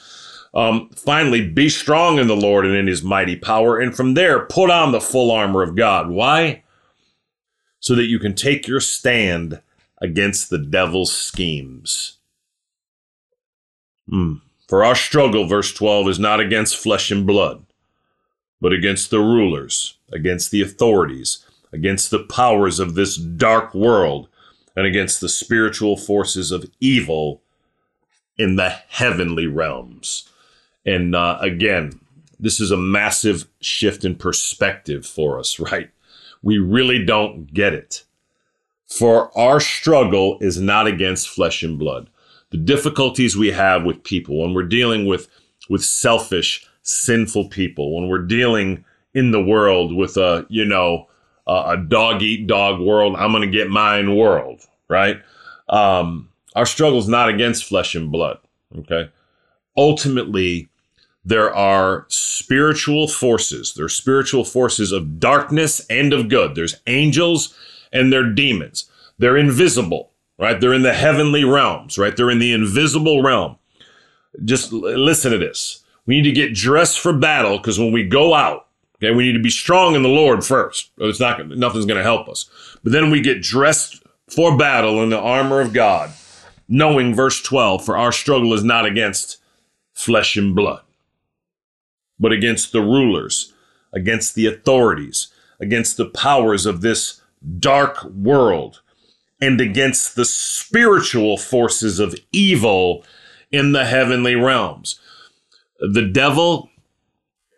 Um, 0.56 0.90
finally, 0.96 1.46
be 1.46 1.68
strong 1.68 2.18
in 2.18 2.26
the 2.26 2.36
Lord 2.36 2.64
and 2.64 2.74
in 2.74 2.86
his 2.86 3.02
mighty 3.02 3.36
power. 3.36 3.78
And 3.78 3.94
from 3.94 4.14
there, 4.14 4.46
put 4.46 4.70
on 4.70 4.90
the 4.90 5.00
full 5.00 5.30
armor 5.30 5.62
of 5.62 5.76
God. 5.76 6.10
Why? 6.10 6.64
So 7.78 7.94
that 7.94 8.06
you 8.06 8.18
can 8.18 8.34
take 8.34 8.66
your 8.66 8.80
stand 8.80 9.60
against 10.00 10.50
the 10.50 10.58
devil's 10.58 11.14
schemes. 11.14 12.18
Hmm. 14.08 14.36
For 14.66 14.84
our 14.84 14.96
struggle, 14.96 15.46
verse 15.46 15.72
12, 15.72 16.08
is 16.08 16.18
not 16.18 16.40
against 16.40 16.76
flesh 16.76 17.10
and 17.12 17.26
blood 17.26 17.66
but 18.60 18.72
against 18.72 19.10
the 19.10 19.20
rulers, 19.20 19.96
against 20.12 20.50
the 20.50 20.62
authorities, 20.62 21.44
against 21.72 22.10
the 22.10 22.24
powers 22.24 22.78
of 22.78 22.94
this 22.94 23.16
dark 23.16 23.74
world, 23.74 24.28
and 24.74 24.86
against 24.86 25.20
the 25.20 25.28
spiritual 25.28 25.96
forces 25.96 26.50
of 26.50 26.70
evil 26.80 27.42
in 28.36 28.56
the 28.56 28.68
heavenly 28.68 29.46
realms. 29.46 30.28
And 30.86 31.14
uh, 31.14 31.38
again, 31.40 32.00
this 32.38 32.60
is 32.60 32.70
a 32.70 32.76
massive 32.76 33.46
shift 33.60 34.04
in 34.04 34.14
perspective 34.14 35.04
for 35.04 35.38
us, 35.38 35.58
right? 35.72 35.90
We 36.42 36.58
really 36.58 37.04
don't 37.04 37.52
get 37.52 37.74
it. 37.74 38.04
For 38.86 39.36
our 39.36 39.58
struggle 39.58 40.38
is 40.40 40.60
not 40.60 40.86
against 40.86 41.28
flesh 41.28 41.62
and 41.62 41.78
blood. 41.78 42.08
The 42.50 42.56
difficulties 42.56 43.36
we 43.36 43.50
have 43.50 43.84
with 43.84 44.04
people 44.04 44.40
when 44.40 44.54
we're 44.54 44.62
dealing 44.62 45.06
with, 45.06 45.28
with 45.68 45.84
selfish, 45.84 46.64
sinful 46.82 47.48
people, 47.48 47.96
when 47.96 48.08
we're 48.08 48.24
dealing 48.24 48.84
in 49.12 49.32
the 49.32 49.42
world 49.42 49.92
with 49.92 50.16
a, 50.16 50.46
you 50.48 50.64
know, 50.64 51.08
a 51.48 51.76
dog 51.76 52.22
eat 52.22 52.46
dog 52.46 52.80
world, 52.80 53.16
I'm 53.16 53.32
going 53.32 53.42
to 53.42 53.56
get 53.56 53.70
mine 53.70 54.16
world, 54.16 54.62
right? 54.88 55.20
Um, 55.68 56.28
our 56.54 56.66
struggle 56.66 56.98
is 56.98 57.08
not 57.08 57.28
against 57.28 57.64
flesh 57.64 57.94
and 57.94 58.10
blood, 58.10 58.38
okay? 58.78 59.10
Ultimately, 59.76 60.68
there 61.26 61.52
are 61.52 62.06
spiritual 62.08 63.08
forces. 63.08 63.74
There 63.74 63.84
are 63.84 63.88
spiritual 63.88 64.44
forces 64.44 64.92
of 64.92 65.18
darkness 65.18 65.84
and 65.90 66.12
of 66.12 66.28
good. 66.28 66.54
There's 66.54 66.80
angels 66.86 67.52
and 67.92 68.12
they're 68.12 68.32
demons. 68.32 68.88
They're 69.18 69.36
invisible, 69.36 70.12
right? 70.38 70.60
They're 70.60 70.72
in 70.72 70.82
the 70.82 70.92
heavenly 70.92 71.42
realms, 71.42 71.98
right? 71.98 72.16
They're 72.16 72.30
in 72.30 72.38
the 72.38 72.52
invisible 72.52 73.24
realm. 73.24 73.56
Just 74.44 74.72
listen 74.72 75.32
to 75.32 75.38
this. 75.38 75.82
We 76.06 76.14
need 76.14 76.28
to 76.28 76.32
get 76.32 76.54
dressed 76.54 77.00
for 77.00 77.12
battle 77.12 77.56
because 77.56 77.76
when 77.76 77.90
we 77.90 78.04
go 78.04 78.32
out, 78.32 78.68
okay, 78.96 79.12
we 79.12 79.24
need 79.24 79.32
to 79.32 79.42
be 79.42 79.50
strong 79.50 79.96
in 79.96 80.04
the 80.04 80.08
Lord 80.08 80.44
first. 80.44 80.92
It's 80.98 81.18
not 81.18 81.44
nothing's 81.48 81.86
going 81.86 81.98
to 81.98 82.04
help 82.04 82.28
us. 82.28 82.48
But 82.84 82.92
then 82.92 83.10
we 83.10 83.20
get 83.20 83.42
dressed 83.42 84.00
for 84.28 84.56
battle 84.56 85.02
in 85.02 85.10
the 85.10 85.18
armor 85.18 85.60
of 85.60 85.72
God, 85.72 86.12
knowing 86.68 87.16
verse 87.16 87.42
12, 87.42 87.84
for 87.84 87.96
our 87.96 88.12
struggle 88.12 88.52
is 88.54 88.62
not 88.62 88.86
against 88.86 89.38
flesh 89.92 90.36
and 90.36 90.54
blood, 90.54 90.82
but 92.18 92.32
against 92.32 92.72
the 92.72 92.80
rulers, 92.80 93.52
against 93.92 94.34
the 94.34 94.46
authorities, 94.46 95.28
against 95.60 95.96
the 95.96 96.06
powers 96.06 96.66
of 96.66 96.80
this 96.80 97.20
dark 97.58 98.04
world, 98.04 98.80
and 99.40 99.60
against 99.60 100.16
the 100.16 100.24
spiritual 100.24 101.36
forces 101.36 101.98
of 101.98 102.14
evil 102.32 103.04
in 103.52 103.72
the 103.72 103.84
heavenly 103.84 104.34
realms 104.34 104.98
the 105.80 106.06
devil 106.06 106.70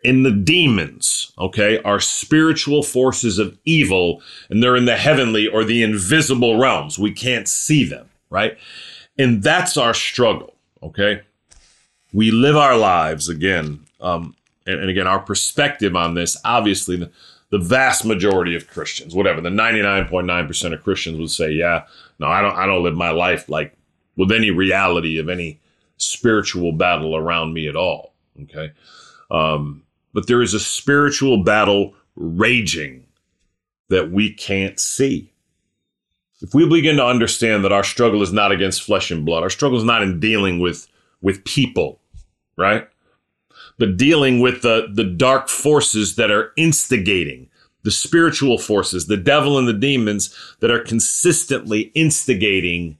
and 0.03 0.25
the 0.25 0.31
demons, 0.31 1.33
okay, 1.37 1.81
are 1.83 1.99
spiritual 1.99 2.83
forces 2.83 3.37
of 3.37 3.57
evil, 3.65 4.21
and 4.49 4.63
they're 4.63 4.75
in 4.75 4.85
the 4.85 4.95
heavenly 4.95 5.47
or 5.47 5.63
the 5.63 5.83
invisible 5.83 6.57
realms. 6.57 6.97
We 6.97 7.11
can't 7.11 7.47
see 7.47 7.83
them, 7.83 8.09
right? 8.29 8.57
And 9.17 9.43
that's 9.43 9.75
our 9.75 9.93
struggle, 9.93 10.55
okay? 10.81 11.21
We 12.13 12.31
live 12.31 12.55
our 12.55 12.77
lives 12.77 13.27
again, 13.27 13.85
um, 13.99 14.35
and, 14.69 14.81
and 14.81 14.89
again, 14.89 15.07
our 15.07 15.19
perspective 15.19 15.95
on 15.95 16.13
this, 16.13 16.37
obviously, 16.45 16.97
the, 16.97 17.11
the 17.49 17.59
vast 17.59 18.05
majority 18.05 18.55
of 18.55 18.67
Christians, 18.67 19.15
whatever, 19.15 19.41
the 19.41 19.49
99.9% 19.49 20.73
of 20.73 20.83
Christians 20.83 21.19
would 21.19 21.31
say, 21.31 21.51
yeah, 21.51 21.85
no, 22.19 22.27
I 22.27 22.41
don't, 22.41 22.55
I 22.55 22.65
don't 22.65 22.83
live 22.83 22.95
my 22.95 23.11
life 23.11 23.49
like 23.49 23.75
with 24.15 24.31
any 24.31 24.51
reality 24.51 25.17
of 25.17 25.29
any 25.29 25.59
spiritual 25.97 26.71
battle 26.71 27.15
around 27.15 27.53
me 27.53 27.67
at 27.67 27.75
all 27.75 28.09
Okay. 28.43 28.71
Um, 29.31 29.83
but 30.13 30.27
there 30.27 30.41
is 30.41 30.53
a 30.53 30.59
spiritual 30.59 31.43
battle 31.43 31.93
raging 32.15 33.05
that 33.89 34.11
we 34.11 34.33
can't 34.33 34.79
see. 34.79 35.31
If 36.41 36.53
we 36.53 36.67
begin 36.67 36.97
to 36.97 37.05
understand 37.05 37.65
that 37.65 37.71
our 37.71 37.83
struggle 37.83 38.21
is 38.21 38.31
not 38.31 38.51
against 38.51 38.83
flesh 38.83 39.11
and 39.11 39.25
blood, 39.25 39.43
our 39.43 39.49
struggle 39.49 39.77
is 39.77 39.83
not 39.83 40.03
in 40.03 40.19
dealing 40.19 40.59
with, 40.59 40.87
with 41.21 41.43
people, 41.43 41.99
right? 42.55 42.87
But 43.79 43.97
dealing 43.97 44.39
with 44.39 44.61
the, 44.61 44.87
the 44.93 45.03
dark 45.03 45.49
forces 45.49 46.15
that 46.15 46.29
are 46.29 46.53
instigating, 46.55 47.49
the 47.83 47.91
spiritual 47.91 48.59
forces, 48.59 49.07
the 49.07 49.17
devil 49.17 49.57
and 49.57 49.67
the 49.67 49.73
demons 49.73 50.35
that 50.59 50.69
are 50.69 50.83
consistently 50.83 51.91
instigating 51.95 52.99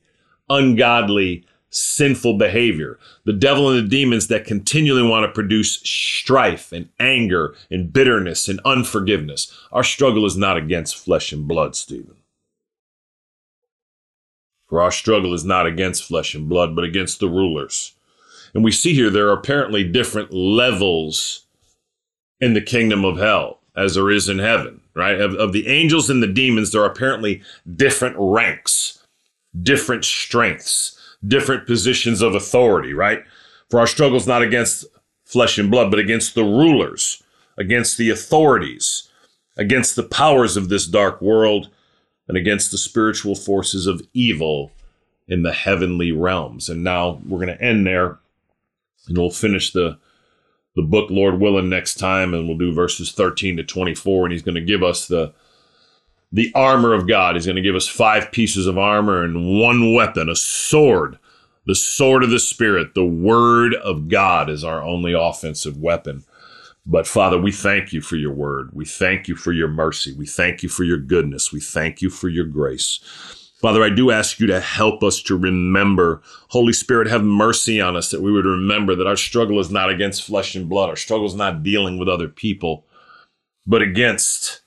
ungodly 0.49 1.45
sinful 1.69 2.38
behavior. 2.38 2.97
The 3.25 3.34
devil 3.34 3.69
and 3.69 3.77
the 3.77 3.89
demons 3.89 4.27
that 4.27 4.45
continually 4.45 5.07
want 5.07 5.25
to 5.25 5.32
produce 5.32 5.75
strife 5.82 6.71
and 6.71 6.89
anger 6.99 7.55
and 7.69 7.93
bitterness 7.93 8.47
and 8.47 8.59
unforgiveness. 8.65 9.53
Our 9.71 9.84
struggle 9.84 10.25
is 10.25 10.36
not 10.36 10.57
against 10.57 10.97
flesh 10.97 11.32
and 11.32 11.47
blood, 11.47 11.75
Stephen. 11.75 12.15
For 14.67 14.82
our 14.82 14.91
struggle 14.91 15.34
is 15.34 15.45
not 15.45 15.65
against 15.65 16.03
flesh 16.03 16.36
and 16.36 16.47
blood, 16.47 16.75
but 16.75 16.84
against 16.84 17.19
the 17.19 17.27
rulers. 17.27 17.95
And 18.54 18.64
we 18.64 18.72
see 18.72 18.93
here 18.93 19.10
there 19.10 19.28
are 19.30 19.38
apparently 19.38 19.84
different 19.84 20.34
levels 20.34 21.45
in 22.39 22.54
the 22.54 22.62
kingdom 22.62 23.04
of 23.06 23.18
hell 23.18 23.60
as 23.76 23.95
there 23.95 24.10
is 24.10 24.30
in 24.30 24.39
heaven, 24.39 24.82
right? 24.93 25.20
Of, 25.20 25.36
of 25.36 25.54
the 25.54 25.68
angels 25.68 26.10
and 26.10 26.22
the 26.24 26.28
demons, 26.28 26.72
there 26.72 26.82
are 26.82 26.89
apparently 26.89 27.41
different 27.76 28.16
ranks, 28.18 29.04
different 29.64 30.06
strengths 30.06 31.00
different 31.26 31.68
positions 31.68 32.22
of 32.22 32.36
authority, 32.36 32.93
right? 32.93 33.24
For 33.70 33.80
our 33.80 33.88
struggle 33.88 34.18
is 34.18 34.28
not 34.28 34.41
against 34.41 34.86
flesh 35.26 35.58
and 35.58 35.70
blood, 35.70 35.91
but 35.91 36.00
against 36.00 36.36
the 36.36 36.43
rulers, 36.43 37.22
against 37.58 37.97
the 37.97 38.10
authorities, 38.10 39.10
against 39.58 39.95
the 39.95 40.04
powers 40.04 40.58
of 40.58 40.70
this 40.70 40.88
dark 40.88 41.22
world, 41.22 41.70
and 42.28 42.38
against 42.38 42.72
the 42.72 42.78
spiritual 42.78 43.36
forces 43.36 43.88
of 43.88 44.02
evil 44.14 44.72
in 45.28 45.43
the 45.43 45.52
heavenly 45.52 46.12
realms. 46.12 46.70
And 46.70 46.84
now 46.84 47.20
we're 47.28 47.43
going 47.43 47.58
to 47.58 47.62
end 47.62 47.86
there, 47.86 48.20
and 49.10 49.18
we'll 49.18 49.32
finish 49.32 49.72
the 49.72 49.97
the 50.76 50.84
book, 50.84 51.10
Lord 51.10 51.39
willing, 51.41 51.68
next 51.68 51.95
time, 51.95 52.34
and 52.34 52.47
we'll 52.47 52.57
do 52.57 52.74
verses 52.74 53.12
13 53.12 53.57
to 53.57 53.64
24, 53.64 54.26
and 54.26 54.32
he's 54.32 54.43
going 54.43 54.55
to 54.55 54.62
give 54.62 54.84
us 54.84 55.07
the 55.07 55.34
the 56.32 56.51
armor 56.53 56.93
of 56.93 57.07
God. 57.07 57.36
He's 57.36 57.45
going 57.45 57.55
to 57.55 57.62
give 57.62 57.76
us 57.76 57.88
five 57.88 58.32
pieces 58.32 58.68
of 58.68 58.78
armor 58.78 59.24
and 59.24 59.60
one 59.60 59.93
weapon, 59.93 60.30
a 60.30 60.36
sword, 60.36 61.18
the 61.66 61.76
sword 61.76 62.24
of 62.24 62.30
the 62.30 62.39
Spirit. 62.39 62.93
The 62.93 63.05
word 63.05 63.74
of 63.76 64.07
God 64.10 64.49
is 64.49 64.64
our 64.64 64.84
only 64.84 65.14
offensive 65.14 65.78
weapon. 65.78 66.24
But 66.86 67.07
Father, 67.07 67.38
we 67.38 67.51
thank 67.51 67.93
you 67.93 68.01
for 68.01 68.16
your 68.16 68.34
word. 68.34 68.70
We 68.74 68.86
thank 68.86 69.28
you 69.28 69.36
for 69.36 69.51
your 69.51 69.68
mercy. 69.68 70.14
We 70.14 70.26
thank 70.26 70.64
you 70.64 70.70
for 70.70 70.84
your 70.84 70.97
goodness. 70.97 71.51
We 71.51 71.60
thank 71.60 72.01
you 72.01 72.10
for 72.10 72.30
your 72.30 72.45
grace. 72.45 72.99
Father, 73.60 73.84
I 73.84 73.89
do 73.89 74.10
ask 74.10 74.39
you 74.39 74.47
to 74.47 74.62
help 74.62 75.03
us 75.03 75.22
to 75.24 75.38
remember. 75.38 76.22
Holy 76.49 76.72
Spirit, 76.72 77.10
have 77.10 77.24
mercy 77.24 77.82
on 77.82 77.97
us 77.97 78.10
that 78.10 78.22
we 78.22 78.32
would 78.32 78.45
remember 78.45 78.95
that 78.95 79.07
our 79.07 79.18
struggle 79.18 79.60
is 79.60 79.70
not 79.70 79.89
against 79.89 80.24
flesh 80.24 80.55
and 80.55 80.70
blood. 80.70 80.89
Our 80.89 80.95
struggle 80.95 81.26
is 81.28 81.36
not 81.36 81.62
dealing 81.62 81.99
with 81.99 82.07
other 82.07 82.30
people, 82.30 82.86
but 83.68 83.82
against 83.82 84.62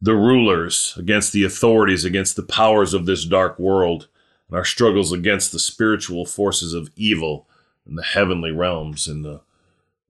the 0.00 0.14
rulers, 0.14 0.94
against 0.96 1.34
the 1.34 1.44
authorities, 1.44 2.06
against 2.06 2.36
the 2.36 2.42
powers 2.42 2.94
of 2.94 3.04
this 3.04 3.26
dark 3.26 3.58
world, 3.58 4.08
and 4.48 4.56
our 4.56 4.64
struggles 4.64 5.12
against 5.12 5.52
the 5.52 5.58
spiritual 5.58 6.24
forces 6.24 6.72
of 6.72 6.90
evil 6.96 7.46
in 7.86 7.94
the 7.94 8.02
heavenly 8.02 8.52
realms 8.52 9.06
and 9.06 9.22
the 9.22 9.42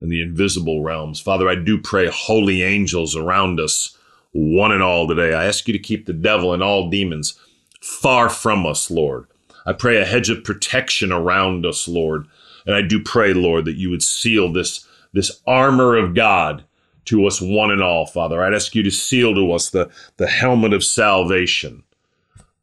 in 0.01 0.09
the 0.09 0.21
invisible 0.21 0.81
realms. 0.83 1.19
Father, 1.19 1.49
I 1.49 1.55
do 1.55 1.81
pray 1.81 2.07
holy 2.07 2.61
angels 2.61 3.15
around 3.15 3.59
us, 3.59 3.97
one 4.31 4.71
and 4.71 4.83
all 4.83 5.07
today. 5.07 5.33
I 5.33 5.45
ask 5.45 5.67
you 5.67 5.73
to 5.73 5.79
keep 5.79 6.05
the 6.05 6.13
devil 6.13 6.53
and 6.53 6.61
all 6.61 6.89
demons 6.89 7.39
far 7.85 8.29
from 8.29 8.65
us, 8.65 8.89
Lord. 8.89 9.27
I 9.65 9.73
pray 9.73 9.97
a 9.97 10.05
hedge 10.05 10.29
of 10.29 10.43
protection 10.43 11.11
around 11.11 11.65
us, 11.65 11.87
Lord. 11.87 12.27
And 12.65 12.75
I 12.75 12.81
do 12.81 13.01
pray, 13.01 13.33
Lord, 13.33 13.65
that 13.65 13.77
you 13.77 13.91
would 13.91 14.01
seal 14.01 14.51
this, 14.51 14.87
this 15.13 15.41
armor 15.45 15.95
of 15.95 16.15
God 16.15 16.63
to 17.05 17.27
us 17.27 17.39
one 17.39 17.69
and 17.69 17.83
all, 17.83 18.07
Father. 18.07 18.43
I'd 18.43 18.55
ask 18.55 18.73
you 18.73 18.81
to 18.81 18.91
seal 18.91 19.35
to 19.35 19.51
us 19.51 19.69
the, 19.69 19.91
the 20.17 20.27
helmet 20.27 20.73
of 20.73 20.83
salvation, 20.83 21.83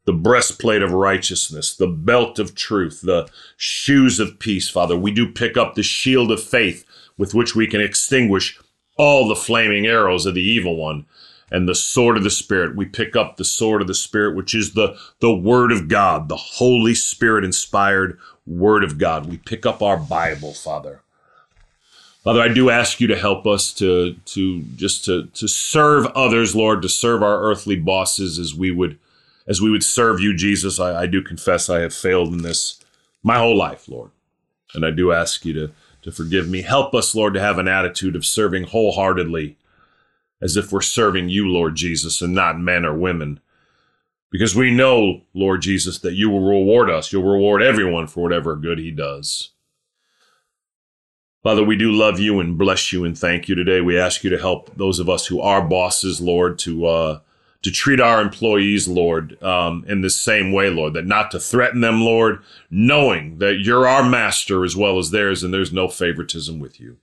the 0.03 0.13
breastplate 0.13 0.81
of 0.81 0.91
righteousness, 0.91 1.73
the 1.73 1.87
belt 1.87 2.37
of 2.37 2.53
truth, 2.53 2.99
the 3.01 3.29
shoes 3.55 4.19
of 4.19 4.39
peace, 4.39 4.69
Father. 4.69 4.97
We 4.97 5.11
do 5.11 5.31
pick 5.31 5.55
up 5.55 5.75
the 5.75 5.83
shield 5.83 6.31
of 6.31 6.43
faith 6.43 6.85
with 7.17 7.33
which 7.33 7.55
we 7.55 7.65
can 7.65 7.79
extinguish 7.79 8.59
all 8.97 9.29
the 9.29 9.35
flaming 9.35 9.87
arrows 9.87 10.25
of 10.25 10.35
the 10.35 10.41
evil 10.41 10.75
one 10.75 11.05
and 11.53 11.69
the 11.69 11.75
sword 11.75 12.17
of 12.17 12.23
the 12.23 12.29
spirit. 12.29 12.75
We 12.75 12.85
pick 12.85 13.15
up 13.15 13.37
the 13.37 13.45
sword 13.45 13.81
of 13.81 13.87
the 13.87 13.93
spirit 13.93 14.35
which 14.35 14.53
is 14.53 14.73
the 14.73 14.97
the 15.19 15.33
word 15.33 15.71
of 15.71 15.87
god 15.87 16.27
the 16.27 16.35
holy 16.35 16.93
spirit 16.93 17.45
inspired 17.45 18.19
word 18.45 18.83
of 18.83 18.97
god. 18.97 19.29
We 19.29 19.37
pick 19.37 19.65
up 19.65 19.81
our 19.81 19.97
bible 19.97 20.53
father. 20.53 21.01
Father 22.23 22.41
i 22.41 22.47
do 22.47 22.69
ask 22.69 22.99
you 22.99 23.07
to 23.07 23.17
help 23.17 23.45
us 23.47 23.71
to 23.75 24.15
to 24.25 24.63
just 24.75 25.05
to 25.05 25.27
to 25.27 25.47
serve 25.47 26.07
others 26.07 26.55
lord 26.55 26.81
to 26.81 26.89
serve 26.89 27.23
our 27.23 27.41
earthly 27.41 27.75
bosses 27.75 28.39
as 28.39 28.53
we 28.53 28.71
would 28.71 28.99
as 29.47 29.61
we 29.61 29.69
would 29.69 29.83
serve 29.83 30.19
you 30.19 30.35
jesus. 30.35 30.79
I, 30.79 31.03
I 31.03 31.05
do 31.05 31.21
confess 31.21 31.69
i 31.69 31.79
have 31.79 31.93
failed 31.93 32.33
in 32.33 32.41
this 32.41 32.83
my 33.21 33.37
whole 33.37 33.55
life 33.55 33.87
lord. 33.87 34.11
And 34.73 34.85
i 34.85 34.91
do 34.91 35.11
ask 35.11 35.45
you 35.45 35.53
to 35.53 35.71
to 36.03 36.11
forgive 36.11 36.47
me. 36.47 36.61
Help 36.61 36.93
us, 36.93 37.15
Lord, 37.15 37.33
to 37.33 37.39
have 37.39 37.57
an 37.57 37.67
attitude 37.67 38.15
of 38.15 38.25
serving 38.25 38.65
wholeheartedly, 38.65 39.57
as 40.43 40.57
if 40.57 40.71
we're 40.71 40.81
serving 40.81 41.29
you, 41.29 41.47
Lord 41.47 41.75
Jesus, 41.75 42.21
and 42.21 42.35
not 42.35 42.59
men 42.59 42.85
or 42.85 42.93
women. 42.93 43.39
Because 44.29 44.55
we 44.55 44.71
know, 44.71 45.21
Lord 45.33 45.61
Jesus, 45.61 45.99
that 45.99 46.15
you 46.15 46.29
will 46.29 46.41
reward 46.41 46.89
us. 46.89 47.11
You'll 47.11 47.23
reward 47.23 47.63
everyone 47.63 48.07
for 48.07 48.21
whatever 48.21 48.55
good 48.57 48.77
he 48.77 48.91
does. 48.91 49.51
Father, 51.43 51.63
we 51.63 51.77
do 51.77 51.91
love 51.91 52.19
you 52.19 52.39
and 52.39 52.57
bless 52.57 52.91
you 52.91 53.05
and 53.05 53.17
thank 53.17 53.47
you 53.47 53.55
today. 53.55 53.79
We 53.79 53.97
ask 53.97 54.23
you 54.23 54.29
to 54.31 54.37
help 54.37 54.75
those 54.75 54.99
of 54.99 55.09
us 55.09 55.27
who 55.27 55.39
are 55.39 55.61
bosses, 55.61 56.19
Lord, 56.19 56.59
to 56.59 56.85
uh, 56.85 57.19
to 57.61 57.71
treat 57.71 58.01
our 58.01 58.21
employees, 58.21 58.89
Lord, 58.89 59.41
um, 59.41 59.85
in 59.87 60.01
the 60.01 60.09
same 60.09 60.51
way, 60.51 60.69
Lord, 60.69 60.93
that 60.95 61.05
not 61.05 61.31
to 61.31 61.39
threaten 61.39 61.79
them, 61.79 62.01
Lord, 62.01 62.39
knowing 62.69 63.37
that 63.37 63.59
you're 63.59 63.87
our 63.87 64.07
master 64.07 64.65
as 64.65 64.75
well 64.75 64.97
as 64.97 65.11
theirs, 65.11 65.43
and 65.43 65.53
there's 65.53 65.71
no 65.71 65.87
favoritism 65.87 66.59
with 66.59 66.79
you. 66.81 66.97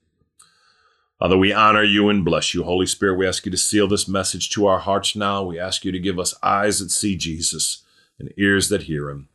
Father, 1.20 1.36
we 1.36 1.52
honor 1.52 1.82
you 1.82 2.08
and 2.08 2.24
bless 2.24 2.54
you. 2.54 2.64
Holy 2.64 2.86
Spirit, 2.86 3.18
we 3.18 3.28
ask 3.28 3.44
you 3.44 3.52
to 3.52 3.58
seal 3.58 3.86
this 3.86 4.08
message 4.08 4.48
to 4.50 4.66
our 4.66 4.78
hearts 4.78 5.14
now. 5.14 5.42
We 5.42 5.58
ask 5.58 5.84
you 5.84 5.92
to 5.92 5.98
give 5.98 6.18
us 6.18 6.34
eyes 6.42 6.78
that 6.78 6.90
see 6.90 7.14
Jesus 7.14 7.82
and 8.18 8.32
ears 8.38 8.70
that 8.70 8.84
hear 8.84 9.10
him. 9.10 9.28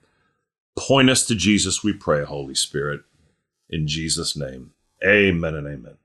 Point 0.75 1.11
us 1.11 1.27
to 1.27 1.36
Jesus, 1.36 1.83
we 1.83 1.93
pray, 1.93 2.23
Holy 2.23 2.55
Spirit. 2.55 3.01
In 3.69 3.88
Jesus' 3.88 4.36
name, 4.36 4.71
amen 5.05 5.53
and 5.53 5.67
amen. 5.67 5.97